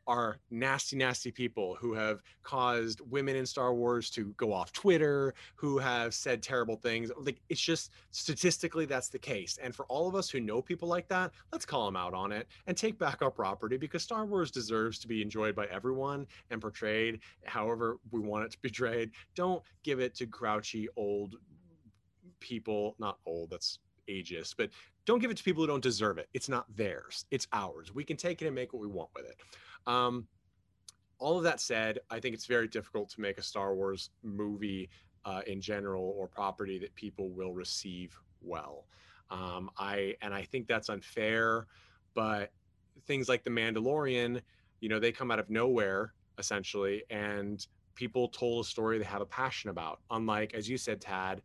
are 0.06 0.38
nasty, 0.50 0.96
nasty 0.96 1.30
people 1.30 1.76
who 1.80 1.94
have 1.94 2.22
caused 2.42 3.00
women 3.10 3.36
in 3.36 3.46
Star 3.46 3.74
Wars 3.74 4.10
to 4.10 4.34
go 4.36 4.52
off 4.52 4.72
Twitter, 4.72 5.34
who 5.56 5.78
have 5.78 6.14
said 6.14 6.42
terrible 6.42 6.76
things. 6.76 7.10
Like 7.16 7.40
it's 7.48 7.60
just 7.60 7.90
statistically 8.10 8.86
that's 8.86 9.08
the 9.08 9.18
case. 9.18 9.58
And 9.62 9.74
for 9.74 9.86
all 9.86 10.08
of 10.08 10.14
us 10.14 10.28
who 10.28 10.40
know 10.40 10.62
people 10.62 10.88
like 10.88 11.08
that, 11.08 11.32
let's 11.52 11.66
call 11.66 11.86
them 11.86 11.96
out 11.96 12.14
on 12.14 12.32
it 12.32 12.48
and 12.66 12.76
take 12.76 12.98
back 12.98 13.22
our 13.22 13.30
property 13.30 13.76
because 13.76 14.02
Star 14.02 14.24
Wars 14.26 14.50
deserves 14.50 14.98
to 15.00 15.08
be 15.08 15.22
enjoyed 15.22 15.54
by 15.54 15.66
everyone 15.66 16.26
and 16.50 16.60
portrayed 16.60 17.20
however 17.44 17.98
we 18.10 18.20
want 18.20 18.44
it 18.44 18.50
to 18.52 18.58
be 18.60 18.68
portrayed. 18.68 19.10
Don't 19.34 19.62
give 19.82 20.00
it 20.00 20.14
to 20.16 20.26
grouchy 20.26 20.88
old 20.96 21.36
people, 22.40 22.94
not 22.98 23.18
old, 23.26 23.50
that's 23.50 23.78
ageist, 24.08 24.54
but 24.56 24.70
don't 25.06 25.20
give 25.20 25.30
it 25.30 25.36
to 25.36 25.44
people 25.44 25.62
who 25.62 25.66
don't 25.66 25.82
deserve 25.82 26.18
it. 26.18 26.28
It's 26.34 26.48
not 26.48 26.64
theirs. 26.76 27.26
It's 27.30 27.46
ours. 27.52 27.94
We 27.94 28.04
can 28.04 28.16
take 28.16 28.42
it 28.42 28.46
and 28.46 28.54
make 28.54 28.72
what 28.72 28.80
we 28.80 28.88
want 28.88 29.10
with 29.14 29.26
it. 29.26 29.36
Um, 29.86 30.26
all 31.18 31.38
of 31.38 31.44
that 31.44 31.60
said, 31.60 32.00
I 32.10 32.20
think 32.20 32.34
it's 32.34 32.46
very 32.46 32.68
difficult 32.68 33.08
to 33.10 33.20
make 33.20 33.38
a 33.38 33.42
Star 33.42 33.74
Wars 33.74 34.10
movie 34.22 34.90
uh, 35.24 35.40
in 35.46 35.60
general 35.60 36.14
or 36.16 36.28
property 36.28 36.78
that 36.80 36.94
people 36.94 37.30
will 37.30 37.52
receive 37.52 38.18
well. 38.42 38.86
Um, 39.30 39.70
I 39.78 40.14
and 40.20 40.34
I 40.34 40.42
think 40.42 40.66
that's 40.66 40.88
unfair, 40.88 41.66
but 42.14 42.52
things 43.06 43.28
like 43.28 43.42
The 43.42 43.50
Mandalorian, 43.50 44.40
you 44.80 44.88
know, 44.88 45.00
they 45.00 45.12
come 45.12 45.30
out 45.30 45.38
of 45.38 45.48
nowhere 45.50 46.12
essentially, 46.38 47.04
and 47.10 47.66
people 47.94 48.28
told 48.28 48.64
a 48.64 48.68
story 48.68 48.98
they 48.98 49.04
have 49.04 49.20
a 49.20 49.26
passion 49.26 49.70
about. 49.70 50.00
Unlike, 50.10 50.54
as 50.54 50.68
you 50.68 50.76
said, 50.76 51.00
Tad, 51.00 51.42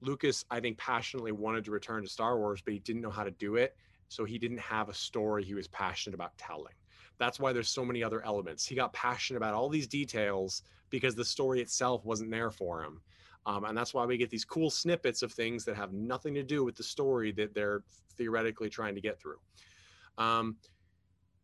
Lucas, 0.00 0.44
I 0.50 0.60
think 0.60 0.78
passionately 0.78 1.32
wanted 1.32 1.64
to 1.64 1.70
return 1.70 2.02
to 2.02 2.08
Star 2.08 2.38
Wars, 2.38 2.62
but 2.64 2.72
he 2.72 2.78
didn't 2.80 3.02
know 3.02 3.10
how 3.10 3.24
to 3.24 3.30
do 3.32 3.56
it. 3.56 3.76
So 4.08 4.24
he 4.24 4.38
didn't 4.38 4.60
have 4.60 4.88
a 4.88 4.94
story 4.94 5.42
he 5.44 5.54
was 5.54 5.66
passionate 5.68 6.14
about 6.14 6.36
telling. 6.38 6.74
That's 7.18 7.40
why 7.40 7.52
there's 7.52 7.68
so 7.68 7.84
many 7.84 8.02
other 8.02 8.24
elements. 8.24 8.66
He 8.66 8.74
got 8.74 8.92
passionate 8.92 9.38
about 9.38 9.54
all 9.54 9.68
these 9.68 9.86
details 9.86 10.62
because 10.90 11.14
the 11.14 11.24
story 11.24 11.60
itself 11.60 12.04
wasn't 12.04 12.30
there 12.30 12.50
for 12.50 12.82
him. 12.82 13.00
Um, 13.46 13.64
and 13.64 13.78
that's 13.78 13.94
why 13.94 14.04
we 14.04 14.16
get 14.16 14.28
these 14.28 14.44
cool 14.44 14.70
snippets 14.70 15.22
of 15.22 15.32
things 15.32 15.64
that 15.64 15.76
have 15.76 15.92
nothing 15.92 16.34
to 16.34 16.42
do 16.42 16.64
with 16.64 16.74
the 16.74 16.82
story 16.82 17.30
that 17.32 17.54
they're 17.54 17.82
theoretically 18.16 18.68
trying 18.68 18.94
to 18.96 19.00
get 19.00 19.20
through. 19.20 19.38
Um, 20.18 20.56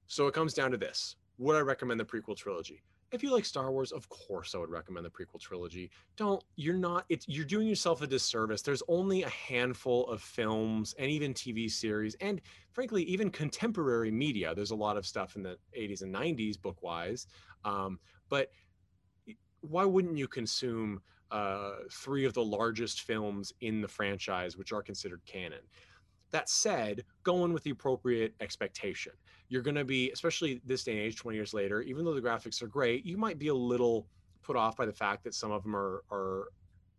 so 0.09 0.27
it 0.27 0.35
comes 0.35 0.53
down 0.53 0.70
to 0.73 0.77
this 0.77 1.16
Would 1.39 1.57
I 1.57 1.61
recommend 1.61 2.01
the 2.01 2.05
prequel 2.05 2.37
trilogy? 2.37 2.83
If 3.13 3.23
you 3.23 3.31
like 3.31 3.45
Star 3.45 3.71
Wars, 3.71 3.93
of 3.93 4.09
course 4.09 4.55
I 4.55 4.59
would 4.59 4.71
recommend 4.71 5.05
the 5.05 5.11
prequel 5.11 5.41
trilogy. 5.41 5.91
Don't 6.17 6.43
you're 6.57 6.77
not 6.77 7.05
it's 7.09 7.29
you're 7.29 7.45
doing 7.45 7.67
yourself 7.67 8.03
a 8.03 8.07
disservice. 8.07 8.63
There's 8.63 8.83
only 8.89 9.23
a 9.23 9.29
handful 9.29 10.09
of 10.09 10.23
films 10.23 10.95
and 10.99 11.11
even 11.11 11.35
TV 11.35 11.71
series 11.71 12.17
and 12.21 12.41
frankly 12.71 13.03
even 13.05 13.31
contemporary 13.31 14.11
media. 14.11 14.55
There's 14.55 14.71
a 14.71 14.77
lot 14.77 14.97
of 14.97 15.07
stuff 15.07 15.37
in 15.37 15.43
the 15.43 15.59
80s 15.79 16.03
and 16.03 16.15
90s 16.15 16.61
book 16.61 16.83
wise, 16.83 17.27
um, 17.65 17.99
but 18.29 18.49
why 19.61 19.85
wouldn't 19.85 20.17
you 20.17 20.27
consume 20.27 21.01
uh, 21.31 21.73
three 21.91 22.25
of 22.25 22.35
the 22.35 22.45
largest 22.45 23.03
films 23.03 23.53
in 23.61 23.81
the 23.81 23.89
franchise, 23.89 24.57
which 24.57 24.73
are 24.73 24.83
considered 24.83 25.21
canon? 25.25 25.61
That 26.33 26.49
said, 26.49 27.05
go 27.23 27.45
in 27.45 27.53
with 27.53 27.63
the 27.63 27.71
appropriate 27.71 28.35
expectation. 28.41 29.13
You're 29.53 29.61
going 29.61 29.75
to 29.75 29.85
be, 29.85 30.11
especially 30.13 30.63
this 30.65 30.83
day 30.83 30.93
and 30.93 31.01
age, 31.03 31.17
20 31.17 31.37
years 31.37 31.53
later, 31.53 31.83
even 31.83 32.07
though 32.07 32.15
the 32.15 32.23
graphics 32.23 32.63
are 32.63 32.67
great, 32.67 33.05
you 33.05 33.19
might 33.19 33.39
be 33.39 33.49
a 33.49 33.55
little 33.55 34.07
put 34.43 34.57
off 34.57 34.79
by 34.79 34.87
the 34.87 34.95
fact 34.95 35.25
that 35.25 35.35
some 35.35 35.51
of 35.51 35.63
them 35.63 35.77
are, 35.77 36.05
are 36.11 36.45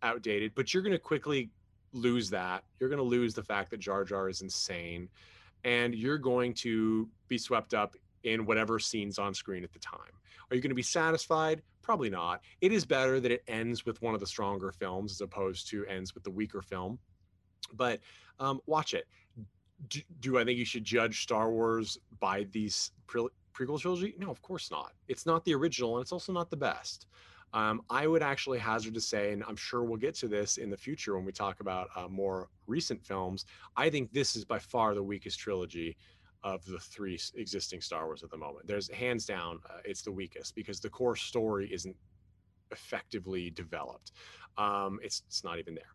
outdated, 0.04 0.52
but 0.54 0.72
you're 0.72 0.84
going 0.84 0.94
to 0.94 1.00
quickly 1.00 1.50
lose 1.94 2.30
that. 2.30 2.64
You're 2.80 2.90
going 2.90 3.00
to 3.00 3.04
lose 3.04 3.34
the 3.34 3.42
fact 3.42 3.72
that 3.72 3.80
Jar 3.80 4.04
Jar 4.04 4.30
is 4.30 4.44
insane, 4.44 5.10
and 5.64 5.96
you're 5.96 6.20
going 6.20 6.54
to 6.54 7.10
be 7.28 7.40
swept 7.40 7.74
up 7.74 7.96
in 8.24 8.46
whatever 8.46 8.78
scenes 8.78 9.18
on 9.18 9.34
screen 9.34 9.64
at 9.64 9.74
the 9.74 9.80
time. 9.80 10.14
Are 10.52 10.56
you 10.56 10.62
going 10.62 10.70
to 10.70 10.76
be 10.76 10.84
satisfied? 10.84 11.64
Probably 11.82 12.12
not. 12.12 12.42
It 12.62 12.72
is 12.72 12.86
better 12.86 13.20
that 13.20 13.32
it 13.32 13.42
ends 13.48 13.84
with 13.84 14.00
one 14.04 14.14
of 14.14 14.20
the 14.20 14.28
stronger 14.28 14.72
films 14.72 15.12
as 15.12 15.22
opposed 15.22 15.70
to 15.70 15.88
ends 15.88 16.14
with 16.14 16.24
the 16.24 16.30
weaker 16.30 16.62
film. 16.62 17.00
But 17.74 18.02
um, 18.40 18.62
watch 18.68 18.94
it 18.94 19.08
do, 19.90 20.02
do, 20.20 20.38
I 20.38 20.44
think 20.44 20.58
you 20.58 20.66
should 20.66 20.84
judge 20.84 21.24
Star 21.24 21.52
Wars 21.52 21.98
by 22.20 22.48
these 22.52 22.92
pre- 23.08 23.30
prequel 23.54 23.80
trilogy? 23.80 24.16
No, 24.18 24.30
of 24.30 24.42
course 24.42 24.72
not. 24.72 24.94
It's 25.08 25.26
not 25.26 25.46
the 25.46 25.54
original, 25.54 25.98
and 25.98 26.04
it's 26.04 26.12
also 26.12 26.34
not 26.34 26.50
the 26.50 26.58
best. 26.58 27.08
Um, 27.54 27.84
I 27.90 28.08
would 28.08 28.24
actually 28.24 28.58
hazard 28.58 28.96
to 28.96 29.02
say, 29.02 29.32
and 29.32 29.44
I'm 29.48 29.56
sure 29.56 29.84
we'll 29.84 29.98
get 29.98 30.16
to 30.16 30.28
this 30.28 30.58
in 30.58 30.72
the 30.72 30.78
future 30.78 31.16
when 31.16 31.26
we 31.26 31.32
talk 31.32 31.60
about 31.60 31.90
uh, 31.96 32.08
more 32.08 32.50
recent 32.66 33.06
films. 33.06 33.46
I 33.78 33.90
think 33.90 34.12
this 34.12 34.36
is 34.36 34.44
by 34.44 34.58
far 34.58 34.96
the 34.96 35.04
weakest 35.04 35.40
trilogy 35.40 35.96
of 36.44 36.66
the 36.66 36.80
three 36.80 37.20
existing 37.36 37.82
Star 37.82 38.06
Wars 38.06 38.24
at 38.24 38.32
the 38.32 38.38
moment. 38.38 38.68
There's 38.68 38.90
hands 38.90 39.26
down, 39.26 39.60
uh, 39.70 39.78
it's 39.86 40.02
the 40.02 40.12
weakest 40.12 40.56
because 40.56 40.80
the 40.80 40.90
core 40.90 41.16
story 41.16 41.72
isn't 41.72 41.96
effectively 42.72 43.52
developed. 43.52 44.12
Um, 44.58 45.00
it's 45.04 45.24
it's 45.28 45.44
not 45.44 45.60
even 45.60 45.76
there. 45.76 45.94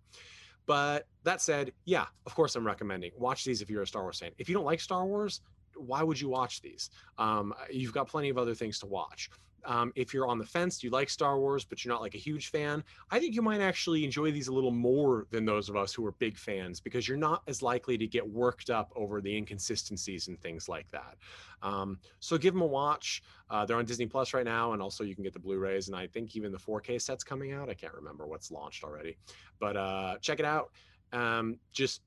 But 0.69 1.07
that 1.25 1.41
said, 1.41 1.73
yeah, 1.87 2.05
of 2.27 2.35
course 2.35 2.55
I'm 2.55 2.65
recommending 2.65 3.11
watch 3.17 3.43
these 3.43 3.63
if 3.63 3.71
you're 3.71 3.83
a 3.83 3.87
Star 3.87 4.03
Wars 4.03 4.21
fan. 4.21 4.33
If 4.37 4.51
you 4.51 4.55
don't 4.55 4.67
like 4.67 4.81
Star 4.81 5.07
Wars, 5.07 5.41
why 5.75 6.03
would 6.03 6.21
you 6.21 6.29
watch 6.29 6.61
these? 6.61 6.91
Um, 7.17 7.55
you've 7.71 7.95
got 7.95 8.07
plenty 8.07 8.29
of 8.29 8.37
other 8.37 8.55
things 8.55 8.79
to 8.81 8.87
watch. 8.87 9.31
Um, 9.65 9.93
if 9.97 10.15
you're 10.15 10.27
on 10.27 10.39
the 10.39 10.47
fence, 10.47 10.83
you 10.83 10.91
like 10.91 11.11
Star 11.11 11.39
Wars, 11.39 11.65
but 11.65 11.85
you're 11.85 11.93
not 11.93 12.01
like 12.01 12.15
a 12.15 12.19
huge 12.19 12.51
fan, 12.51 12.83
I 13.11 13.19
think 13.19 13.35
you 13.35 13.43
might 13.43 13.61
actually 13.61 14.05
enjoy 14.05 14.31
these 14.31 14.49
a 14.49 14.53
little 14.53 14.71
more 14.71 15.27
than 15.31 15.45
those 15.45 15.69
of 15.69 15.77
us 15.77 15.93
who 15.93 16.07
are 16.07 16.13
big 16.13 16.39
fans 16.39 16.81
because 16.81 17.09
you're 17.09 17.19
not 17.19 17.43
as 17.47 17.63
likely 17.63 17.99
to 17.99 18.07
get 18.07 18.27
worked 18.29 18.71
up 18.71 18.93
over 18.97 19.21
the 19.21 19.37
inconsistencies 19.37 20.29
and 20.29 20.41
things 20.41 20.69
like 20.69 20.89
that. 20.91 21.17
Um, 21.63 21.99
so 22.21 22.39
give 22.39 22.55
them 22.55 22.63
a 22.63 22.67
watch. 22.67 23.23
Uh, 23.51 23.65
they're 23.67 23.77
on 23.77 23.85
Disney 23.85 24.07
Plus 24.07 24.33
right 24.33 24.45
now, 24.45 24.73
and 24.73 24.83
also 24.83 25.05
you 25.05 25.15
can 25.15 25.25
get 25.25 25.33
the 25.33 25.39
Blu-rays, 25.39 25.89
and 25.89 25.97
I 25.97 26.07
think 26.07 26.37
even 26.37 26.53
the 26.53 26.59
4K 26.59 27.01
set's 27.01 27.25
coming 27.25 27.53
out. 27.53 27.69
I 27.69 27.75
can't 27.75 27.95
remember 27.95 28.27
what's 28.27 28.51
launched 28.51 28.85
already, 28.85 29.17
but 29.59 29.77
uh, 29.77 30.17
check 30.21 30.39
it 30.39 30.47
out. 30.47 30.71
Um, 31.13 31.59
just 31.73 32.03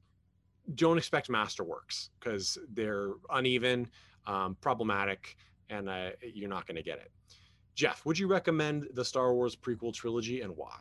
don't 0.75 0.97
expect 0.97 1.27
masterworks 1.27 2.09
because 2.19 2.57
they're 2.73 3.13
uneven, 3.29 3.89
um, 4.27 4.55
problematic, 4.61 5.35
and 5.69 5.89
uh, 5.89 6.09
you're 6.21 6.49
not 6.49 6.67
going 6.67 6.75
to 6.75 6.83
get 6.83 6.99
it. 6.99 7.11
Jeff, 7.75 8.05
would 8.05 8.17
you 8.17 8.27
recommend 8.27 8.87
the 8.93 9.05
Star 9.05 9.33
Wars 9.33 9.55
prequel 9.55 9.93
trilogy 9.93 10.41
and 10.41 10.55
why? 10.55 10.79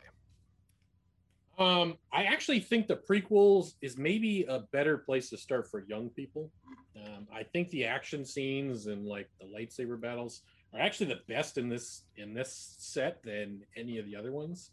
Um, 1.59 1.99
I 2.11 2.25
actually 2.25 2.61
think 2.61 2.87
the 2.87 2.97
prequels 2.97 3.75
is 3.83 3.99
maybe 3.99 4.45
a 4.49 4.61
better 4.73 4.97
place 4.97 5.29
to 5.31 5.37
start 5.37 5.71
for 5.71 5.85
young 5.87 6.09
people. 6.09 6.51
Um, 6.97 7.29
I 7.33 7.43
think 7.43 7.69
the 7.69 7.85
action 7.85 8.25
scenes 8.25 8.87
and 8.87 9.07
like 9.07 9.29
the 9.39 9.47
lightsaber 9.47 10.01
battles 10.01 10.41
are 10.73 10.81
actually 10.81 11.07
the 11.07 11.21
best 11.29 11.59
in 11.59 11.69
this 11.69 12.05
in 12.17 12.33
this 12.33 12.77
set 12.79 13.23
than 13.23 13.61
any 13.77 13.99
of 13.99 14.07
the 14.07 14.17
other 14.17 14.33
ones. 14.33 14.71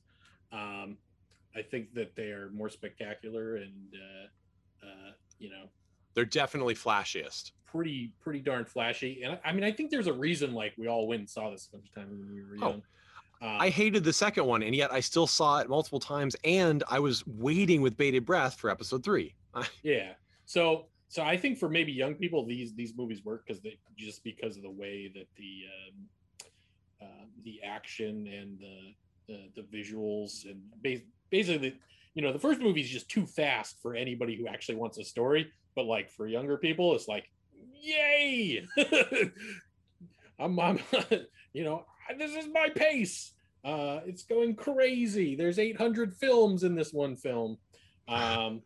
Um, 0.53 0.97
I 1.55 1.61
think 1.61 1.93
that 1.93 2.15
they 2.15 2.30
are 2.30 2.49
more 2.53 2.70
spectacular 2.70 3.57
and 3.57 3.93
uh, 3.93 4.86
uh, 4.88 5.11
you 5.39 5.49
know 5.49 5.65
they're 6.18 6.26
definitely 6.26 6.74
flashiest 6.74 7.51
pretty 7.68 8.11
pretty 8.22 8.39
darn 8.39 8.65
flashy. 8.65 9.22
And 9.24 9.38
I, 9.45 9.51
mean, 9.51 9.63
I 9.63 9.72
think 9.72 9.91
there's 9.91 10.07
a 10.07 10.13
reason 10.13 10.53
like 10.53 10.74
we 10.80 10.88
all 10.88 11.05
went 11.05 11.20
and 11.20 11.30
saw 11.30 11.51
this 11.51 11.68
a 11.68 11.76
bunch 11.76 11.89
of 11.89 11.93
times 11.93 12.18
when 12.18 12.34
we 12.34 12.41
were 12.41 12.65
oh, 12.65 12.70
young. 12.70 12.82
Um, 13.39 13.61
I 13.61 13.70
hated 13.70 14.03
the 14.03 14.13
second 14.13 14.45
one, 14.45 14.63
and 14.63 14.74
yet 14.74 14.91
I 14.91 14.99
still 14.99 15.28
saw 15.28 15.59
it 15.59 15.70
multiple 15.70 15.99
times, 15.99 16.36
and 16.43 16.84
I 16.89 16.99
was 16.99 17.24
waiting 17.28 17.84
with 17.84 17.95
bated 17.95 18.26
breath 18.26 18.55
for 18.55 18.72
episode 18.72 19.03
three. 19.03 19.36
yeah. 19.84 20.13
So 20.45 20.88
so 21.07 21.22
I 21.22 21.38
think 21.38 21.59
for 21.59 21.70
maybe 21.70 21.91
young 21.91 22.15
people, 22.15 22.47
these 22.47 22.74
these 22.74 22.93
movies 22.97 23.24
work 23.24 23.45
because 23.45 23.61
they 23.61 23.78
just 23.95 24.24
because 24.24 24.57
of 24.57 24.63
the 24.63 24.72
way 24.72 25.11
that 25.13 25.28
the 25.38 25.65
um, 25.78 27.07
uh, 27.07 27.26
the 27.43 27.61
action 27.63 28.28
and 28.28 28.57
the 28.59 28.95
the, 29.28 29.61
the 29.61 29.78
visuals 29.78 30.49
and 30.49 30.61
basically 31.30 31.78
you 32.15 32.24
know 32.24 32.34
the 32.34 32.39
first 32.39 32.59
movie 32.59 32.82
is 32.82 32.89
just 32.89 33.09
too 33.09 33.28
fast 33.28 33.80
for 33.82 33.93
anybody 33.93 34.36
who 34.36 34.47
actually 34.47 34.76
wants 34.76 34.97
a 34.97 35.03
story 35.03 35.51
but 35.78 35.86
like 35.86 36.09
for 36.09 36.28
younger 36.28 36.57
people 36.57 36.95
it's 36.95 37.07
like 37.07 37.30
yay! 37.80 38.65
I'm, 40.39 40.59
I'm 40.59 40.80
you 41.53 41.63
know 41.63 41.86
this 42.17 42.36
is 42.36 42.47
my 42.51 42.69
pace. 42.69 43.34
Uh 43.63 43.99
it's 44.05 44.23
going 44.23 44.55
crazy. 44.55 45.36
There's 45.36 45.59
800 45.59 46.15
films 46.15 46.63
in 46.63 46.75
this 46.75 46.91
one 46.91 47.15
film. 47.15 47.57
Um 48.09 48.61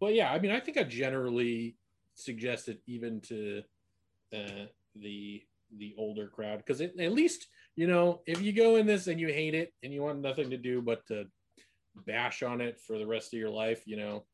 but 0.00 0.12
yeah 0.14 0.32
i 0.32 0.38
mean 0.40 0.50
i 0.50 0.58
think 0.58 0.76
i 0.76 0.82
generally 0.82 1.76
suggest 2.16 2.68
it 2.68 2.80
even 2.88 3.20
to 3.20 3.62
uh 4.34 4.66
the 4.96 5.40
the 5.78 5.94
older 5.96 6.26
crowd 6.26 6.58
because 6.58 6.80
at 6.80 6.96
least 6.96 7.46
you 7.76 7.86
know 7.86 8.20
if 8.26 8.42
you 8.42 8.52
go 8.52 8.74
in 8.74 8.84
this 8.84 9.06
and 9.06 9.20
you 9.20 9.28
hate 9.28 9.54
it 9.54 9.72
and 9.84 9.92
you 9.92 10.02
want 10.02 10.18
nothing 10.18 10.50
to 10.50 10.56
do 10.56 10.82
but 10.82 11.06
to 11.06 11.24
bash 12.04 12.42
on 12.42 12.60
it 12.60 12.80
for 12.80 12.98
the 12.98 13.06
rest 13.06 13.32
of 13.32 13.38
your 13.38 13.50
life 13.50 13.82
you 13.86 13.96
know 13.96 14.24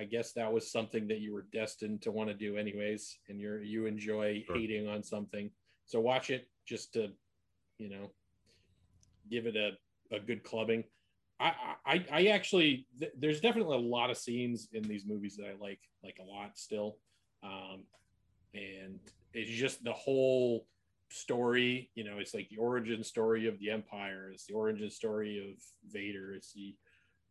I 0.00 0.04
guess 0.04 0.32
that 0.32 0.52
was 0.52 0.70
something 0.70 1.08
that 1.08 1.18
you 1.18 1.32
were 1.34 1.46
destined 1.52 2.02
to 2.02 2.12
want 2.12 2.28
to 2.30 2.34
do 2.34 2.56
anyways, 2.56 3.18
and 3.28 3.40
you're 3.40 3.62
you 3.62 3.86
enjoy 3.86 4.44
Sure. 4.46 4.56
hating 4.56 4.88
on 4.88 5.02
something. 5.02 5.50
So 5.86 6.00
watch 6.00 6.30
it 6.30 6.48
just 6.66 6.92
to, 6.92 7.10
you 7.78 7.88
know, 7.88 8.10
give 9.30 9.46
it 9.46 9.56
a, 9.56 9.72
a 10.14 10.20
good 10.20 10.44
clubbing. 10.44 10.84
I, 11.40 11.52
I 11.86 12.06
I 12.12 12.26
actually 12.26 12.86
th- 12.98 13.12
there's 13.18 13.40
definitely 13.40 13.76
a 13.76 13.80
lot 13.80 14.10
of 14.10 14.16
scenes 14.16 14.68
in 14.72 14.82
these 14.82 15.04
movies 15.06 15.36
that 15.36 15.46
I 15.46 15.54
like 15.60 15.80
like 16.02 16.18
a 16.20 16.24
lot 16.24 16.58
still, 16.58 16.98
um, 17.42 17.84
and 18.54 18.98
it's 19.34 19.50
just 19.50 19.82
the 19.84 19.92
whole 19.92 20.66
story. 21.10 21.90
You 21.94 22.04
know, 22.04 22.18
it's 22.18 22.34
like 22.34 22.48
the 22.50 22.56
origin 22.58 23.02
story 23.04 23.46
of 23.46 23.58
the 23.58 23.70
Empire. 23.70 24.30
It's 24.32 24.46
the 24.46 24.54
origin 24.54 24.90
story 24.90 25.38
of 25.38 25.62
Vader. 25.92 26.34
It's 26.34 26.52
the, 26.52 26.74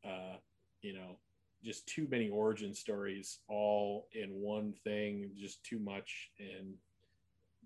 uh, 0.06 0.38
you 0.82 0.94
know, 0.94 1.18
just 1.64 1.88
too 1.88 2.08
many 2.10 2.30
origin 2.30 2.74
stories 2.74 3.40
all 3.48 4.08
in 4.14 4.30
one 4.30 4.74
thing. 4.84 5.32
Just 5.38 5.64
too 5.64 5.80
much, 5.80 6.32
and 6.40 6.74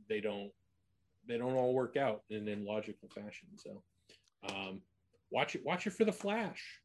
they 0.09 0.21
don't 0.21 0.51
they 1.27 1.37
don't 1.37 1.53
all 1.53 1.73
work 1.73 1.97
out 1.97 2.23
in 2.29 2.47
in 2.47 2.65
logical 2.65 3.09
fashion. 3.09 3.47
So. 3.55 3.83
Um, 4.49 4.81
watch 5.29 5.55
it 5.55 5.63
watch 5.63 5.85
it 5.85 5.93
for 5.93 6.03
the 6.03 6.11
flash 6.11 6.81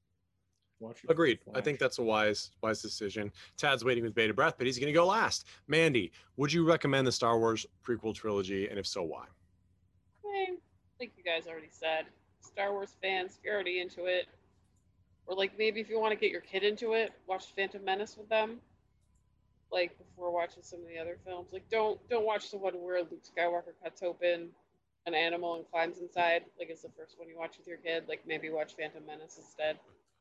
watch 0.80 0.98
it 0.98 1.00
for 1.00 1.06
The 1.08 1.12
Agreed. 1.12 1.38
I 1.54 1.60
think 1.60 1.78
that's 1.78 1.98
a 1.98 2.02
wise 2.02 2.50
wise 2.62 2.82
decision. 2.82 3.32
Tad's 3.56 3.84
waiting 3.84 4.04
with 4.04 4.14
bated 4.14 4.36
breath, 4.36 4.54
but 4.58 4.66
he's 4.66 4.78
going 4.78 4.88
to 4.88 4.92
go 4.92 5.06
last. 5.06 5.46
Mandy, 5.68 6.12
would 6.36 6.52
you 6.52 6.66
recommend 6.66 7.06
the 7.06 7.12
Star 7.12 7.38
Wars 7.38 7.66
prequel 7.84 8.14
trilogy, 8.14 8.68
and 8.68 8.78
if 8.78 8.86
so, 8.86 9.02
why? 9.02 9.24
I 10.24 10.98
think 10.98 11.12
you 11.16 11.24
guys 11.24 11.46
already 11.46 11.68
said. 11.70 12.06
Star 12.40 12.72
Wars 12.72 12.96
fans, 13.02 13.36
if 13.36 13.44
you're 13.44 13.54
already 13.54 13.80
into 13.80 14.06
it, 14.06 14.28
or 15.26 15.36
like 15.36 15.58
maybe 15.58 15.80
if 15.80 15.88
you 15.88 16.00
want 16.00 16.12
to 16.12 16.18
get 16.18 16.30
your 16.30 16.40
kid 16.40 16.62
into 16.62 16.92
it, 16.92 17.12
watch 17.26 17.46
Phantom 17.54 17.84
Menace 17.84 18.16
with 18.16 18.28
them. 18.28 18.58
Like 19.72 19.98
before 19.98 20.30
watching 20.30 20.62
some 20.62 20.80
of 20.80 20.86
the 20.86 20.98
other 20.98 21.18
films. 21.24 21.48
Like 21.52 21.68
don't 21.70 21.98
don't 22.08 22.24
watch 22.24 22.50
the 22.50 22.58
one 22.58 22.74
where 22.74 23.00
Luke 23.00 23.22
Skywalker 23.24 23.74
cuts 23.82 24.02
open 24.02 24.48
an 25.06 25.14
animal 25.14 25.56
and 25.56 25.64
climbs 25.70 25.98
inside. 25.98 26.44
Like 26.58 26.70
it's 26.70 26.82
the 26.82 26.90
first 26.96 27.18
one 27.18 27.28
you 27.28 27.36
watch 27.36 27.58
with 27.58 27.66
your 27.66 27.78
kid. 27.78 28.04
Like 28.08 28.20
maybe 28.26 28.48
watch 28.50 28.74
Phantom 28.78 29.04
Menace 29.04 29.38
instead. 29.38 29.78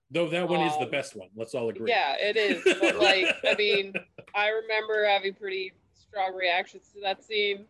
though 0.09 0.27
that 0.29 0.47
one 0.49 0.61
is 0.61 0.73
the 0.77 0.85
um, 0.85 0.91
best 0.91 1.15
one 1.15 1.29
let's 1.35 1.55
all 1.55 1.69
agree 1.69 1.89
Yeah, 1.89 2.15
it 2.19 2.37
is. 2.37 2.63
But 2.79 2.97
like 2.97 3.35
I 3.43 3.55
mean, 3.55 3.93
I 4.33 4.49
remember 4.49 5.05
having 5.05 5.33
pretty 5.33 5.73
strong 5.93 6.33
reactions 6.33 6.89
to 6.95 7.01
that 7.01 7.23
scene. 7.23 7.65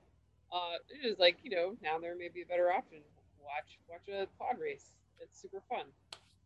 Uh, 0.53 0.77
it 0.89 1.05
is 1.05 1.19
like 1.19 1.38
you 1.43 1.49
know 1.49 1.75
now 1.83 1.99
there 1.99 2.15
may 2.15 2.29
be 2.29 2.41
a 2.41 2.45
better 2.45 2.71
option. 2.71 2.99
Watch 3.43 3.77
watch 3.89 4.07
a 4.07 4.27
pod 4.39 4.59
race. 4.61 4.91
It's 5.19 5.41
super 5.41 5.61
fun. 5.69 5.86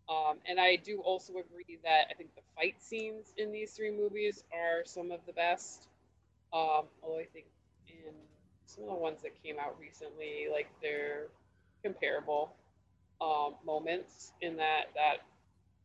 Um, 0.10 0.38
and 0.47 0.60
I 0.60 0.76
do 0.76 1.01
also 1.01 1.34
agree 1.34 1.78
that 1.84 2.05
I 2.10 2.14
think 2.16 2.34
the 2.36 2.41
fight 2.55 2.82
scenes 2.82 3.34
in 3.38 3.51
these 3.51 3.72
three 3.72 3.91
movies 3.91 4.43
are 4.53 4.84
some 4.86 5.12
of 5.12 5.20
the 5.28 5.34
best. 5.34 5.88
Um, 6.51 6.86
although 7.03 7.20
I 7.20 7.28
think 7.32 7.45
in 7.88 8.14
some 8.66 8.86
of 8.86 8.89
the 8.89 8.95
ones 8.95 9.22
that 9.22 9.41
came 9.43 9.57
out 9.60 9.76
recently, 9.80 10.47
like 10.51 10.68
they're 10.82 11.28
comparable 11.84 12.53
um, 13.22 13.53
moments 13.66 14.32
in 14.41 14.57
that 14.57 14.86
that 14.95 15.18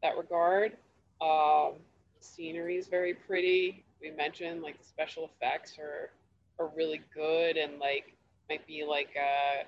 that 0.02 0.16
regard. 0.16 0.76
Um, 1.20 1.74
scenery 2.20 2.76
is 2.76 2.88
very 2.88 3.14
pretty. 3.14 3.84
We 4.00 4.10
mentioned 4.10 4.62
like 4.62 4.78
the 4.78 4.84
special 4.86 5.30
effects 5.34 5.78
are 5.78 6.10
are 6.58 6.70
really 6.76 7.02
good 7.14 7.56
and 7.56 7.78
like 7.78 8.14
might 8.48 8.66
be 8.66 8.84
like 8.88 9.10
a, 9.16 9.64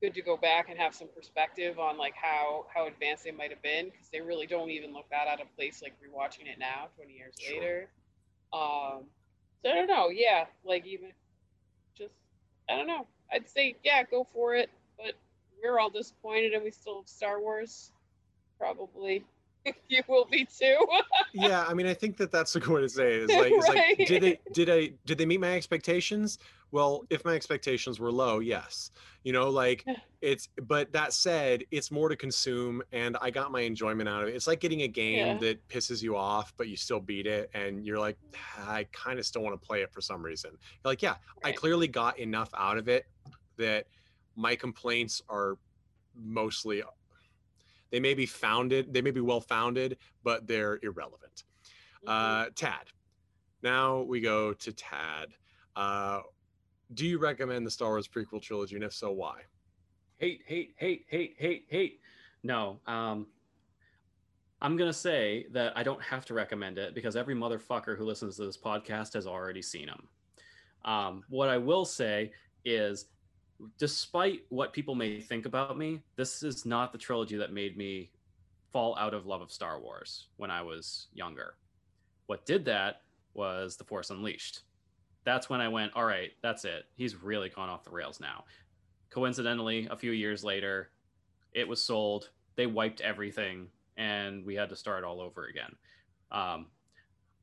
good 0.00 0.14
to 0.14 0.22
go 0.22 0.36
back 0.36 0.68
and 0.70 0.78
have 0.78 0.94
some 0.94 1.08
perspective 1.14 1.78
on 1.78 1.98
like 1.98 2.14
how 2.14 2.64
how 2.74 2.86
advanced 2.86 3.24
they 3.24 3.30
might 3.30 3.50
have 3.50 3.62
been 3.62 3.86
because 3.86 4.08
they 4.12 4.20
really 4.20 4.46
don't 4.46 4.70
even 4.70 4.92
look 4.92 5.04
that 5.10 5.28
out 5.28 5.40
of 5.40 5.54
place 5.56 5.82
like 5.82 5.94
rewatching 6.00 6.46
it 6.50 6.58
now 6.58 6.88
20 6.96 7.12
years 7.12 7.34
Sure. 7.38 7.60
later. 7.60 7.88
Um, 8.52 9.04
so 9.62 9.70
I 9.70 9.74
don't 9.74 9.86
know. 9.88 10.08
Yeah, 10.08 10.46
like 10.64 10.86
even 10.86 11.10
just 11.96 12.14
I 12.68 12.76
don't 12.76 12.86
know. 12.86 13.06
I'd 13.32 13.48
say 13.48 13.76
yeah, 13.84 14.02
go 14.04 14.26
for 14.32 14.54
it. 14.54 14.70
But 14.96 15.14
we're 15.62 15.78
all 15.78 15.90
disappointed 15.90 16.52
and 16.52 16.64
we 16.64 16.70
still 16.70 17.00
have 17.00 17.08
Star 17.08 17.40
Wars. 17.40 17.92
Probably 18.58 19.24
you 19.88 20.02
will 20.08 20.26
be 20.30 20.46
too. 20.46 20.78
yeah, 21.34 21.64
I 21.68 21.74
mean, 21.74 21.86
I 21.86 21.94
think 21.94 22.16
that 22.18 22.32
that's 22.32 22.52
the 22.52 22.60
way 22.72 22.80
to 22.80 22.88
say 22.88 23.16
it. 23.16 23.30
Is 23.30 23.36
like, 23.36 23.52
it's 23.54 23.68
like, 23.68 24.06
did 24.06 24.22
they 24.22 24.38
did 24.52 24.70
I 24.70 24.92
did 25.04 25.18
they 25.18 25.26
meet 25.26 25.40
my 25.40 25.54
expectations? 25.54 26.38
Well, 26.72 27.04
if 27.10 27.24
my 27.24 27.34
expectations 27.34 27.98
were 27.98 28.12
low, 28.12 28.38
yes. 28.38 28.92
You 29.24 29.32
know, 29.32 29.50
like 29.50 29.84
it's. 30.20 30.48
But 30.62 30.92
that 30.92 31.12
said, 31.12 31.64
it's 31.70 31.90
more 31.90 32.08
to 32.08 32.16
consume, 32.16 32.82
and 32.92 33.16
I 33.20 33.30
got 33.30 33.50
my 33.50 33.60
enjoyment 33.62 34.08
out 34.08 34.22
of 34.22 34.28
it. 34.28 34.34
It's 34.36 34.46
like 34.46 34.60
getting 34.60 34.82
a 34.82 34.88
game 34.88 35.26
Yeah. 35.26 35.38
that 35.38 35.68
pisses 35.68 36.02
you 36.02 36.16
off, 36.16 36.54
but 36.56 36.68
you 36.68 36.76
still 36.76 37.00
beat 37.00 37.26
it, 37.26 37.50
and 37.54 37.84
you're 37.84 37.98
like, 37.98 38.16
I 38.58 38.86
kind 38.92 39.18
of 39.18 39.26
still 39.26 39.42
want 39.42 39.60
to 39.60 39.66
play 39.66 39.82
it 39.82 39.92
for 39.92 40.00
some 40.00 40.22
reason. 40.22 40.50
You're 40.52 40.90
like, 40.92 41.02
yeah, 41.02 41.16
I 41.44 41.52
clearly 41.52 41.88
got 41.88 42.18
enough 42.18 42.50
out 42.56 42.78
of 42.78 42.88
it 42.88 43.06
that 43.56 43.86
my 44.36 44.54
complaints 44.56 45.20
are 45.28 45.58
mostly 46.14 46.82
they 47.90 48.00
may 48.00 48.14
be 48.14 48.26
founded 48.26 48.92
they 48.92 49.02
may 49.02 49.10
be 49.10 49.20
well 49.20 49.40
founded 49.40 49.96
but 50.22 50.46
they're 50.46 50.78
irrelevant 50.82 51.44
uh 52.06 52.46
tad 52.54 52.86
now 53.62 54.00
we 54.00 54.20
go 54.20 54.52
to 54.52 54.72
tad 54.72 55.28
uh 55.76 56.20
do 56.94 57.06
you 57.06 57.18
recommend 57.18 57.66
the 57.66 57.70
star 57.70 57.90
wars 57.90 58.08
prequel 58.08 58.42
trilogy 58.42 58.74
and 58.74 58.84
if 58.84 58.92
so 58.92 59.10
why 59.10 59.40
hate, 60.20 60.42
hate, 60.46 60.74
hate, 60.76 61.06
hate, 61.08 61.34
hate, 61.38 61.64
hate. 61.68 62.00
No, 62.42 62.78
um, 62.86 63.26
I'm 64.60 64.76
gonna 64.76 64.92
say 64.92 65.46
that 65.52 65.72
I 65.74 65.82
don't 65.82 66.02
have 66.02 66.26
to 66.26 66.34
recommend 66.34 66.76
it 66.78 66.94
because 66.94 67.16
every 67.16 67.34
motherfucker 67.34 67.96
who 67.96 68.04
listens 68.04 68.36
to 68.36 68.44
this 68.44 68.58
podcast 68.58 69.14
has 69.14 69.26
already 69.26 69.62
seen 69.62 69.86
them. 69.86 70.08
Um, 70.84 71.24
what 71.28 71.48
I 71.48 71.56
will 71.56 71.86
say 71.86 72.32
is, 72.66 73.06
despite 73.78 74.42
what 74.50 74.74
people 74.74 74.94
may 74.94 75.20
think 75.20 75.46
about 75.46 75.78
me, 75.78 76.02
this 76.16 76.42
is 76.42 76.66
not 76.66 76.92
the 76.92 76.98
trilogy 76.98 77.36
that 77.38 77.52
made 77.52 77.76
me 77.76 78.10
fall 78.70 78.96
out 78.98 79.14
of 79.14 79.26
love 79.26 79.40
of 79.40 79.50
Star 79.50 79.80
Wars 79.80 80.28
when 80.36 80.50
I 80.50 80.62
was 80.62 81.08
younger. 81.14 81.54
What 82.26 82.44
did 82.44 82.64
that 82.66 83.02
was 83.34 83.76
The 83.76 83.84
Force 83.84 84.10
Unleashed. 84.10 84.60
That's 85.24 85.50
when 85.50 85.60
I 85.60 85.68
went, 85.68 85.92
all 85.94 86.04
right, 86.04 86.30
that's 86.42 86.64
it. 86.64 86.84
He's 86.94 87.14
really 87.16 87.48
gone 87.48 87.68
off 87.68 87.84
the 87.84 87.90
rails 87.90 88.20
now. 88.20 88.44
Coincidentally 89.10 89.86
a 89.90 89.96
few 89.96 90.12
years 90.12 90.44
later 90.44 90.90
it 91.52 91.66
was 91.66 91.82
sold. 91.82 92.30
They 92.56 92.66
wiped 92.66 93.00
everything 93.00 93.68
and 93.96 94.44
we 94.44 94.54
had 94.54 94.68
to 94.70 94.76
start 94.76 95.04
all 95.04 95.20
over 95.20 95.46
again. 95.46 95.74
Um 96.30 96.66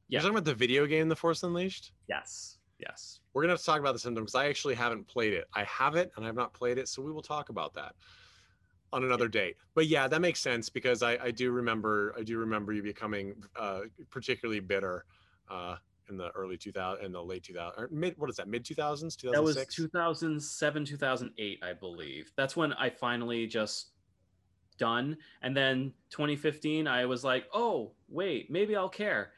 you're 0.10 0.22
talking 0.22 0.36
about 0.36 0.46
the 0.46 0.56
video 0.56 0.86
game 0.86 1.10
the 1.10 1.16
force 1.16 1.44
unleashed? 1.44 1.92
Yes. 2.08 2.58
Yes. 2.80 3.20
We're 3.34 3.44
gonna 3.44 3.54
have 3.54 3.60
to 3.60 3.66
talk 3.66 3.80
about 3.80 3.94
the 3.94 4.00
symptom 4.00 4.24
because 4.24 4.36
i 4.36 4.48
actually 4.48 4.76
haven't 4.76 5.08
played 5.08 5.34
it. 5.34 5.46
I 5.54 5.64
have 5.66 5.96
it 5.96 6.12
and 6.16 6.26
i've 6.26 6.36
not 6.36 6.54
played 6.54 6.78
it 6.78 6.88
so 6.88 7.02
we 7.02 7.12
will 7.12 7.22
talk 7.22 7.50
about 7.50 7.74
that 7.76 7.94
on 8.94 9.04
another 9.04 9.28
date. 9.28 9.58
But 9.76 9.88
yeah 9.88 10.08
that 10.08 10.22
makes 10.22 10.40
sense 10.40 10.70
because 10.70 11.04
i, 11.04 11.18
I 11.22 11.32
do 11.32 11.52
remember 11.52 12.16
i 12.18 12.24
do 12.24 12.38
remember 12.38 12.72
you 12.74 12.82
becoming 12.82 13.36
uh, 13.56 13.82
particularly 14.10 14.62
bitter 14.62 15.06
uh, 15.50 15.76
in 16.10 16.18
the 16.18 16.30
early 16.32 16.58
2000 16.58 17.04
in 17.06 17.12
the 17.12 17.22
late 17.22 17.44
2000 17.44 17.74
or 17.78 17.88
mid 17.92 18.18
what 18.18 18.30
is 18.30 18.36
that 18.38 18.48
mid 18.48 18.64
2000s 18.64 19.18
2006 19.18 19.32
that 19.32 19.44
was 19.44 19.56
2007 19.76 20.86
2008 20.86 21.60
i 21.64 21.74
believe. 21.74 22.32
That's 22.36 22.56
when 22.56 22.74
i 22.74 22.90
finally 22.90 23.48
just 23.48 23.92
done. 24.78 25.18
And 25.42 25.56
then 25.56 25.94
2015 26.12 26.88
i 26.88 27.06
was 27.06 27.24
like 27.24 27.48
oh 27.54 27.92
wait 28.10 28.50
maybe 28.52 28.76
i'll 28.76 28.90
care. 28.90 29.32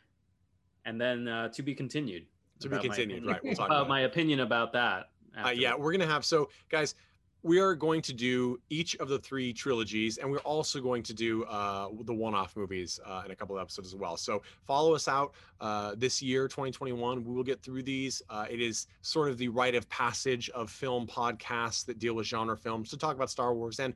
And 0.86 1.00
then 1.00 1.28
uh, 1.28 1.50
to 1.50 1.62
be 1.62 1.76
continued 1.76 2.26
To 2.62 2.70
be 2.70 2.76
about 2.76 2.88
my 2.88 2.96
continued, 2.96 3.26
right, 3.26 3.44
we'll 3.44 3.56
talk 3.56 3.66
about 3.68 3.78
about 3.82 3.90
my 3.90 4.02
opinion 4.02 4.40
about 4.42 4.74
that 4.74 5.10
Uh, 5.44 5.50
yeah, 5.50 5.76
we're 5.76 5.92
gonna 5.92 6.08
have 6.08 6.26
so 6.26 6.50
guys. 6.70 6.96
We 7.42 7.60
are 7.60 7.74
going 7.74 8.02
to 8.04 8.14
do 8.14 8.60
each 8.70 8.96
of 8.98 9.08
the 9.08 9.20
three 9.20 9.54
trilogies, 9.54 10.18
and 10.18 10.30
we're 10.30 10.40
also 10.40 10.82
going 10.82 11.04
to 11.04 11.14
do 11.14 11.44
uh, 11.46 11.88
the 12.04 12.14
one-off 12.14 12.56
movies 12.56 13.00
uh, 13.06 13.24
in 13.26 13.32
a 13.32 13.36
couple 13.36 13.58
of 13.58 13.62
episodes 13.62 13.88
as 13.88 13.96
well. 13.96 14.18
So 14.18 14.42
follow 14.66 14.94
us 14.94 15.08
out 15.08 15.34
uh, 15.62 15.96
this 15.98 16.22
year, 16.22 16.48
2021. 16.48 17.24
We 17.24 17.34
will 17.34 17.44
get 17.44 17.62
through 17.62 17.84
these. 17.84 18.22
Uh, 18.30 18.46
it 18.50 18.62
is 18.62 18.88
sort 19.02 19.30
of 19.30 19.38
the 19.38 19.48
rite 19.48 19.76
of 19.76 19.88
passage 19.90 20.50
of 20.50 20.70
film 20.70 21.08
podcasts 21.08 21.86
that 21.86 21.98
deal 22.00 22.14
with 22.14 22.28
genre 22.28 22.58
films 22.58 22.90
to 22.90 22.98
talk 22.98 23.16
about 23.16 23.30
Star 23.30 23.54
Wars. 23.54 23.80
And 23.80 23.94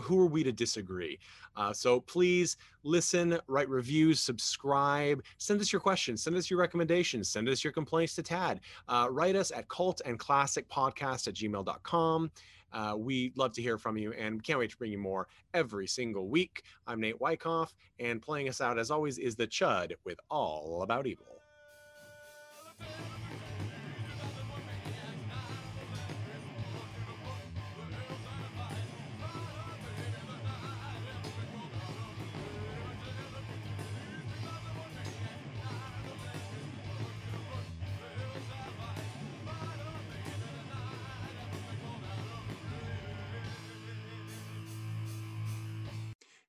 who 0.00 0.20
are 0.20 0.26
we 0.26 0.44
to 0.44 0.52
disagree? 0.52 1.18
Uh, 1.56 1.72
so 1.72 2.00
please 2.00 2.56
listen, 2.82 3.38
write 3.48 3.68
reviews, 3.68 4.20
subscribe, 4.20 5.22
send 5.38 5.60
us 5.60 5.72
your 5.72 5.80
questions, 5.80 6.22
send 6.22 6.36
us 6.36 6.50
your 6.50 6.58
recommendations, 6.58 7.28
send 7.28 7.48
us 7.48 7.64
your 7.64 7.72
complaints 7.72 8.14
to 8.14 8.22
Tad 8.22 8.60
uh, 8.88 9.08
write 9.10 9.36
us 9.36 9.50
at 9.50 9.68
cult 9.68 10.00
and 10.04 10.18
classic 10.18 10.68
podcast 10.68 11.28
at 11.28 11.34
gmail.com. 11.34 12.30
Uh, 12.72 12.94
we 12.96 13.32
love 13.36 13.52
to 13.52 13.62
hear 13.62 13.78
from 13.78 13.96
you 13.96 14.12
and 14.12 14.42
can't 14.42 14.58
wait 14.58 14.70
to 14.70 14.76
bring 14.76 14.92
you 14.92 14.98
more 14.98 15.28
every 15.54 15.86
single 15.86 16.28
week. 16.28 16.62
I'm 16.86 17.00
Nate 17.00 17.20
Wyckoff, 17.20 17.74
and 17.98 18.22
playing 18.22 18.48
us 18.48 18.60
out 18.60 18.78
as 18.78 18.90
always 18.90 19.18
is 19.18 19.36
the 19.36 19.46
Chud 19.46 19.92
with 20.04 20.18
All 20.30 20.82
About 20.82 21.06
Evil. 21.06 21.40